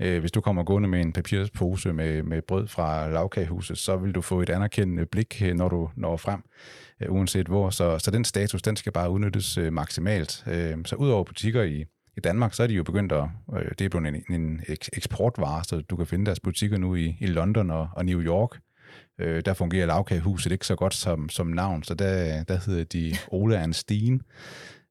Øh, 0.00 0.20
hvis 0.20 0.32
du 0.32 0.40
kommer 0.40 0.64
gående 0.64 0.88
med 0.88 1.00
en 1.00 1.12
papirspose 1.12 1.92
med, 1.92 2.22
med 2.22 2.42
brød 2.42 2.68
fra 2.68 3.08
lavkagehuset, 3.08 3.78
så 3.78 3.96
vil 3.96 4.12
du 4.14 4.20
få 4.20 4.40
et 4.40 4.50
anerkendende 4.50 5.06
blik, 5.06 5.42
når 5.54 5.68
du 5.68 5.90
når 5.96 6.16
frem 6.16 6.42
uanset 7.08 7.46
hvor. 7.46 7.70
Så, 7.70 7.98
så 7.98 8.10
den 8.10 8.24
status, 8.24 8.62
den 8.62 8.76
skal 8.76 8.92
bare 8.92 9.10
udnyttes 9.10 9.58
maksimalt. 9.72 10.30
Så 10.84 10.96
udover 10.98 11.24
butikker 11.24 11.62
i 11.62 11.84
i 12.16 12.20
Danmark, 12.20 12.54
så 12.54 12.62
er 12.62 12.66
de 12.66 12.74
jo 12.74 12.82
begyndt 12.82 13.12
at, 13.12 13.24
øh, 13.56 13.70
det 13.78 13.80
er 13.84 13.88
blevet 13.88 14.06
en, 14.08 14.40
en 14.40 14.60
eksportvare, 14.92 15.64
så 15.64 15.80
du 15.80 15.96
kan 15.96 16.06
finde 16.06 16.26
deres 16.26 16.40
butikker 16.40 16.78
nu 16.78 16.94
i, 16.94 17.16
i 17.20 17.26
London 17.26 17.70
og, 17.70 17.88
og 17.92 18.04
New 18.04 18.20
York. 18.20 18.60
Øh, 19.18 19.42
der 19.44 19.54
fungerer 19.54 19.86
lavkagehuset 19.86 20.52
ikke 20.52 20.66
så 20.66 20.76
godt 20.76 20.94
som, 20.94 21.28
som 21.28 21.46
navn, 21.46 21.82
så 21.82 21.94
der, 21.94 22.44
der 22.44 22.58
hedder 22.66 22.84
de 22.84 23.14
Ole 23.38 23.58
and 23.58 23.72
Steen, 23.72 24.22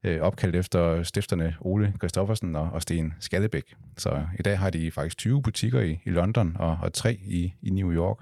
øh, 0.04 0.22
opkaldt 0.22 0.56
efter 0.56 1.04
stifterne 1.04 1.56
Ole 1.60 1.94
Kristoffersen 2.00 2.56
og, 2.56 2.70
og 2.74 2.82
Sten 2.82 3.14
Skallebæk. 3.20 3.74
Så 3.98 4.26
i 4.40 4.42
dag 4.42 4.60
har 4.60 4.70
de 4.70 4.92
faktisk 4.92 5.18
20 5.18 5.42
butikker 5.42 5.82
i, 5.82 6.00
i 6.06 6.10
London 6.10 6.56
og, 6.60 6.78
og 6.82 6.94
tre 6.94 7.14
i, 7.14 7.54
i 7.62 7.70
New 7.70 7.94
York. 7.94 8.18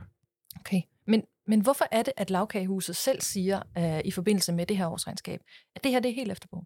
Okay, 0.59 0.81
men, 1.49 1.61
hvorfor 1.61 1.85
er 1.91 2.03
det, 2.03 2.13
at 2.17 2.29
lavkagehuset 2.29 2.95
selv 2.95 3.21
siger 3.21 3.61
øh, 3.77 3.99
i 4.05 4.11
forbindelse 4.11 4.53
med 4.53 4.65
det 4.65 4.77
her 4.77 4.87
årsregnskab, 4.87 5.39
at 5.75 5.83
det 5.83 5.91
her 5.91 5.99
det 5.99 6.11
er 6.11 6.15
helt 6.15 6.31
efter 6.31 6.47
bogen? 6.51 6.65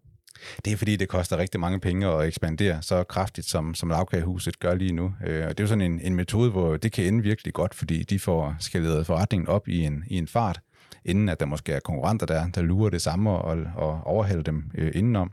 Det 0.64 0.72
er 0.72 0.76
fordi, 0.76 0.96
det 0.96 1.08
koster 1.08 1.36
rigtig 1.36 1.60
mange 1.60 1.80
penge 1.80 2.06
at 2.06 2.26
ekspandere 2.26 2.82
så 2.82 3.04
kraftigt, 3.04 3.46
som, 3.46 3.74
som 3.74 3.88
lavkagehuset 3.88 4.58
gør 4.58 4.74
lige 4.74 4.92
nu. 4.92 5.14
Øh, 5.26 5.46
og 5.46 5.48
det 5.48 5.60
er 5.60 5.64
jo 5.64 5.68
sådan 5.68 5.92
en, 5.92 6.00
en 6.00 6.14
metode, 6.14 6.50
hvor 6.50 6.76
det 6.76 6.92
kan 6.92 7.04
ende 7.04 7.22
virkelig 7.22 7.54
godt, 7.54 7.74
fordi 7.74 8.02
de 8.02 8.18
får 8.18 8.56
skaleret 8.60 9.06
forretningen 9.06 9.48
op 9.48 9.68
i 9.68 9.84
en, 9.84 10.04
i 10.06 10.18
en 10.18 10.28
fart, 10.28 10.60
inden 11.04 11.28
at 11.28 11.40
der 11.40 11.46
måske 11.46 11.72
er 11.72 11.80
konkurrenter, 11.80 12.26
der, 12.26 12.48
der 12.48 12.62
lurer 12.62 12.90
det 12.90 13.02
samme 13.02 13.30
og, 13.30 13.66
og 13.76 14.00
overhælder 14.04 14.42
dem 14.42 14.70
øh, 14.74 14.92
indenom. 14.94 15.32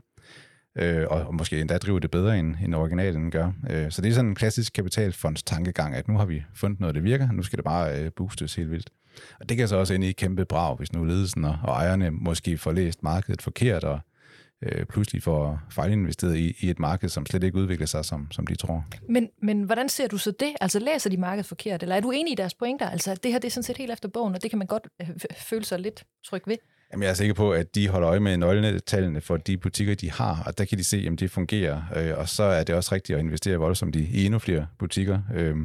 Øh, 0.78 1.06
og, 1.10 1.22
og 1.22 1.34
måske 1.34 1.60
endda 1.60 1.78
driver 1.78 1.98
det 1.98 2.10
bedre, 2.10 2.38
end, 2.38 2.56
end 2.64 2.74
originalen 2.74 3.30
gør. 3.30 3.52
Øh, 3.70 3.90
så 3.90 4.02
det 4.02 4.08
er 4.08 4.14
sådan 4.14 4.30
en 4.30 4.34
klassisk 4.34 4.72
kapitalfonds 4.72 5.42
tankegang, 5.42 5.94
at 5.94 6.08
nu 6.08 6.18
har 6.18 6.24
vi 6.24 6.44
fundet 6.54 6.80
noget, 6.80 6.94
der 6.94 7.00
virker, 7.00 7.32
nu 7.32 7.42
skal 7.42 7.56
det 7.56 7.64
bare 7.64 8.00
øh, 8.00 8.10
boostes 8.16 8.54
helt 8.54 8.70
vildt. 8.70 8.90
Og 9.40 9.48
det 9.48 9.56
kan 9.56 9.68
så 9.68 9.76
også 9.76 9.94
ende 9.94 10.08
i 10.08 10.12
kæmpe 10.12 10.44
brag, 10.44 10.76
hvis 10.76 10.92
nu 10.92 11.04
ledelsen 11.04 11.44
og, 11.44 11.58
og 11.62 11.74
ejerne 11.74 12.10
måske 12.10 12.58
får 12.58 12.72
læst 12.72 13.02
markedet 13.02 13.42
forkert, 13.42 13.84
og 13.84 14.00
øh, 14.62 14.86
pludselig 14.86 15.22
får 15.22 15.60
fejlinvesteret 15.70 16.36
i, 16.36 16.56
i 16.60 16.70
et 16.70 16.78
marked, 16.78 17.08
som 17.08 17.26
slet 17.26 17.44
ikke 17.44 17.58
udvikler 17.58 17.86
sig, 17.86 18.04
som, 18.04 18.30
som 18.30 18.46
de 18.46 18.54
tror. 18.54 18.84
Men, 19.08 19.28
men 19.42 19.62
hvordan 19.62 19.88
ser 19.88 20.08
du 20.08 20.18
så 20.18 20.32
det? 20.40 20.52
Altså 20.60 20.78
læser 20.78 21.10
de 21.10 21.16
markedet 21.16 21.46
forkert, 21.46 21.82
eller 21.82 21.96
er 21.96 22.00
du 22.00 22.10
enig 22.10 22.32
i 22.32 22.36
deres 22.36 22.54
pointer? 22.54 22.90
Altså 22.90 23.14
det 23.14 23.32
her 23.32 23.38
det 23.38 23.48
er 23.48 23.50
sådan 23.50 23.62
set 23.62 23.76
helt 23.76 23.92
efter 23.92 24.08
bogen, 24.08 24.34
og 24.34 24.42
det 24.42 24.50
kan 24.50 24.58
man 24.58 24.66
godt 24.66 24.88
øh, 25.00 25.08
føle 25.36 25.64
sig 25.64 25.78
lidt 25.80 26.04
tryg 26.24 26.42
ved. 26.46 26.56
Jamen, 26.92 27.02
jeg 27.02 27.10
er 27.10 27.14
sikker 27.14 27.34
på, 27.34 27.52
at 27.52 27.74
de 27.74 27.88
holder 27.88 28.10
øje 28.10 28.20
med 28.20 28.36
nøgletallene 28.36 29.20
for 29.20 29.36
de 29.36 29.56
butikker, 29.56 29.94
de 29.94 30.10
har, 30.10 30.42
og 30.46 30.58
der 30.58 30.64
kan 30.64 30.78
de 30.78 30.84
se, 30.84 31.04
om 31.08 31.16
det 31.16 31.30
fungerer. 31.30 31.82
Øh, 31.96 32.18
og 32.18 32.28
så 32.28 32.42
er 32.42 32.64
det 32.64 32.74
også 32.74 32.94
rigtigt 32.94 33.18
at 33.18 33.24
investere 33.24 33.56
voldsomt 33.56 33.96
i 33.96 34.24
endnu 34.24 34.38
flere 34.38 34.66
butikker. 34.78 35.20
Øh, 35.34 35.56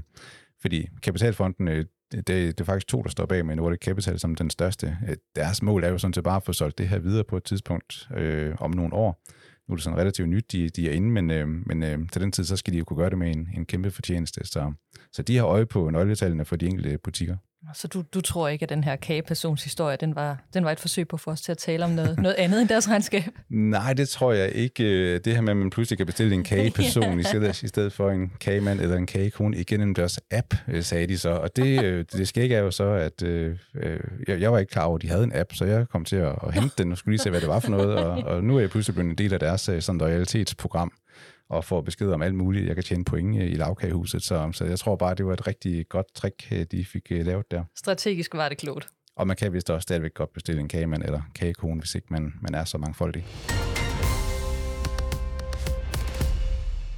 fordi 0.62 0.88
Kapitalfonden, 1.04 1.68
øh, 1.68 1.86
det, 2.12 2.28
det 2.28 2.60
er 2.60 2.64
faktisk 2.64 2.88
to, 2.88 3.02
der 3.02 3.10
står 3.10 3.26
bag 3.26 3.46
med 3.46 3.56
Nordic 3.56 3.80
Capital 3.80 4.20
som 4.20 4.36
den 4.36 4.50
største. 4.50 4.98
Øh, 5.10 5.16
deres 5.36 5.62
mål 5.62 5.84
er 5.84 5.90
jo 5.90 5.98
sådan 5.98 6.14
set 6.14 6.24
bare 6.24 6.36
at 6.36 6.44
få 6.44 6.54
solgt 6.54 6.78
det 6.78 6.88
her 6.88 7.00
videre 7.00 7.24
på 7.24 7.38
et 7.38 7.44
tidspunkt 7.44 8.10
øh, 8.18 8.56
om 8.60 8.72
nogle 8.72 8.94
år. 8.94 9.24
Nu 9.68 9.74
er 9.74 9.76
det 9.76 9.84
sådan 9.84 10.00
relativt 10.00 10.30
nyt, 10.30 10.52
de, 10.52 10.70
de 10.70 10.90
er 10.90 10.94
inde, 10.94 11.10
men, 11.10 11.32
øh, 11.32 11.48
men 11.48 11.84
øh, 11.84 12.10
til 12.12 12.22
den 12.22 12.32
tid, 12.32 12.44
så 12.44 12.58
skal 12.58 12.74
de 12.74 12.78
jo 12.78 12.86
kunne 12.86 12.98
gøre 12.98 13.10
det 13.10 13.18
med 13.18 13.36
en, 13.36 13.50
en 13.58 13.66
kæmpe 13.66 13.92
fortjeneste. 13.92 14.48
Så, 14.48 14.74
så 15.12 15.22
de 15.22 15.38
har 15.38 15.46
øje 15.46 15.66
på 15.66 15.90
nøgletallene 15.90 16.46
for 16.46 16.56
de 16.56 16.68
enkelte 16.68 16.98
butikker. 16.98 17.38
Så 17.74 17.88
du, 17.88 18.04
du 18.14 18.22
tror 18.22 18.48
ikke, 18.48 18.64
at 18.64 18.70
den 18.70 18.84
her 18.84 18.96
kagepersons 18.96 19.64
historie, 19.64 19.98
den 19.98 20.16
var, 20.16 20.38
den 20.54 20.66
var 20.66 20.72
et 20.72 20.80
forsøg 20.80 21.08
på 21.08 21.16
at 21.16 21.20
få 21.20 21.32
os 21.32 21.42
til 21.42 21.52
at 21.52 21.58
tale 21.58 21.86
om 21.86 21.92
noget, 21.92 22.20
noget 22.20 22.36
andet 22.36 22.62
end 22.62 22.70
deres 22.70 22.90
regnskab? 22.90 23.24
Nej, 23.50 23.94
det 23.94 24.10
tror 24.10 24.34
jeg 24.34 24.52
ikke. 24.52 25.20
Det 25.20 25.34
her 25.34 25.42
med, 25.42 25.50
at 25.50 25.58
man 25.58 25.70
pludselig 25.70 25.98
kan 25.98 26.06
bestille 26.06 26.34
en 26.34 26.44
kageperson 26.54 27.20
i, 27.20 27.24
stedet, 27.24 27.64
i 27.64 27.68
stedet 27.68 27.94
for 27.94 28.12
en 28.12 28.32
kagemand 28.40 28.82
eller 28.82 28.96
en 28.96 29.06
kagekone 29.06 29.58
igennem 29.58 29.94
deres 29.96 30.20
app, 30.32 30.54
øh, 30.68 30.84
sagde 30.84 31.08
de 31.08 31.18
så. 31.18 31.30
Og 31.30 31.56
det, 31.56 31.84
øh, 31.84 32.06
det 32.14 32.28
skal 32.28 32.44
ikke 32.44 32.56
er 32.56 32.60
jo 32.60 32.72
så, 32.72 32.90
at 32.90 33.24
øh, 33.24 33.58
jeg, 34.28 34.42
jeg 34.42 34.52
var 34.52 34.60
ikke 34.60 34.72
klar 34.72 34.84
over, 34.84 34.96
at 34.96 35.02
de 35.02 35.10
havde 35.10 35.24
en 35.24 35.32
app, 35.36 35.54
så 35.54 35.66
jeg 35.66 35.90
kom 35.90 36.06
til 36.06 36.16
at, 36.16 36.36
at 36.48 36.54
hente 36.54 36.76
den 36.78 36.92
og 36.92 36.98
skulle 36.98 37.14
lige 37.14 37.24
se, 37.24 37.30
hvad 37.30 37.42
det 37.42 37.50
var 37.50 37.60
for 37.60 37.72
noget. 37.72 37.96
Og, 37.96 38.12
og 38.12 38.44
nu 38.44 38.56
er 38.56 38.60
jeg 38.60 38.70
pludselig 38.70 38.96
blevet 38.96 39.10
en 39.10 39.18
del 39.18 39.34
af 39.34 39.40
deres 39.40 39.62
sådan 39.62 39.98
loyalitetsprogram 39.98 40.92
og 41.50 41.64
får 41.64 41.82
besked 41.82 42.12
om 42.12 42.22
alt 42.22 42.36
muligt. 42.36 42.68
Jeg 42.68 42.76
kan 42.76 42.84
tjene 42.84 43.06
point 43.06 43.36
i 43.36 43.56
lavkagehuset, 43.56 44.24
så, 44.24 44.50
så 44.54 44.66
jeg 44.66 44.80
tror 44.80 44.96
bare, 44.96 45.16
det 45.16 45.26
var 45.26 45.34
et 45.34 45.48
rigtig 45.48 45.90
godt 45.90 46.14
trick, 46.14 46.48
øh, 46.52 46.66
de 46.72 46.86
fik 46.86 47.12
øh, 47.12 47.26
lavet 47.26 47.52
der. 47.52 47.64
Strategisk 47.76 48.34
var 48.34 48.50
det 48.50 48.58
klogt. 48.58 48.88
Og 49.16 49.28
man 49.28 49.36
kan 49.36 49.54
vist 49.54 49.70
også 49.70 49.84
stadigvæk 49.84 50.14
godt 50.14 50.34
bestille 50.34 50.62
en 50.62 50.68
kagemand 50.68 51.04
eller 51.04 51.22
kagekone, 51.36 51.80
hvis 51.80 51.96
ikke 51.96 52.08
man, 52.10 52.34
man 52.42 52.56
er 52.56 52.66
så 52.66 52.78
mangfoldig. 52.78 53.26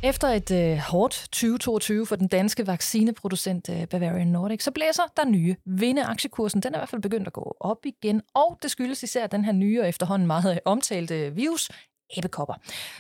Efter 0.04 0.28
et 0.28 0.52
øh, 0.52 0.78
hårdt 0.78 1.14
2022 1.14 2.06
for 2.06 2.16
den 2.16 2.28
danske 2.28 2.68
vaccineproducent 2.68 3.70
øh, 3.70 3.88
Bavarian 3.88 4.28
Nordic, 4.28 4.64
så 4.64 4.72
blæser 4.72 5.04
der 5.18 5.26
nye 5.26 5.56
vinde. 5.66 6.04
Aktiekursen 6.04 6.62
den 6.62 6.74
er 6.74 6.78
i 6.78 6.80
hvert 6.80 6.90
fald 6.90 7.02
begyndt 7.02 7.28
at 7.28 7.34
gå 7.34 7.58
op 7.60 7.86
igen, 7.86 8.22
og 8.36 8.60
det 8.62 8.72
skyldes 8.72 9.04
især 9.04 9.28
den 9.28 9.46
her 9.46 9.52
nye 9.52 9.82
og 9.82 9.90
efterhånden 9.90 10.28
meget 10.28 10.60
omtalte 10.66 11.36
virus, 11.36 11.70
æbekopper. 12.18 12.56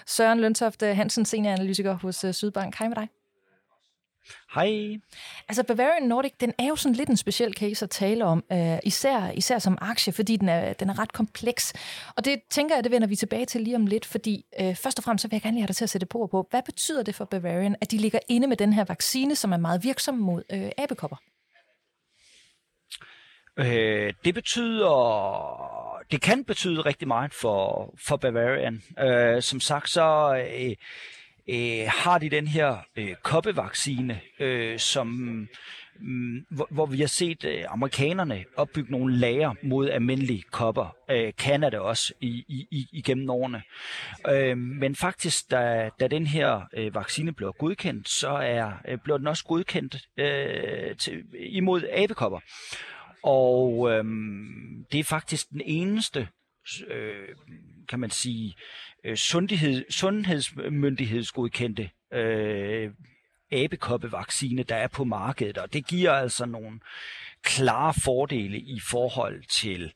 Søren 0.08 0.39
Løntoft 0.39 0.82
Hansen, 0.82 1.26
senioranalytiker 1.26 1.93
hos 1.93 2.24
øh, 2.24 2.34
Sydbank. 2.34 2.76
Hej 2.78 2.88
med 2.88 2.95
dig. 2.95 3.08
Hej. 4.56 5.00
Altså 5.50 5.63
Bavarian 5.63 6.04
Nordic, 6.04 6.32
den 6.39 6.54
er 6.58 6.67
jo 6.67 6.76
sådan 6.76 6.95
lidt 6.95 7.10
en 7.10 7.17
speciel 7.17 7.54
case 7.54 7.86
at 7.86 7.89
tale 7.89 8.26
om, 8.26 8.43
uh, 8.52 8.78
især, 8.84 9.32
især 9.32 9.60
som 9.60 9.78
aktie, 9.82 10.13
fordi 10.13 10.38
den 10.38 10.50
er, 10.50 10.74
den 10.74 10.89
er 10.89 11.00
ret 11.00 11.13
kompleks. 11.13 11.74
Og 12.15 12.26
det 12.26 12.41
tænker 12.50 12.76
jeg, 12.76 12.84
det 12.84 12.91
vender 12.91 13.08
vi 13.08 13.15
tilbage 13.15 13.45
til 13.45 13.62
lige 13.62 13.76
om 13.76 13.86
lidt, 13.86 14.06
fordi 14.06 14.45
uh, 14.62 14.76
først 14.76 15.00
og 15.00 15.04
fremmest 15.04 15.22
så 15.22 15.28
vil 15.28 15.36
jeg 15.36 15.41
gerne 15.41 15.56
lige 15.56 15.62
have 15.62 15.67
dig 15.67 15.76
til 15.76 15.84
at 15.84 15.89
sætte 15.89 16.08
på 16.08 16.28
på. 16.32 16.48
Hvad 16.50 16.62
betyder 16.65 17.04
det 17.04 17.15
for 17.15 17.26
Bavarian, 17.26 17.76
at 17.82 17.91
de 17.91 17.98
ligger 17.98 18.19
inde 18.28 18.48
med 18.48 18.58
den 18.58 18.74
her 18.74 18.86
vaccine, 18.86 19.36
som 19.36 19.54
er 19.54 19.58
meget 19.58 19.84
virksom 19.84 20.15
mod 20.15 20.43
uh, 20.54 20.69
abekopper? 20.78 21.17
Øh, 23.60 24.13
det 24.26 24.34
betyder, 24.34 24.91
det 26.12 26.22
kan 26.22 26.43
betyde 26.43 26.82
rigtig 26.82 27.08
meget 27.08 27.34
for, 27.34 27.93
for 28.08 28.17
Bavarian. 28.17 28.82
Øh, 29.00 29.41
som 29.41 29.60
sagt, 29.60 29.89
så 29.89 30.38
øh, 30.60 30.76
øh, 31.50 31.88
har 31.88 32.17
de 32.17 32.30
den 32.30 32.48
her 32.48 32.78
øh, 32.95 33.15
koppevaccine, 33.24 34.22
øh, 34.39 34.80
som 34.80 35.08
mm, 36.00 36.45
hvor, 36.50 36.67
hvor 36.72 36.86
vi 36.86 37.00
har 37.00 37.08
set 37.08 37.43
øh, 37.43 37.63
amerikanerne 37.69 38.45
opbygge 38.56 38.91
nogle 38.91 39.17
lager 39.17 39.54
mod 39.63 39.89
almindelige 39.89 40.43
kopper. 40.52 40.95
Øh, 41.12 41.34
Canada 41.34 41.80
også 41.80 42.13
i, 42.22 42.45
i, 42.48 42.67
i, 42.72 42.88
igennem 42.91 43.30
årene. 43.30 43.62
Øh, 44.30 44.58
men 44.58 44.95
faktisk, 44.95 45.52
da, 45.52 45.89
da 46.00 46.08
den 46.08 46.28
her 46.28 46.62
øh, 46.74 46.95
vaccine 46.95 47.34
blev 47.34 47.54
godkendt, 47.60 48.10
så 48.10 48.30
er 48.30 48.72
øh, 48.88 48.98
blev 49.04 49.19
den 49.19 49.28
også 49.28 49.45
godkendt 49.45 49.98
øh, 50.17 50.95
til, 50.95 51.24
imod 51.39 51.84
abekopper. 51.93 52.39
Og 53.23 53.91
øhm, 53.91 54.86
det 54.91 54.99
er 54.99 55.03
faktisk 55.03 55.49
den 55.49 55.62
eneste, 55.65 56.27
øh, 56.88 57.27
kan 57.89 57.99
man 57.99 58.10
sige, 58.10 58.55
øh, 59.03 59.17
sundhed, 59.17 59.86
sundhedsmyndighedsgodkendte 59.89 61.89
øh, 62.13 62.91
abekoppevaccine, 63.51 64.63
der 64.63 64.75
er 64.75 64.88
på 64.88 65.03
markedet, 65.03 65.58
og 65.58 65.73
det 65.73 65.88
giver 65.88 66.12
altså 66.12 66.45
nogle 66.45 66.79
klare 67.43 67.93
fordele 68.03 68.60
i 68.60 68.79
forhold 68.89 69.43
til 69.43 69.93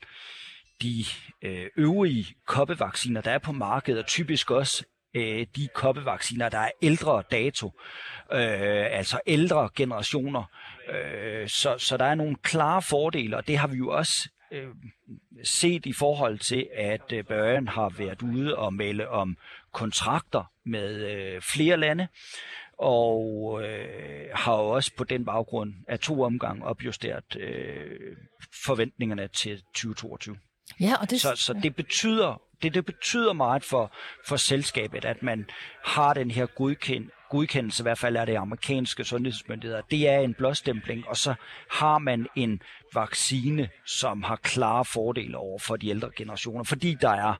de 0.81 1.05
øh, 1.41 1.69
øvrige 1.77 2.25
koppevacciner, 2.45 3.21
der 3.21 3.31
er 3.31 3.37
på 3.37 3.51
markedet, 3.51 3.99
og 3.99 4.07
typisk 4.07 4.51
også 4.51 4.85
øh, 5.13 5.47
de 5.55 5.67
koppevacciner, 5.73 6.49
der 6.49 6.59
er 6.59 6.71
ældre 6.81 7.23
dato, 7.31 7.67
øh, 8.31 8.97
altså 8.97 9.19
ældre 9.27 9.69
generationer. 9.75 10.43
Øh, 10.89 11.49
så, 11.49 11.77
så 11.77 11.97
der 11.97 12.05
er 12.05 12.15
nogle 12.15 12.35
klare 12.35 12.81
fordele, 12.81 13.37
og 13.37 13.47
det 13.47 13.57
har 13.57 13.67
vi 13.67 13.77
jo 13.77 13.89
også 13.89 14.29
øh, 14.51 14.67
set 15.43 15.85
i 15.85 15.93
forhold 15.93 16.39
til, 16.39 16.67
at 16.73 17.13
øh, 17.13 17.23
Børen 17.23 17.67
har 17.67 17.89
været 17.89 18.21
ude 18.21 18.57
og 18.57 18.73
melde 18.73 19.07
om 19.07 19.37
kontrakter 19.71 20.51
med 20.65 21.11
øh, 21.11 21.41
flere 21.41 21.77
lande, 21.77 22.07
og 22.77 23.59
øh, 23.63 24.29
har 24.33 24.53
også 24.53 24.91
på 24.97 25.03
den 25.03 25.25
baggrund 25.25 25.73
af 25.87 25.99
to 25.99 26.21
omgange 26.21 26.65
opjusteret 26.65 27.35
øh, 27.35 28.17
forventningerne 28.65 29.27
til 29.27 29.61
2022. 29.61 30.37
Ja, 30.79 30.95
og 31.01 31.09
det... 31.09 31.21
Så, 31.21 31.35
så 31.35 31.53
det 31.53 31.75
betyder 31.75 32.41
det, 32.63 32.73
det 32.73 32.85
betyder 32.85 33.33
meget 33.33 33.63
for, 33.63 33.93
for 34.27 34.35
selskabet, 34.35 35.05
at 35.05 35.23
man 35.23 35.49
har 35.85 36.13
den 36.13 36.31
her 36.31 36.45
godkend, 36.45 37.09
godkendelse, 37.33 37.81
i 37.81 37.85
hvert 37.87 37.97
fald 37.97 38.15
er 38.15 38.25
det 38.25 38.35
amerikanske 38.35 39.03
sundhedsmyndigheder. 39.03 39.81
Det 39.91 40.09
er 40.09 40.19
en 40.19 40.33
blåstempling, 40.33 41.07
og 41.07 41.17
så 41.17 41.33
har 41.71 41.97
man 41.97 42.27
en 42.35 42.61
vaccine, 42.93 43.69
som 43.85 44.23
har 44.23 44.35
klare 44.35 44.85
fordele 44.85 45.37
over 45.37 45.59
for 45.59 45.75
de 45.75 45.89
ældre 45.89 46.09
generationer, 46.15 46.63
fordi 46.63 46.97
der 47.01 47.09
er 47.09 47.33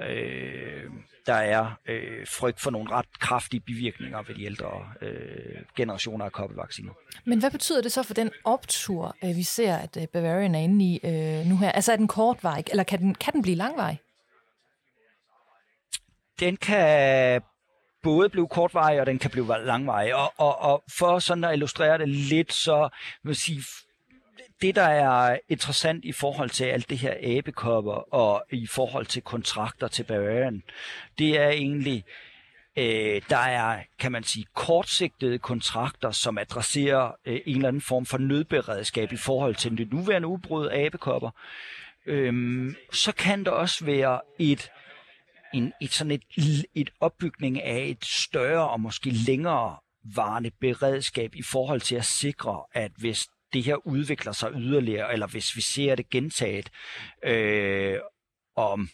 øh, 0.00 0.90
der 1.26 1.34
er 1.34 1.78
øh, 1.88 2.26
frygt 2.26 2.60
for 2.60 2.70
nogle 2.70 2.90
ret 2.90 3.18
kraftige 3.20 3.60
bivirkninger 3.60 4.22
ved 4.22 4.34
de 4.34 4.44
ældre 4.44 4.70
øh, 5.00 5.62
generationer 5.76 6.24
af 6.24 6.32
koppevacciner. 6.32 6.92
Men 7.24 7.38
hvad 7.38 7.50
betyder 7.50 7.82
det 7.82 7.92
så 7.92 8.02
for 8.02 8.14
den 8.14 8.30
optur, 8.44 9.16
øh, 9.24 9.36
vi 9.36 9.42
ser, 9.42 9.76
at 9.76 9.96
øh, 9.96 10.06
Bavarian 10.06 10.54
er 10.54 10.58
inde 10.58 10.84
i 10.84 11.00
øh, 11.04 11.46
nu 11.46 11.56
her? 11.56 11.72
Altså 11.72 11.92
er 11.92 11.96
den 11.96 12.08
kortvarig, 12.08 12.64
eller 12.70 12.84
kan 12.84 12.98
den, 12.98 13.14
kan 13.14 13.32
den 13.32 13.42
blive 13.42 13.56
langvarig? 13.56 13.98
Den 16.40 16.56
kan 16.56 17.42
både 18.04 18.28
blive 18.28 18.48
kortvarig, 18.48 19.00
og 19.00 19.06
den 19.06 19.18
kan 19.18 19.30
blive 19.30 19.46
langvarig. 19.64 20.14
Og, 20.14 20.32
og, 20.36 20.60
og 20.60 20.84
for 20.98 21.18
sådan 21.18 21.44
at 21.44 21.52
illustrere 21.52 21.98
det 21.98 22.08
lidt, 22.08 22.52
så 22.52 22.88
vil 23.22 23.36
sige, 23.36 23.62
det, 24.62 24.74
der 24.74 24.82
er 24.82 25.38
interessant 25.48 26.04
i 26.04 26.12
forhold 26.12 26.50
til 26.50 26.64
alt 26.64 26.90
det 26.90 26.98
her 26.98 27.38
abekopper 27.38 28.14
og 28.14 28.44
i 28.50 28.66
forhold 28.66 29.06
til 29.06 29.22
kontrakter 29.22 29.88
til 29.88 30.04
Bavarian, 30.04 30.62
det 31.18 31.38
er 31.40 31.48
egentlig, 31.48 32.04
øh, 32.78 33.22
der 33.28 33.36
er, 33.36 33.82
kan 33.98 34.12
man 34.12 34.24
sige, 34.24 34.46
kortsigtede 34.54 35.38
kontrakter, 35.38 36.10
som 36.10 36.38
adresserer 36.38 37.12
øh, 37.26 37.40
en 37.46 37.56
eller 37.56 37.68
anden 37.68 37.82
form 37.82 38.06
for 38.06 38.18
nødberedskab 38.18 39.12
i 39.12 39.16
forhold 39.16 39.54
til 39.54 39.78
det 39.78 39.92
nuværende 39.92 40.28
udbrud 40.28 40.66
af 40.66 40.84
abekopper. 40.84 41.30
Øhm, 42.06 42.76
så 42.92 43.12
kan 43.12 43.44
der 43.44 43.50
også 43.50 43.84
være 43.84 44.20
et 44.38 44.70
en, 45.54 45.72
et 45.80 45.92
sådan 45.92 46.10
et, 46.10 46.24
et 46.74 46.90
opbygning 47.00 47.62
af 47.62 47.84
et 47.84 48.04
større 48.04 48.70
og 48.70 48.80
måske 48.80 49.10
længere 49.10 49.76
varende 50.14 50.50
beredskab 50.60 51.34
i 51.34 51.42
forhold 51.42 51.80
til 51.80 51.96
at 51.96 52.04
sikre, 52.04 52.62
at 52.72 52.92
hvis 52.96 53.28
det 53.52 53.64
her 53.64 53.86
udvikler 53.86 54.32
sig 54.32 54.50
yderligere, 54.54 55.12
eller 55.12 55.26
hvis 55.26 55.56
vi 55.56 55.60
ser 55.60 55.94
det 55.94 56.10
gentaget 56.10 56.70
øh, 57.24 57.98
om 58.56 58.88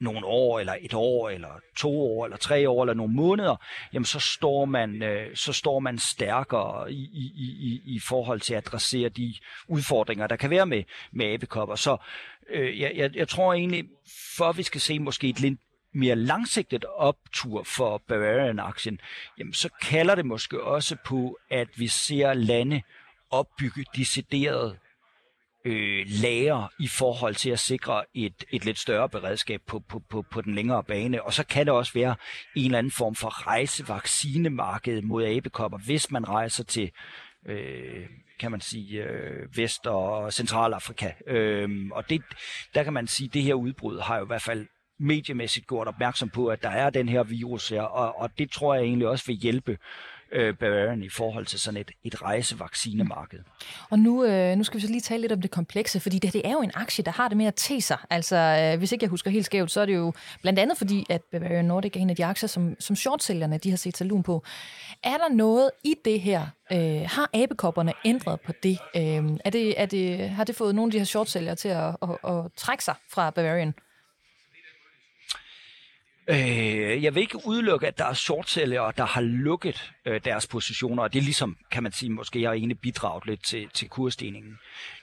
nogle 0.00 0.26
år, 0.26 0.60
eller 0.60 0.76
et 0.80 0.94
år, 0.94 1.30
eller 1.30 1.60
to 1.76 2.00
år, 2.00 2.24
eller 2.24 2.36
tre 2.36 2.68
år, 2.68 2.82
eller 2.82 2.94
nogle 2.94 3.14
måneder, 3.14 3.56
jamen 3.92 4.04
så 4.04 4.20
står 4.20 4.64
man, 4.64 5.02
øh, 5.02 5.36
så 5.36 5.52
står 5.52 5.80
man 5.80 5.98
stærkere 5.98 6.92
i, 6.92 7.10
i, 7.14 7.24
i, 7.36 7.82
i 7.84 7.98
forhold 7.98 8.40
til 8.40 8.54
at 8.54 8.66
adressere 8.66 9.08
de 9.08 9.34
udfordringer, 9.68 10.26
der 10.26 10.36
kan 10.36 10.50
være 10.50 10.66
med, 10.66 10.82
med 11.12 11.26
abekopper. 11.26 11.74
Så 11.74 11.96
øh, 12.50 12.80
jeg, 12.80 12.92
jeg, 12.96 13.16
jeg 13.16 13.28
tror 13.28 13.54
egentlig, 13.54 13.84
for 14.36 14.44
at 14.44 14.58
vi 14.58 14.62
skal 14.62 14.80
se 14.80 14.98
måske 14.98 15.28
et 15.28 15.40
lidt 15.40 15.60
mere 15.92 16.16
langsigtet 16.16 16.84
optur 16.84 17.62
for 17.62 18.02
Bavarian-aktien, 18.08 19.00
jamen 19.38 19.54
så 19.54 19.68
kalder 19.82 20.14
det 20.14 20.26
måske 20.26 20.62
også 20.62 20.96
på, 21.04 21.38
at 21.50 21.68
vi 21.76 21.88
ser 21.88 22.34
lande 22.34 22.82
opbygge 23.30 23.84
deciderede 23.96 24.76
øh, 25.64 26.06
lager 26.22 26.72
i 26.78 26.88
forhold 26.88 27.34
til 27.34 27.50
at 27.50 27.58
sikre 27.58 28.04
et, 28.14 28.44
et 28.50 28.64
lidt 28.64 28.78
større 28.78 29.08
beredskab 29.08 29.60
på, 29.66 29.80
på, 29.88 30.02
på, 30.10 30.24
på 30.30 30.40
den 30.40 30.54
længere 30.54 30.84
bane. 30.84 31.22
Og 31.22 31.32
så 31.32 31.46
kan 31.46 31.66
det 31.66 31.74
også 31.74 31.92
være 31.92 32.14
en 32.56 32.64
eller 32.64 32.78
anden 32.78 32.92
form 32.92 33.14
for 33.14 33.46
rejsevaccinemarked 33.46 35.02
mod 35.02 35.24
abekopper, 35.24 35.78
hvis 35.78 36.10
man 36.10 36.28
rejser 36.28 36.64
til 36.64 36.90
øh, 37.46 38.06
kan 38.40 38.50
man 38.50 38.60
sige, 38.60 39.04
øh, 39.04 39.56
Vest- 39.56 39.86
og 39.86 40.32
Centralafrika. 40.32 41.10
Øh, 41.26 41.68
og 41.92 42.10
det, 42.10 42.22
der 42.74 42.82
kan 42.82 42.92
man 42.92 43.06
sige, 43.06 43.26
at 43.26 43.34
det 43.34 43.42
her 43.42 43.54
udbrud 43.54 44.00
har 44.00 44.16
jo 44.16 44.24
i 44.24 44.26
hvert 44.26 44.42
fald 44.42 44.66
mediemæssigt 44.98 45.66
gjort 45.66 45.88
opmærksom 45.88 46.28
på, 46.28 46.46
at 46.46 46.62
der 46.62 46.68
er 46.68 46.90
den 46.90 47.08
her 47.08 47.22
virus 47.22 47.68
her, 47.68 47.82
og, 47.82 48.18
og 48.18 48.30
det 48.38 48.50
tror 48.50 48.74
jeg 48.74 48.84
egentlig 48.84 49.08
også 49.08 49.26
vil 49.26 49.36
hjælpe 49.36 49.78
øh, 50.32 50.54
Bavarian 50.56 51.02
i 51.02 51.08
forhold 51.08 51.46
til 51.46 51.60
sådan 51.60 51.80
et, 51.80 51.90
et 52.04 52.22
rejsevaccinemarked. 52.22 53.38
Og 53.90 53.98
nu, 53.98 54.24
øh, 54.24 54.56
nu 54.56 54.64
skal 54.64 54.76
vi 54.80 54.86
så 54.86 54.90
lige 54.90 55.00
tale 55.00 55.20
lidt 55.20 55.32
om 55.32 55.40
det 55.40 55.50
komplekse, 55.50 56.00
fordi 56.00 56.18
det, 56.18 56.32
det 56.32 56.42
er 56.44 56.52
jo 56.52 56.60
en 56.60 56.70
aktie, 56.74 57.04
der 57.04 57.10
har 57.10 57.28
det 57.28 57.36
med 57.36 57.46
at 57.46 57.54
te 57.54 57.80
sig. 57.80 57.98
Altså, 58.10 58.36
øh, 58.36 58.78
hvis 58.78 58.92
ikke 58.92 59.04
jeg 59.04 59.10
husker 59.10 59.30
helt 59.30 59.46
skævt, 59.46 59.70
så 59.70 59.80
er 59.80 59.86
det 59.86 59.94
jo 59.94 60.12
blandt 60.42 60.58
andet 60.58 60.78
fordi, 60.78 61.06
at 61.10 61.22
Bavarian 61.32 61.64
Nordic 61.64 61.96
er 61.96 62.00
en 62.00 62.10
af 62.10 62.16
de 62.16 62.24
aktier, 62.24 62.48
som, 62.48 62.76
som 62.80 62.96
shortsælgerne 62.96 63.58
de 63.58 63.70
har 63.70 63.76
set 63.76 63.96
sig 63.96 64.06
lun 64.06 64.22
på. 64.22 64.44
Er 65.02 65.16
der 65.16 65.34
noget 65.34 65.70
i 65.84 65.94
det 66.04 66.20
her? 66.20 66.46
Øh, 66.72 67.02
har 67.06 67.30
abekopperne 67.34 67.92
ændret 68.04 68.40
på 68.40 68.52
det? 68.62 68.78
Øh, 68.96 69.02
er 69.44 69.50
det, 69.50 69.80
er 69.80 69.86
det? 69.86 70.30
Har 70.30 70.44
det 70.44 70.56
fået 70.56 70.74
nogle 70.74 70.88
af 70.88 70.92
de 70.92 70.98
her 70.98 71.04
shortsælgere 71.04 71.54
til 71.54 71.68
at, 71.68 71.96
at, 72.02 72.08
at, 72.24 72.36
at 72.36 72.52
trække 72.56 72.84
sig 72.84 72.94
fra 73.08 73.30
Bavarian? 73.30 73.74
Øh, 76.30 77.04
jeg 77.04 77.14
vil 77.14 77.20
ikke 77.20 77.46
udelukke, 77.46 77.86
at 77.86 77.98
der 77.98 78.04
er 78.04 78.12
shortsellere, 78.12 78.92
der 78.96 79.04
har 79.04 79.20
lukket 79.20 79.92
øh, 80.06 80.20
deres 80.24 80.46
positioner, 80.46 81.02
og 81.02 81.12
det 81.12 81.18
er 81.18 81.22
ligesom, 81.22 81.56
kan 81.70 81.82
man 81.82 81.92
sige, 81.92 82.10
måske 82.10 82.42
har 82.42 82.52
egentlig 82.52 82.80
bidraget 82.80 83.26
lidt 83.26 83.44
til, 83.44 83.68
til 83.74 83.88
kursstigningen. 83.88 84.58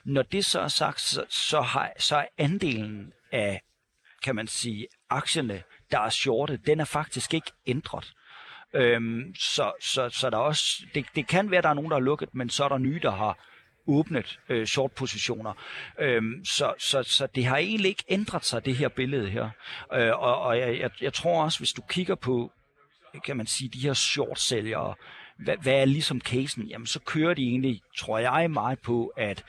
Når 0.06 0.22
det 0.22 0.46
så 0.46 0.60
er 0.60 0.68
sagt, 0.68 1.02
så, 1.02 1.26
så, 1.30 1.62
har, 1.62 1.92
så 2.00 2.16
er 2.16 2.26
andelen 2.38 3.14
af, 3.32 3.62
kan 4.24 4.36
man 4.36 4.48
sige, 4.48 4.88
aktierne, 5.10 5.64
der 5.92 6.00
er 6.00 6.10
shortet, 6.10 6.66
den 6.66 6.80
er 6.80 6.86
faktisk 6.86 7.34
ikke 7.34 7.52
ændret. 7.66 8.14
Øhm, 8.74 9.36
så, 9.36 9.72
så, 9.82 10.10
så 10.10 10.30
der 10.30 10.38
også, 10.38 10.86
det, 10.96 11.06
det 11.16 11.28
kan 11.28 11.52
være, 11.52 11.58
at 11.58 11.64
der 11.64 11.70
er 11.70 11.74
nogen, 11.74 11.92
der 11.92 11.98
har 11.98 12.04
lukket, 12.04 12.36
men 12.36 12.50
så 12.50 12.64
er 12.64 12.70
der 12.70 12.78
nye, 12.78 13.00
der 13.04 13.12
har 13.12 13.38
åbnet 13.88 14.40
øh, 14.50 14.66
short-positioner. 14.66 15.54
Øhm, 16.00 16.46
så, 16.46 16.74
så, 16.80 17.04
så 17.04 17.28
det 17.36 17.46
har 17.46 17.58
egentlig 17.58 17.90
ikke 17.90 18.04
ændret 18.10 18.46
sig, 18.46 18.66
det 18.66 18.76
her 18.76 18.88
billede 18.88 19.30
her. 19.30 19.50
Øh, 19.94 20.20
og 20.20 20.42
og 20.42 20.60
jeg, 20.60 20.80
jeg, 20.80 20.92
jeg 21.02 21.14
tror 21.14 21.44
også, 21.44 21.60
hvis 21.60 21.74
du 21.74 21.82
kigger 21.90 22.16
på 22.16 22.52
kan 23.24 23.38
man 23.38 23.48
sige, 23.48 23.70
de 23.70 23.80
her 23.80 23.94
short-sælgere, 23.94 24.96
hvad, 25.38 25.58
hvad 25.58 25.74
er 25.74 25.86
ligesom 25.86 26.22
casen? 26.22 26.64
Jamen, 26.64 26.88
så 26.88 27.00
kører 27.00 27.34
de 27.34 27.42
egentlig, 27.42 27.82
tror 27.98 28.18
jeg, 28.18 28.52
meget 28.52 28.80
på, 28.80 29.14
at 29.18 29.44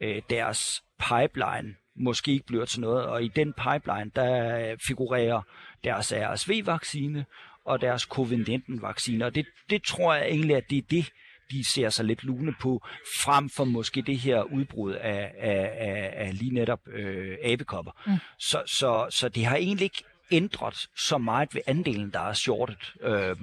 øh, 0.00 0.22
deres 0.30 0.82
pipeline 0.98 1.74
måske 1.96 2.32
ikke 2.32 2.46
bliver 2.46 2.64
til 2.64 2.80
noget, 2.80 3.06
og 3.06 3.24
i 3.24 3.28
den 3.28 3.52
pipeline, 3.52 4.10
der 4.16 4.76
figurerer 4.86 5.42
deres 5.84 6.12
RSV-vaccine 6.12 7.24
og 7.64 7.80
deres 7.80 8.02
covid-19-vaccine, 8.02 9.24
og 9.24 9.34
det, 9.34 9.46
det 9.70 9.82
tror 9.82 10.14
jeg 10.14 10.26
egentlig, 10.26 10.56
at 10.56 10.64
det 10.70 10.78
er 10.78 10.82
det, 10.90 11.12
de 11.50 11.64
ser 11.64 11.90
sig 11.90 12.04
lidt 12.04 12.24
lune 12.24 12.54
på, 12.60 12.82
frem 13.24 13.50
for 13.50 13.64
måske 13.64 14.02
det 14.02 14.18
her 14.18 14.42
udbrud 14.42 14.92
af, 14.92 15.32
af, 15.38 15.70
af, 15.78 16.12
af 16.16 16.38
lige 16.38 16.54
netop 16.54 16.88
øh, 16.88 17.36
abekopper. 17.42 17.92
Mm. 18.06 18.12
Så, 18.38 18.62
så, 18.66 19.06
så 19.10 19.28
det 19.28 19.44
har 19.44 19.56
egentlig 19.56 19.84
ikke 19.84 20.04
ændret 20.30 20.88
så 20.96 21.18
meget 21.18 21.54
ved 21.54 21.62
andelen, 21.66 22.10
der 22.10 22.20
er 22.20 22.32
shortet 22.32 22.94
øh, 23.00 23.36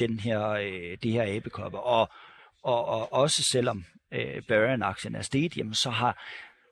den 0.00 0.20
her, 0.20 0.48
øh, 0.48 0.96
det 1.02 1.12
her 1.12 1.36
abekopper. 1.36 1.78
Og, 1.78 2.08
og, 2.62 2.86
og 2.86 3.12
også 3.12 3.42
selvom 3.42 3.84
øh, 4.12 4.42
Barian-aktien 4.42 5.14
er 5.14 5.22
steget, 5.22 5.56
jamen, 5.56 5.74
så 5.74 5.90
har 5.90 6.22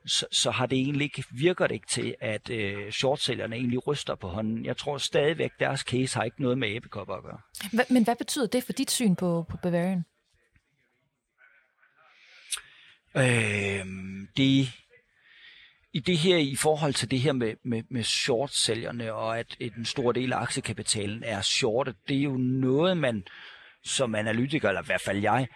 så, 0.07 0.25
så 0.31 0.51
har 0.51 0.65
det 0.65 0.77
egentlig 0.77 1.03
ikke, 1.03 1.23
virker 1.31 1.67
det 1.67 1.75
ikke 1.75 1.87
til, 1.87 2.15
at 2.19 2.49
øh, 2.49 2.91
shortsælgerne 2.91 3.55
egentlig 3.55 3.87
ryster 3.87 4.15
på 4.15 4.27
hånden. 4.27 4.65
Jeg 4.65 4.77
tror 4.77 4.97
stadigvæk, 4.97 5.51
deres 5.59 5.79
case 5.79 6.17
har 6.17 6.23
ikke 6.23 6.41
noget 6.41 6.57
med 6.57 6.67
æbekopper 6.67 7.13
at 7.13 7.23
gøre. 7.23 7.39
Hva, 7.73 7.83
men 7.89 8.03
hvad 8.03 8.15
betyder 8.15 8.47
det 8.47 8.63
for 8.63 8.73
dit 8.73 8.91
syn 8.91 9.15
på, 9.15 9.45
på 9.49 9.57
Bavarian? 9.57 10.05
Øh, 13.17 13.85
det, 14.37 14.73
i 15.93 15.99
det 15.99 16.17
her, 16.17 16.37
i 16.37 16.55
forhold 16.55 16.93
til 16.93 17.11
det 17.11 17.19
her 17.19 17.33
med, 17.33 17.53
med, 17.63 17.83
med 17.89 18.03
short-sælgerne 18.03 19.13
og 19.13 19.39
at 19.39 19.55
en 19.59 19.85
stor 19.85 20.11
del 20.11 20.33
af 20.33 20.37
aktiekapitalen 20.37 21.23
er 21.23 21.41
shortet, 21.41 21.95
det 22.07 22.17
er 22.17 22.21
jo 22.21 22.37
noget, 22.37 22.97
man 22.97 23.23
som 23.83 24.15
analytiker, 24.15 24.69
eller 24.69 24.81
i 24.81 24.85
hvert 24.85 25.01
fald 25.01 25.19
jeg, 25.19 25.47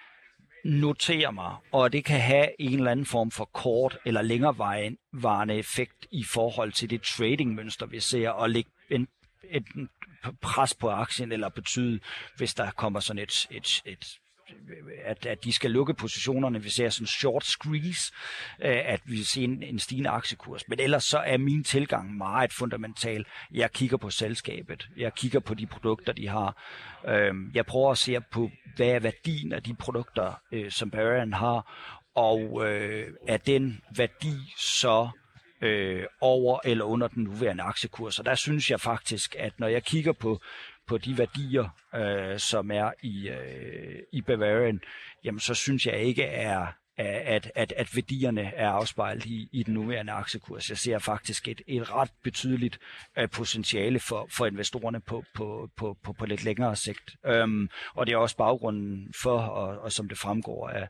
noterer 0.66 1.32
mig, 1.32 1.56
og 1.72 1.94
det 1.94 2.06
kan 2.06 2.20
have 2.20 2.48
en 2.60 2.74
eller 2.74 2.92
anden 2.92 3.06
form 3.06 3.32
for 3.32 3.46
kort 3.46 3.98
eller 4.06 4.22
længerevarende 4.22 5.56
effekt 5.56 6.08
i 6.12 6.24
forhold 6.24 6.72
til 6.72 6.90
det 6.90 7.02
tradingmønster, 7.02 7.86
vi 7.86 8.00
ser, 8.00 8.30
og 8.30 8.50
lægge 8.50 8.70
en, 8.90 9.08
et 9.44 9.64
pres 10.42 10.76
på 10.76 10.90
aktien, 10.90 11.32
eller 11.32 11.50
betyde, 11.50 12.00
hvis 12.38 12.54
der 12.54 12.72
kommer 12.72 13.00
sådan 13.00 13.24
et, 13.24 13.48
et, 13.52 13.82
et 13.86 14.20
at, 15.06 15.26
at 15.26 15.44
de 15.44 15.52
skal 15.52 15.72
lukke 15.72 15.94
positionerne. 15.94 16.64
Vi 16.64 16.70
ser 16.70 16.90
sådan 16.90 17.08
short 17.08 17.46
squeeze, 17.46 18.14
øh, 18.62 18.78
at 18.86 19.02
vi 19.06 19.24
ser 19.24 19.44
en, 19.44 19.64
en 19.64 19.80
stigende 19.80 20.10
aktiekurs. 20.10 20.68
Men 20.68 20.80
ellers 20.80 21.04
så 21.04 21.18
er 21.18 21.38
min 21.38 21.64
tilgang 21.64 22.18
meget 22.18 22.54
fundamental. 22.54 23.26
Jeg 23.52 23.72
kigger 23.72 23.98
på 23.98 24.10
selskabet. 24.10 24.90
Jeg 24.98 25.14
kigger 25.14 25.40
på 25.40 25.54
de 25.54 25.66
produkter, 25.66 26.14
de 26.14 26.28
har. 26.28 26.64
Øhm, 27.08 27.52
jeg 27.54 27.66
prøver 27.66 27.92
at 27.92 27.98
se 27.98 28.22
på, 28.32 28.50
hvad 28.76 28.88
er 28.88 29.00
værdien 29.00 29.54
af 29.54 29.64
de 29.64 29.76
produkter, 29.76 30.42
øh, 30.52 30.72
som 30.72 30.92
Barian 30.92 31.34
har, 31.34 31.74
og 32.16 32.68
øh, 32.68 33.08
er 33.28 33.38
den 33.38 33.82
værdi 33.98 34.54
så 34.58 35.10
øh, 35.62 36.04
over 36.22 36.60
eller 36.64 36.86
under 36.86 37.08
den 37.08 37.24
nuværende 37.24 37.64
aktiekurs. 37.64 38.20
Og 38.20 38.26
der 38.26 38.36
synes 38.36 38.72
jeg 38.72 38.82
faktisk, 38.82 39.36
at 39.40 39.54
når 39.60 39.68
jeg 39.68 39.84
kigger 39.84 40.14
på 40.14 40.40
på 40.90 40.98
de 40.98 41.18
værdier, 41.18 41.70
øh, 41.96 42.40
som 42.40 42.72
er 42.72 42.92
i, 43.02 43.30
øh, 43.30 44.00
i 44.14 44.22
Bavarian, 44.22 44.82
jamen 45.24 45.40
så 45.40 45.54
synes 45.54 45.86
jeg 45.86 46.00
ikke, 46.00 46.24
er, 46.24 46.68
at, 47.04 47.52
at, 47.56 47.74
at 47.78 47.96
værdierne 47.96 48.42
er 48.42 48.70
afspejlet 48.70 49.26
i, 49.26 49.50
i 49.52 49.64
den 49.64 49.74
nuværende 49.74 50.12
aktiekurs. 50.12 50.70
Jeg 50.70 50.78
ser 50.78 51.00
faktisk 51.00 51.48
et, 51.48 51.62
et 51.68 51.94
ret 51.96 52.12
betydeligt 52.24 52.80
uh, 53.22 53.30
potentiale 53.30 54.00
for, 54.00 54.28
for 54.32 54.46
investorerne 54.46 55.00
på, 55.00 55.24
på, 55.36 55.70
på, 55.78 55.98
på, 56.04 56.14
på 56.14 56.26
lidt 56.26 56.44
længere 56.44 56.76
sigt. 56.76 57.16
Um, 57.44 57.70
og 57.94 58.06
det 58.06 58.14
er 58.14 58.18
også 58.18 58.38
baggrunden 58.38 59.14
for, 59.22 59.40
og, 59.40 59.80
og 59.80 59.92
som 59.92 60.10
det 60.10 60.18
fremgår 60.18 60.70
af, 60.70 60.88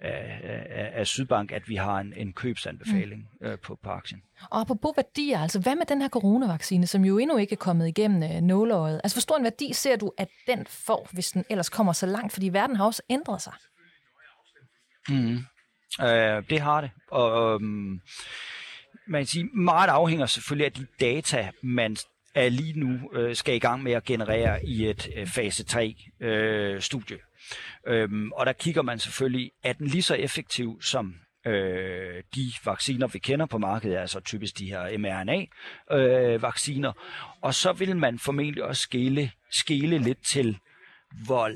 af, 0.00 0.40
af, 0.70 0.90
af 0.94 1.06
Sydbank, 1.06 1.52
at 1.52 1.68
vi 1.68 1.76
har 1.76 2.00
en, 2.00 2.14
en 2.16 2.32
købsanbefaling 2.32 3.28
mm. 3.40 3.46
øh, 3.46 3.58
på, 3.58 3.78
på 3.82 3.90
aktien. 3.90 4.22
Og 4.50 4.60
apropos 4.60 4.92
værdier, 4.96 5.38
altså 5.38 5.60
hvad 5.60 5.76
med 5.76 5.86
den 5.86 6.02
her 6.02 6.08
coronavaccine, 6.08 6.86
som 6.86 7.04
jo 7.04 7.18
endnu 7.18 7.36
ikke 7.36 7.52
er 7.52 7.56
kommet 7.56 7.88
igennem 7.88 8.22
øh, 8.22 8.40
nåleøjet? 8.40 9.00
Altså 9.04 9.16
hvor 9.16 9.20
stor 9.20 9.36
en 9.36 9.44
værdi 9.44 9.72
ser 9.72 9.96
du, 9.96 10.12
at 10.18 10.28
den 10.46 10.66
får, 10.66 11.08
hvis 11.12 11.30
den 11.30 11.44
ellers 11.50 11.68
kommer 11.68 11.92
så 11.92 12.06
langt? 12.06 12.32
Fordi 12.32 12.48
verden 12.48 12.76
har 12.76 12.84
også 12.84 13.02
ændret 13.10 13.42
sig. 13.42 13.52
Mm. 15.10 15.38
Øh, 16.06 16.42
det 16.50 16.60
har 16.60 16.80
det. 16.80 16.90
Og 17.10 17.54
øhm, 17.54 18.00
man 19.06 19.20
kan 19.20 19.26
sige, 19.26 19.44
meget 19.44 19.88
afhænger 19.88 20.26
selvfølgelig 20.26 20.66
af 20.66 20.72
de 20.72 20.86
data, 21.00 21.50
man 21.62 21.96
er 22.34 22.48
lige 22.48 22.80
nu 22.80 23.10
øh, 23.12 23.36
skal 23.36 23.54
i 23.54 23.58
gang 23.58 23.82
med 23.82 23.92
at 23.92 24.04
generere 24.04 24.64
i 24.64 24.86
et 24.86 25.08
øh, 25.16 25.26
fase 25.26 25.64
3 25.64 25.96
øh, 26.20 26.80
studie. 26.80 27.18
Øhm, 27.86 28.32
og 28.32 28.46
der 28.46 28.52
kigger 28.52 28.82
man 28.82 28.98
selvfølgelig, 28.98 29.50
er 29.64 29.72
den 29.72 29.86
lige 29.86 30.02
så 30.02 30.14
effektiv 30.14 30.82
som 30.82 31.14
øh, 31.46 32.22
de 32.34 32.52
vacciner, 32.64 33.06
vi 33.06 33.18
kender 33.18 33.46
på 33.46 33.58
markedet, 33.58 33.96
altså 33.96 34.20
typisk 34.20 34.58
de 34.58 34.66
her 34.66 34.98
mRNA-vacciner. 34.98 36.88
Øh, 36.88 37.34
og 37.40 37.54
så 37.54 37.72
vil 37.72 37.96
man 37.96 38.18
formentlig 38.18 38.64
også 38.64 38.82
skele, 38.82 39.30
skele 39.50 39.98
lidt 39.98 40.24
til, 40.24 40.58
hvor 41.24 41.48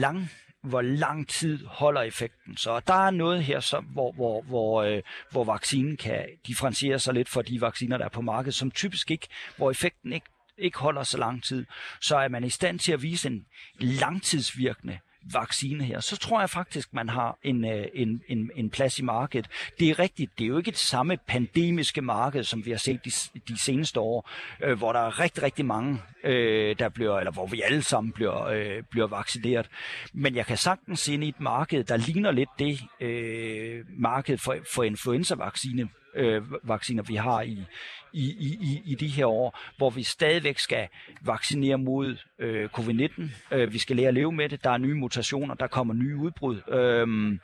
lang 0.00 0.30
hvor 0.62 0.80
lang 0.80 1.28
tid 1.28 1.66
holder 1.66 2.02
effekten. 2.02 2.56
Så 2.56 2.80
der 2.86 3.06
er 3.06 3.10
noget 3.10 3.44
her, 3.44 3.60
som, 3.60 3.84
hvor, 3.84 4.12
hvor, 4.12 4.42
hvor, 4.42 4.82
øh, 4.82 5.02
hvor 5.30 5.44
vaccinen 5.44 5.96
kan 5.96 6.26
differentiere 6.46 6.98
sig 6.98 7.14
lidt 7.14 7.28
fra 7.28 7.42
de 7.42 7.60
vacciner, 7.60 7.98
der 7.98 8.04
er 8.04 8.08
på 8.08 8.20
markedet, 8.20 8.54
som 8.54 8.70
typisk 8.70 9.10
ikke, 9.10 9.28
hvor 9.56 9.70
effekten 9.70 10.12
ikke, 10.12 10.26
ikke 10.58 10.78
holder 10.78 11.02
så 11.02 11.18
lang 11.18 11.44
tid. 11.44 11.66
Så 12.00 12.16
er 12.16 12.28
man 12.28 12.44
i 12.44 12.50
stand 12.50 12.78
til 12.78 12.92
at 12.92 13.02
vise 13.02 13.28
en 13.28 13.46
langtidsvirkende 13.78 14.98
vaccine 15.32 15.84
her, 15.84 16.00
så 16.00 16.16
tror 16.16 16.40
jeg 16.40 16.50
faktisk, 16.50 16.94
man 16.94 17.08
har 17.08 17.38
en, 17.42 17.64
øh, 17.64 17.86
en, 17.94 18.22
en, 18.28 18.50
en 18.54 18.70
plads 18.70 18.98
i 18.98 19.02
markedet. 19.02 19.48
Det 19.78 19.90
er 19.90 19.98
rigtigt, 19.98 20.38
det 20.38 20.44
er 20.44 20.48
jo 20.48 20.58
ikke 20.58 20.70
det 20.70 20.78
samme 20.78 21.16
pandemiske 21.26 22.02
marked, 22.02 22.44
som 22.44 22.64
vi 22.66 22.70
har 22.70 22.78
set 22.78 23.04
de, 23.04 23.10
de 23.48 23.58
seneste 23.62 24.00
år, 24.00 24.30
øh, 24.62 24.78
hvor 24.78 24.92
der 24.92 25.00
er 25.00 25.20
rigtig, 25.20 25.42
rigtig 25.42 25.66
mange, 25.66 25.98
øh, 26.24 26.78
der 26.78 26.88
bliver, 26.88 27.18
eller 27.18 27.32
hvor 27.32 27.46
vi 27.46 27.62
alle 27.62 27.82
sammen 27.82 28.12
bliver, 28.12 28.44
øh, 28.44 28.82
bliver 28.90 29.06
vaccineret. 29.06 29.68
Men 30.12 30.34
jeg 30.34 30.46
kan 30.46 30.56
sagtens 30.56 31.00
se 31.00 31.14
ind 31.14 31.24
i 31.24 31.28
et 31.28 31.40
marked, 31.40 31.84
der 31.84 31.96
ligner 31.96 32.30
lidt 32.30 32.50
det 32.58 32.80
øh, 33.00 33.84
marked 33.88 34.38
for, 34.38 34.56
for 34.74 34.82
influenza-vaccine, 34.82 35.88
øh, 36.14 36.42
vacciner, 36.62 37.02
vi 37.02 37.14
har 37.14 37.42
i, 37.42 37.64
i, 38.12 38.24
i, 38.60 38.82
i 38.84 38.94
de 38.94 39.06
her 39.06 39.26
år, 39.26 39.58
hvor 39.76 39.90
vi 39.90 40.02
stadigvæk 40.02 40.58
skal 40.58 40.88
vaccinere 41.20 41.78
mod 41.78 42.16
øh, 42.38 42.68
covid-19. 42.78 43.22
Øh, 43.50 43.72
vi 43.72 43.78
skal 43.78 43.96
lære 43.96 44.08
at 44.08 44.14
leve 44.14 44.32
med 44.32 44.48
det. 44.48 44.64
Der 44.64 44.70
er 44.70 44.78
nye 44.78 44.94
mutationer, 44.94 45.54
der 45.54 45.66
kommer 45.66 45.94
nye 45.94 46.16
udbrud. 46.16 46.60
Øh, 46.68 47.38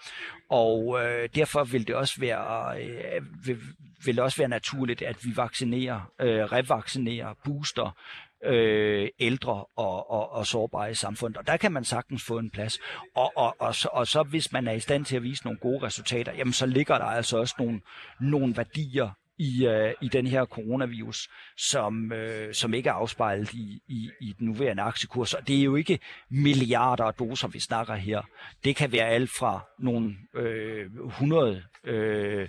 og 0.50 1.04
øh, 1.04 1.28
derfor 1.34 1.64
vil 1.64 1.86
det 1.86 1.94
også 1.94 2.20
være 2.20 2.80
øh, 2.82 3.46
vil, 3.46 3.58
vil 4.04 4.16
det 4.16 4.24
også 4.24 4.38
være 4.38 4.48
naturligt, 4.48 5.02
at 5.02 5.24
vi 5.24 5.36
vaccinerer, 5.36 6.12
øh, 6.20 6.44
revaccinerer, 6.44 7.34
booster 7.44 7.96
øh, 8.44 9.08
ældre 9.20 9.64
og, 9.76 10.10
og, 10.10 10.32
og 10.32 10.46
sårbare 10.46 10.90
i 10.90 10.94
samfundet. 10.94 11.36
Og 11.36 11.46
der 11.46 11.56
kan 11.56 11.72
man 11.72 11.84
sagtens 11.84 12.24
få 12.24 12.38
en 12.38 12.50
plads. 12.50 12.78
Og, 13.14 13.32
og, 13.36 13.56
og, 13.58 13.74
så, 13.74 13.88
og 13.92 14.06
så 14.06 14.22
hvis 14.22 14.52
man 14.52 14.68
er 14.68 14.72
i 14.72 14.80
stand 14.80 15.04
til 15.04 15.16
at 15.16 15.22
vise 15.22 15.44
nogle 15.44 15.58
gode 15.58 15.86
resultater, 15.86 16.32
jamen 16.32 16.52
så 16.52 16.66
ligger 16.66 16.98
der 16.98 17.04
altså 17.04 17.38
også 17.38 17.54
nogle, 17.58 17.80
nogle 18.20 18.56
værdier 18.56 19.10
i, 19.38 19.66
øh, 19.66 19.94
i 20.00 20.08
den 20.08 20.26
her 20.26 20.44
coronavirus, 20.44 21.28
som, 21.56 22.12
øh, 22.12 22.54
som 22.54 22.74
ikke 22.74 22.88
er 22.88 22.92
afspejlet 22.92 23.52
i, 23.52 23.82
i, 23.88 24.10
i 24.20 24.34
den 24.38 24.46
nuværende 24.46 24.82
aktiekurs. 24.82 25.34
Og 25.34 25.48
det 25.48 25.58
er 25.58 25.62
jo 25.62 25.76
ikke 25.76 25.98
milliarder 26.30 27.04
af 27.04 27.14
doser, 27.14 27.48
vi 27.48 27.60
snakker 27.60 27.94
her. 27.94 28.22
Det 28.64 28.76
kan 28.76 28.92
være 28.92 29.08
alt 29.08 29.30
fra 29.30 29.60
nogle 29.78 30.16
øh, 30.34 30.90
100 31.06 31.62
øh, 31.84 32.48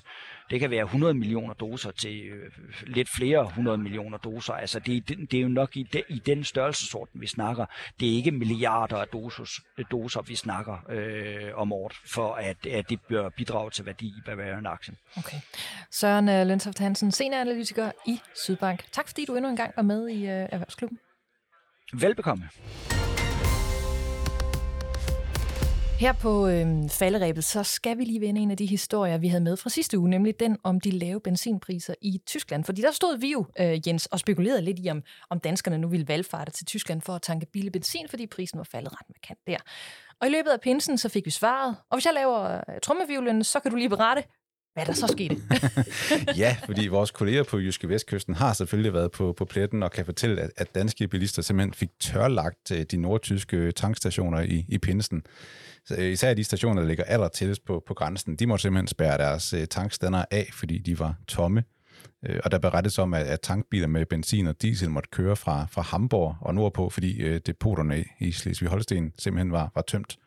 det 0.49 0.59
kan 0.59 0.69
være 0.69 0.83
100 0.83 1.13
millioner 1.13 1.53
doser 1.53 1.91
til 1.91 2.21
øh, 2.21 2.51
lidt 2.83 3.09
flere 3.15 3.41
100 3.41 3.77
millioner 3.77 4.17
doser. 4.17 4.53
Altså 4.53 4.79
det, 4.79 5.07
det, 5.07 5.33
er 5.33 5.41
jo 5.41 5.47
nok 5.47 5.77
i, 5.77 5.83
de, 5.93 6.03
i 6.09 6.21
den 6.25 6.43
størrelsesorden, 6.43 7.21
vi 7.21 7.27
snakker. 7.27 7.65
Det 7.99 8.11
er 8.11 8.15
ikke 8.15 8.31
milliarder 8.31 8.97
af 8.97 9.07
doser, 9.07 9.61
doser 9.91 10.21
vi 10.21 10.35
snakker 10.35 10.77
øh, 10.89 11.51
om 11.55 11.73
året, 11.73 11.93
for 12.05 12.33
at, 12.33 12.65
at 12.65 12.89
det 12.89 12.99
bør 13.09 13.29
bidrage 13.29 13.69
til 13.69 13.85
værdi 13.85 14.07
i 14.07 14.21
Bavarian-aktien. 14.25 14.97
Okay. 15.17 15.37
Søren 15.91 16.29
uh, 16.29 16.47
Lønsoft 16.47 16.79
Hansen, 16.79 17.11
senioranalytiker 17.11 17.91
i 18.07 18.19
Sydbank. 18.35 18.85
Tak 18.91 19.07
fordi 19.07 19.25
du 19.25 19.35
endnu 19.35 19.49
en 19.49 19.55
gang 19.55 19.73
var 19.75 19.83
med 19.83 20.09
i 20.09 20.23
uh, 20.23 20.29
Erhvervsklubben. 20.29 20.99
Velbekomme. 21.93 22.49
Her 25.99 26.13
på 26.13 26.47
øh, 26.47 26.89
falderæbet, 26.89 27.43
så 27.43 27.63
skal 27.63 27.97
vi 27.97 28.03
lige 28.03 28.21
vende 28.21 28.41
en 28.41 28.51
af 28.51 28.57
de 28.57 28.65
historier, 28.65 29.17
vi 29.17 29.27
havde 29.27 29.43
med 29.43 29.57
fra 29.57 29.69
sidste 29.69 29.99
uge, 29.99 30.09
nemlig 30.09 30.39
den 30.39 30.57
om 30.63 30.79
de 30.79 30.91
lave 30.91 31.21
benzinpriser 31.21 31.93
i 32.01 32.21
Tyskland. 32.25 32.63
Fordi 32.63 32.81
der 32.81 32.91
stod 32.91 33.17
vi 33.17 33.31
jo, 33.31 33.45
øh, 33.59 33.87
Jens, 33.87 34.05
og 34.05 34.19
spekulerede 34.19 34.61
lidt 34.61 34.79
i, 34.79 34.89
om, 34.89 35.03
om 35.29 35.39
danskerne 35.39 35.77
nu 35.77 35.87
ville 35.87 36.07
valgfarte 36.07 36.51
til 36.51 36.65
Tyskland 36.65 37.01
for 37.01 37.13
at 37.13 37.21
tanke 37.21 37.45
billig 37.53 37.71
benzin, 37.71 38.07
fordi 38.09 38.27
prisen 38.27 38.57
var 38.57 38.63
faldet 38.63 38.91
ret 38.91 39.09
markant 39.09 39.39
der. 39.47 39.57
Og 40.21 40.27
i 40.27 40.29
løbet 40.29 40.49
af 40.49 40.61
pinsen, 40.61 40.97
så 40.97 41.09
fik 41.09 41.25
vi 41.25 41.31
svaret. 41.31 41.75
Og 41.89 41.97
hvis 41.97 42.05
jeg 42.05 42.13
laver 42.13 42.55
øh, 42.55 42.79
trommevivlen, 42.83 43.43
så 43.43 43.59
kan 43.59 43.71
du 43.71 43.77
lige 43.77 43.89
berette, 43.89 44.23
hvad 44.73 44.85
der 44.85 44.93
så 44.93 45.07
skete. 45.07 45.37
ja, 46.43 46.57
fordi 46.65 46.87
vores 46.87 47.11
kolleger 47.11 47.43
på 47.43 47.59
Jyske 47.59 47.89
Vestkysten 47.89 48.35
har 48.35 48.53
selvfølgelig 48.53 48.93
været 48.93 49.11
på, 49.11 49.33
på 49.33 49.45
pletten 49.45 49.83
og 49.83 49.91
kan 49.91 50.05
fortælle, 50.05 50.41
at, 50.41 50.51
at 50.57 50.75
danske 50.75 51.07
bilister 51.07 51.41
simpelthen 51.41 51.73
fik 51.73 51.89
tørlagt 51.99 52.71
øh, 52.71 52.81
de 52.91 52.97
nordtyske 52.97 53.71
tankstationer 53.71 54.41
i, 54.41 54.65
i 54.67 54.77
Pinsen. 54.77 55.23
Så, 55.85 55.95
øh, 55.97 56.11
især 56.11 56.33
de 56.33 56.43
stationer, 56.43 56.81
der 56.81 56.87
ligger 56.87 57.03
aller 57.03 57.27
tættest 57.27 57.65
på, 57.65 57.83
på 57.87 57.93
grænsen, 57.93 58.35
de 58.35 58.47
måtte 58.47 58.61
simpelthen 58.61 58.87
spærre 58.87 59.17
deres 59.17 59.53
øh, 59.53 59.67
tankstander 59.67 60.25
af, 60.31 60.49
fordi 60.53 60.77
de 60.77 60.99
var 60.99 61.15
tomme. 61.27 61.63
Øh, 62.25 62.39
og 62.43 62.51
der 62.51 62.59
berettes 62.59 62.99
om, 62.99 63.13
at, 63.13 63.39
tankbiler 63.41 63.87
med 63.87 64.05
benzin 64.05 64.47
og 64.47 64.61
diesel 64.61 64.89
måtte 64.89 65.09
køre 65.11 65.35
fra, 65.35 65.67
fra 65.71 65.81
Hamburg 65.81 66.35
og 66.41 66.55
nordpå, 66.55 66.89
fordi 66.89 67.39
depoterne 67.39 68.05
i 68.19 68.31
Slesvig-Holsten 68.31 69.13
simpelthen 69.17 69.51
var, 69.51 69.71
var 69.75 69.81
tømt. 69.81 70.17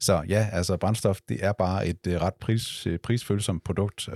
Så 0.00 0.24
ja, 0.28 0.48
altså 0.52 0.76
brændstof, 0.76 1.20
det 1.28 1.44
er 1.44 1.52
bare 1.52 1.86
et 1.86 1.98
ret 2.06 2.34
pris, 2.34 2.86
prisfølsomt 3.02 3.64
produkt, 3.64 4.08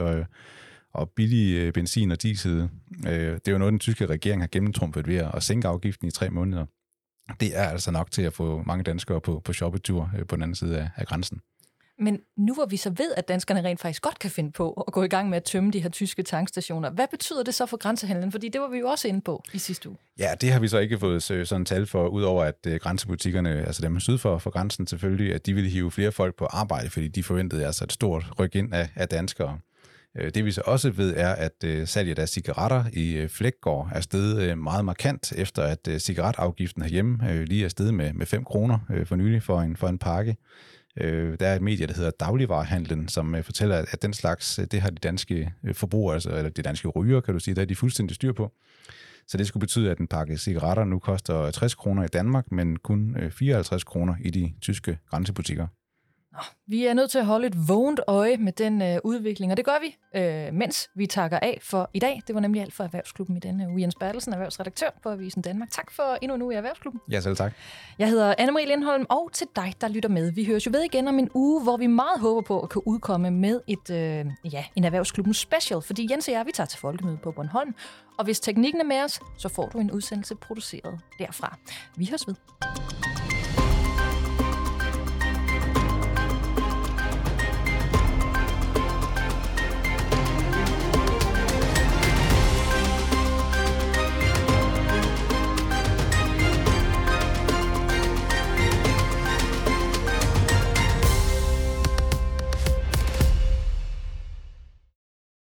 og 0.93 1.11
billig 1.11 1.73
benzin 1.73 2.11
og 2.11 2.23
diesel, 2.23 2.69
det 3.03 3.49
er 3.49 3.53
jo 3.53 3.59
noget, 3.59 3.73
den 3.73 3.79
tyske 3.79 4.07
regering 4.07 4.43
har 4.43 4.49
gennemtrumpet 4.53 5.07
ved 5.07 5.17
at 5.35 5.43
sænke 5.43 5.69
afgiften 5.69 6.09
i 6.09 6.11
tre 6.11 6.31
måneder. 6.31 6.67
Det 7.41 7.57
er 7.59 7.69
altså 7.69 7.91
nok 7.91 8.11
til 8.11 8.23
at 8.23 8.33
få 8.33 8.63
mange 8.67 8.85
danskere 8.85 9.21
på, 9.21 9.41
på 9.45 9.53
shoppetur 9.53 10.11
uh, 10.19 10.27
på 10.27 10.37
den 10.37 10.43
anden 10.43 10.55
side 10.55 10.79
af, 10.79 10.91
af 10.97 11.07
grænsen. 11.07 11.41
Men 11.99 12.19
nu 12.37 12.55
hvor 12.55 12.67
vi 12.67 12.77
så 12.77 12.91
ved, 12.91 13.13
at 13.17 13.29
danskerne 13.29 13.63
rent 13.63 13.81
faktisk 13.81 14.03
godt 14.03 14.19
kan 14.19 14.31
finde 14.31 14.53
på 14.53 14.73
at 14.87 14.93
gå 14.93 15.03
i 15.03 15.09
gang 15.09 15.29
med 15.29 15.37
at 15.37 15.45
tømme 15.45 15.71
de 15.71 15.81
her 15.81 15.89
tyske 15.89 16.23
tankstationer, 16.23 16.91
hvad 16.91 17.07
betyder 17.11 17.43
det 17.43 17.55
så 17.55 17.67
for 17.67 17.77
grænsehandlen? 17.77 18.33
Fordi 18.33 18.49
det 18.49 18.61
var 18.61 18.69
vi 18.69 18.79
jo 18.79 18.89
også 18.89 19.09
inde 19.09 19.21
på 19.21 19.43
i 19.53 19.59
sidste 19.59 19.89
uge. 19.89 19.99
Ja, 20.19 20.35
det 20.41 20.53
har 20.53 20.61
vi 20.61 20.69
så 20.69 20.79
ikke 20.79 20.99
fået 20.99 21.23
sådan 21.23 21.65
tal 21.65 21.87
for, 21.87 22.09
udover 22.09 22.45
at 22.45 22.67
øh, 22.67 22.81
grænsebutikkerne, 22.81 23.51
altså 23.51 23.83
dem 23.83 24.01
syd 24.01 24.19
for, 24.19 24.39
for 24.39 24.51
grænsen 24.51 24.87
selvfølgelig, 24.87 25.35
at 25.35 25.47
de 25.47 25.55
ville 25.55 25.71
hive 25.71 25.91
flere 25.91 26.13
folk 26.13 26.37
på 26.37 26.45
arbejde, 26.45 26.91
fordi 26.91 27.09
de 27.09 27.23
forventede 27.23 27.67
altså 27.67 27.85
et 27.85 27.93
stort 27.93 28.33
ryk 28.39 28.55
ind 28.55 28.75
af, 28.75 28.89
af 28.95 29.09
danskere. 29.09 29.59
Øh, 30.19 30.31
det 30.35 30.45
vi 30.45 30.53
så 30.53 30.63
også 30.65 30.91
ved 30.91 31.15
er, 31.17 31.33
at 31.33 31.65
øh, 31.65 31.87
salget 31.87 32.19
af 32.19 32.29
cigaretter 32.29 32.85
i 32.93 33.13
øh, 33.13 33.29
Flækgård 33.29 33.91
er 33.93 34.01
steget 34.01 34.59
meget 34.59 34.85
markant, 34.85 35.33
efter 35.37 35.63
at 35.63 35.89
cigaretafgiften 35.99 36.83
herhjemme 36.83 37.45
lige 37.45 37.65
er 37.65 37.69
steget 37.69 37.95
med, 37.95 38.13
med 38.13 38.27
5 38.27 38.45
kroner 38.45 38.79
for 39.05 39.17
nylig 39.17 39.43
for 39.43 39.61
en, 39.61 39.77
for 39.77 39.89
en 39.89 39.99
pakke. 39.99 40.37
Der 41.41 41.47
er 41.47 41.57
et 41.57 41.63
medie, 41.63 41.87
der 41.87 41.95
hedder 41.95 42.11
Dagligvarehandlen, 42.11 43.09
som 43.09 43.37
fortæller, 43.43 43.85
at 43.91 44.03
den 44.03 44.13
slags, 44.13 44.61
det 44.71 44.81
har 44.81 44.91
de 44.91 44.97
danske 44.97 45.53
forbrugere, 45.73 46.15
altså, 46.15 46.31
eller 46.31 46.51
de 46.51 46.63
danske 46.63 46.89
ryger, 46.89 47.21
kan 47.21 47.35
du 47.35 47.41
sige, 47.41 47.55
der 47.55 47.63
er 47.63 47.67
de 47.67 47.77
fuldstændig 47.77 48.15
styr 48.15 48.33
på. 48.33 48.53
Så 49.29 49.39
det 49.39 49.47
skulle 49.47 49.61
betyde, 49.61 49.91
at 49.91 49.99
en 49.99 50.07
pakke 50.07 50.39
cigaretter 50.39 50.85
nu 50.85 50.99
koster 50.99 51.51
60 51.51 51.75
kroner 51.75 52.05
i 52.05 52.09
Danmark, 52.09 52.53
men 52.53 52.77
kun 52.77 53.17
54 53.31 53.85
kroner 53.85 54.15
i 54.21 54.31
de 54.31 54.53
tyske 54.61 54.99
grænsebutikker. 55.11 55.67
Vi 56.67 56.87
er 56.87 56.95
nødt 56.95 57.11
til 57.11 57.19
at 57.19 57.27
holde 57.27 57.47
et 57.47 57.69
vågent 57.69 58.01
øje 58.07 58.37
med 58.37 58.53
den 58.53 58.83
øh, 58.83 58.99
udvikling, 59.05 59.53
og 59.53 59.57
det 59.57 59.65
gør 59.65 59.79
vi, 59.81 60.21
øh, 60.21 60.55
mens 60.55 60.91
vi 60.95 61.07
takker 61.07 61.39
af 61.43 61.59
for 61.63 61.91
i 61.95 61.99
dag. 61.99 62.23
Det 62.27 62.35
var 62.35 62.41
nemlig 62.41 62.63
alt 62.63 62.75
for 62.75 62.85
Erhvervsklubben 62.85 63.37
i 63.37 63.41
denne 63.41 63.69
uge. 63.69 63.81
Jens 63.81 63.95
Bertelsen, 63.95 64.33
erhvervsredaktør 64.33 64.91
på 65.03 65.09
Avisen 65.09 65.43
Danmark. 65.43 65.71
Tak 65.71 65.91
for 65.91 66.19
endnu 66.23 66.35
en 66.35 66.43
uge 66.43 66.55
i 66.55 66.57
Erhvervsklubben. 66.57 67.01
Ja, 67.11 67.21
selv 67.21 67.37
tak. 67.37 67.53
Jeg 67.99 68.09
hedder 68.09 68.35
Anne-Marie 68.41 68.69
Lindholm, 68.69 69.07
og 69.09 69.31
til 69.33 69.47
dig, 69.57 69.75
der 69.81 69.89
lytter 69.89 70.09
med. 70.09 70.33
Vi 70.33 70.45
høres 70.45 70.67
jo 70.67 70.71
ved 70.75 70.83
igen 70.83 71.09
om 71.09 71.19
en 71.19 71.31
uge, 71.35 71.63
hvor 71.63 71.77
vi 71.77 71.87
meget 71.87 72.21
håber 72.21 72.41
på 72.41 72.61
at 72.61 72.71
kunne 72.71 72.89
udkomme 72.89 73.31
med 73.31 73.61
et, 73.67 73.91
øh, 73.91 74.53
ja, 74.53 74.65
en 74.77 74.85
Erhvervsklubben 74.85 75.35
special, 75.35 75.83
fordi 75.83 76.09
Jens 76.11 76.29
og 76.29 76.35
jeg, 76.35 76.47
vi 76.47 76.53
tager 76.53 76.67
til 76.67 76.79
folkemøde 76.79 77.19
på 77.23 77.31
Bornholm, 77.31 77.75
og 78.19 78.25
hvis 78.25 78.41
teknikken 78.41 78.81
er 78.81 78.85
med 78.85 79.03
os, 79.03 79.21
så 79.39 79.49
får 79.49 79.69
du 79.69 79.79
en 79.79 79.91
udsendelse 79.91 80.35
produceret 80.35 81.01
derfra. 81.19 81.59
Vi 81.97 82.07
høres 82.11 82.27
ved. 82.29 82.35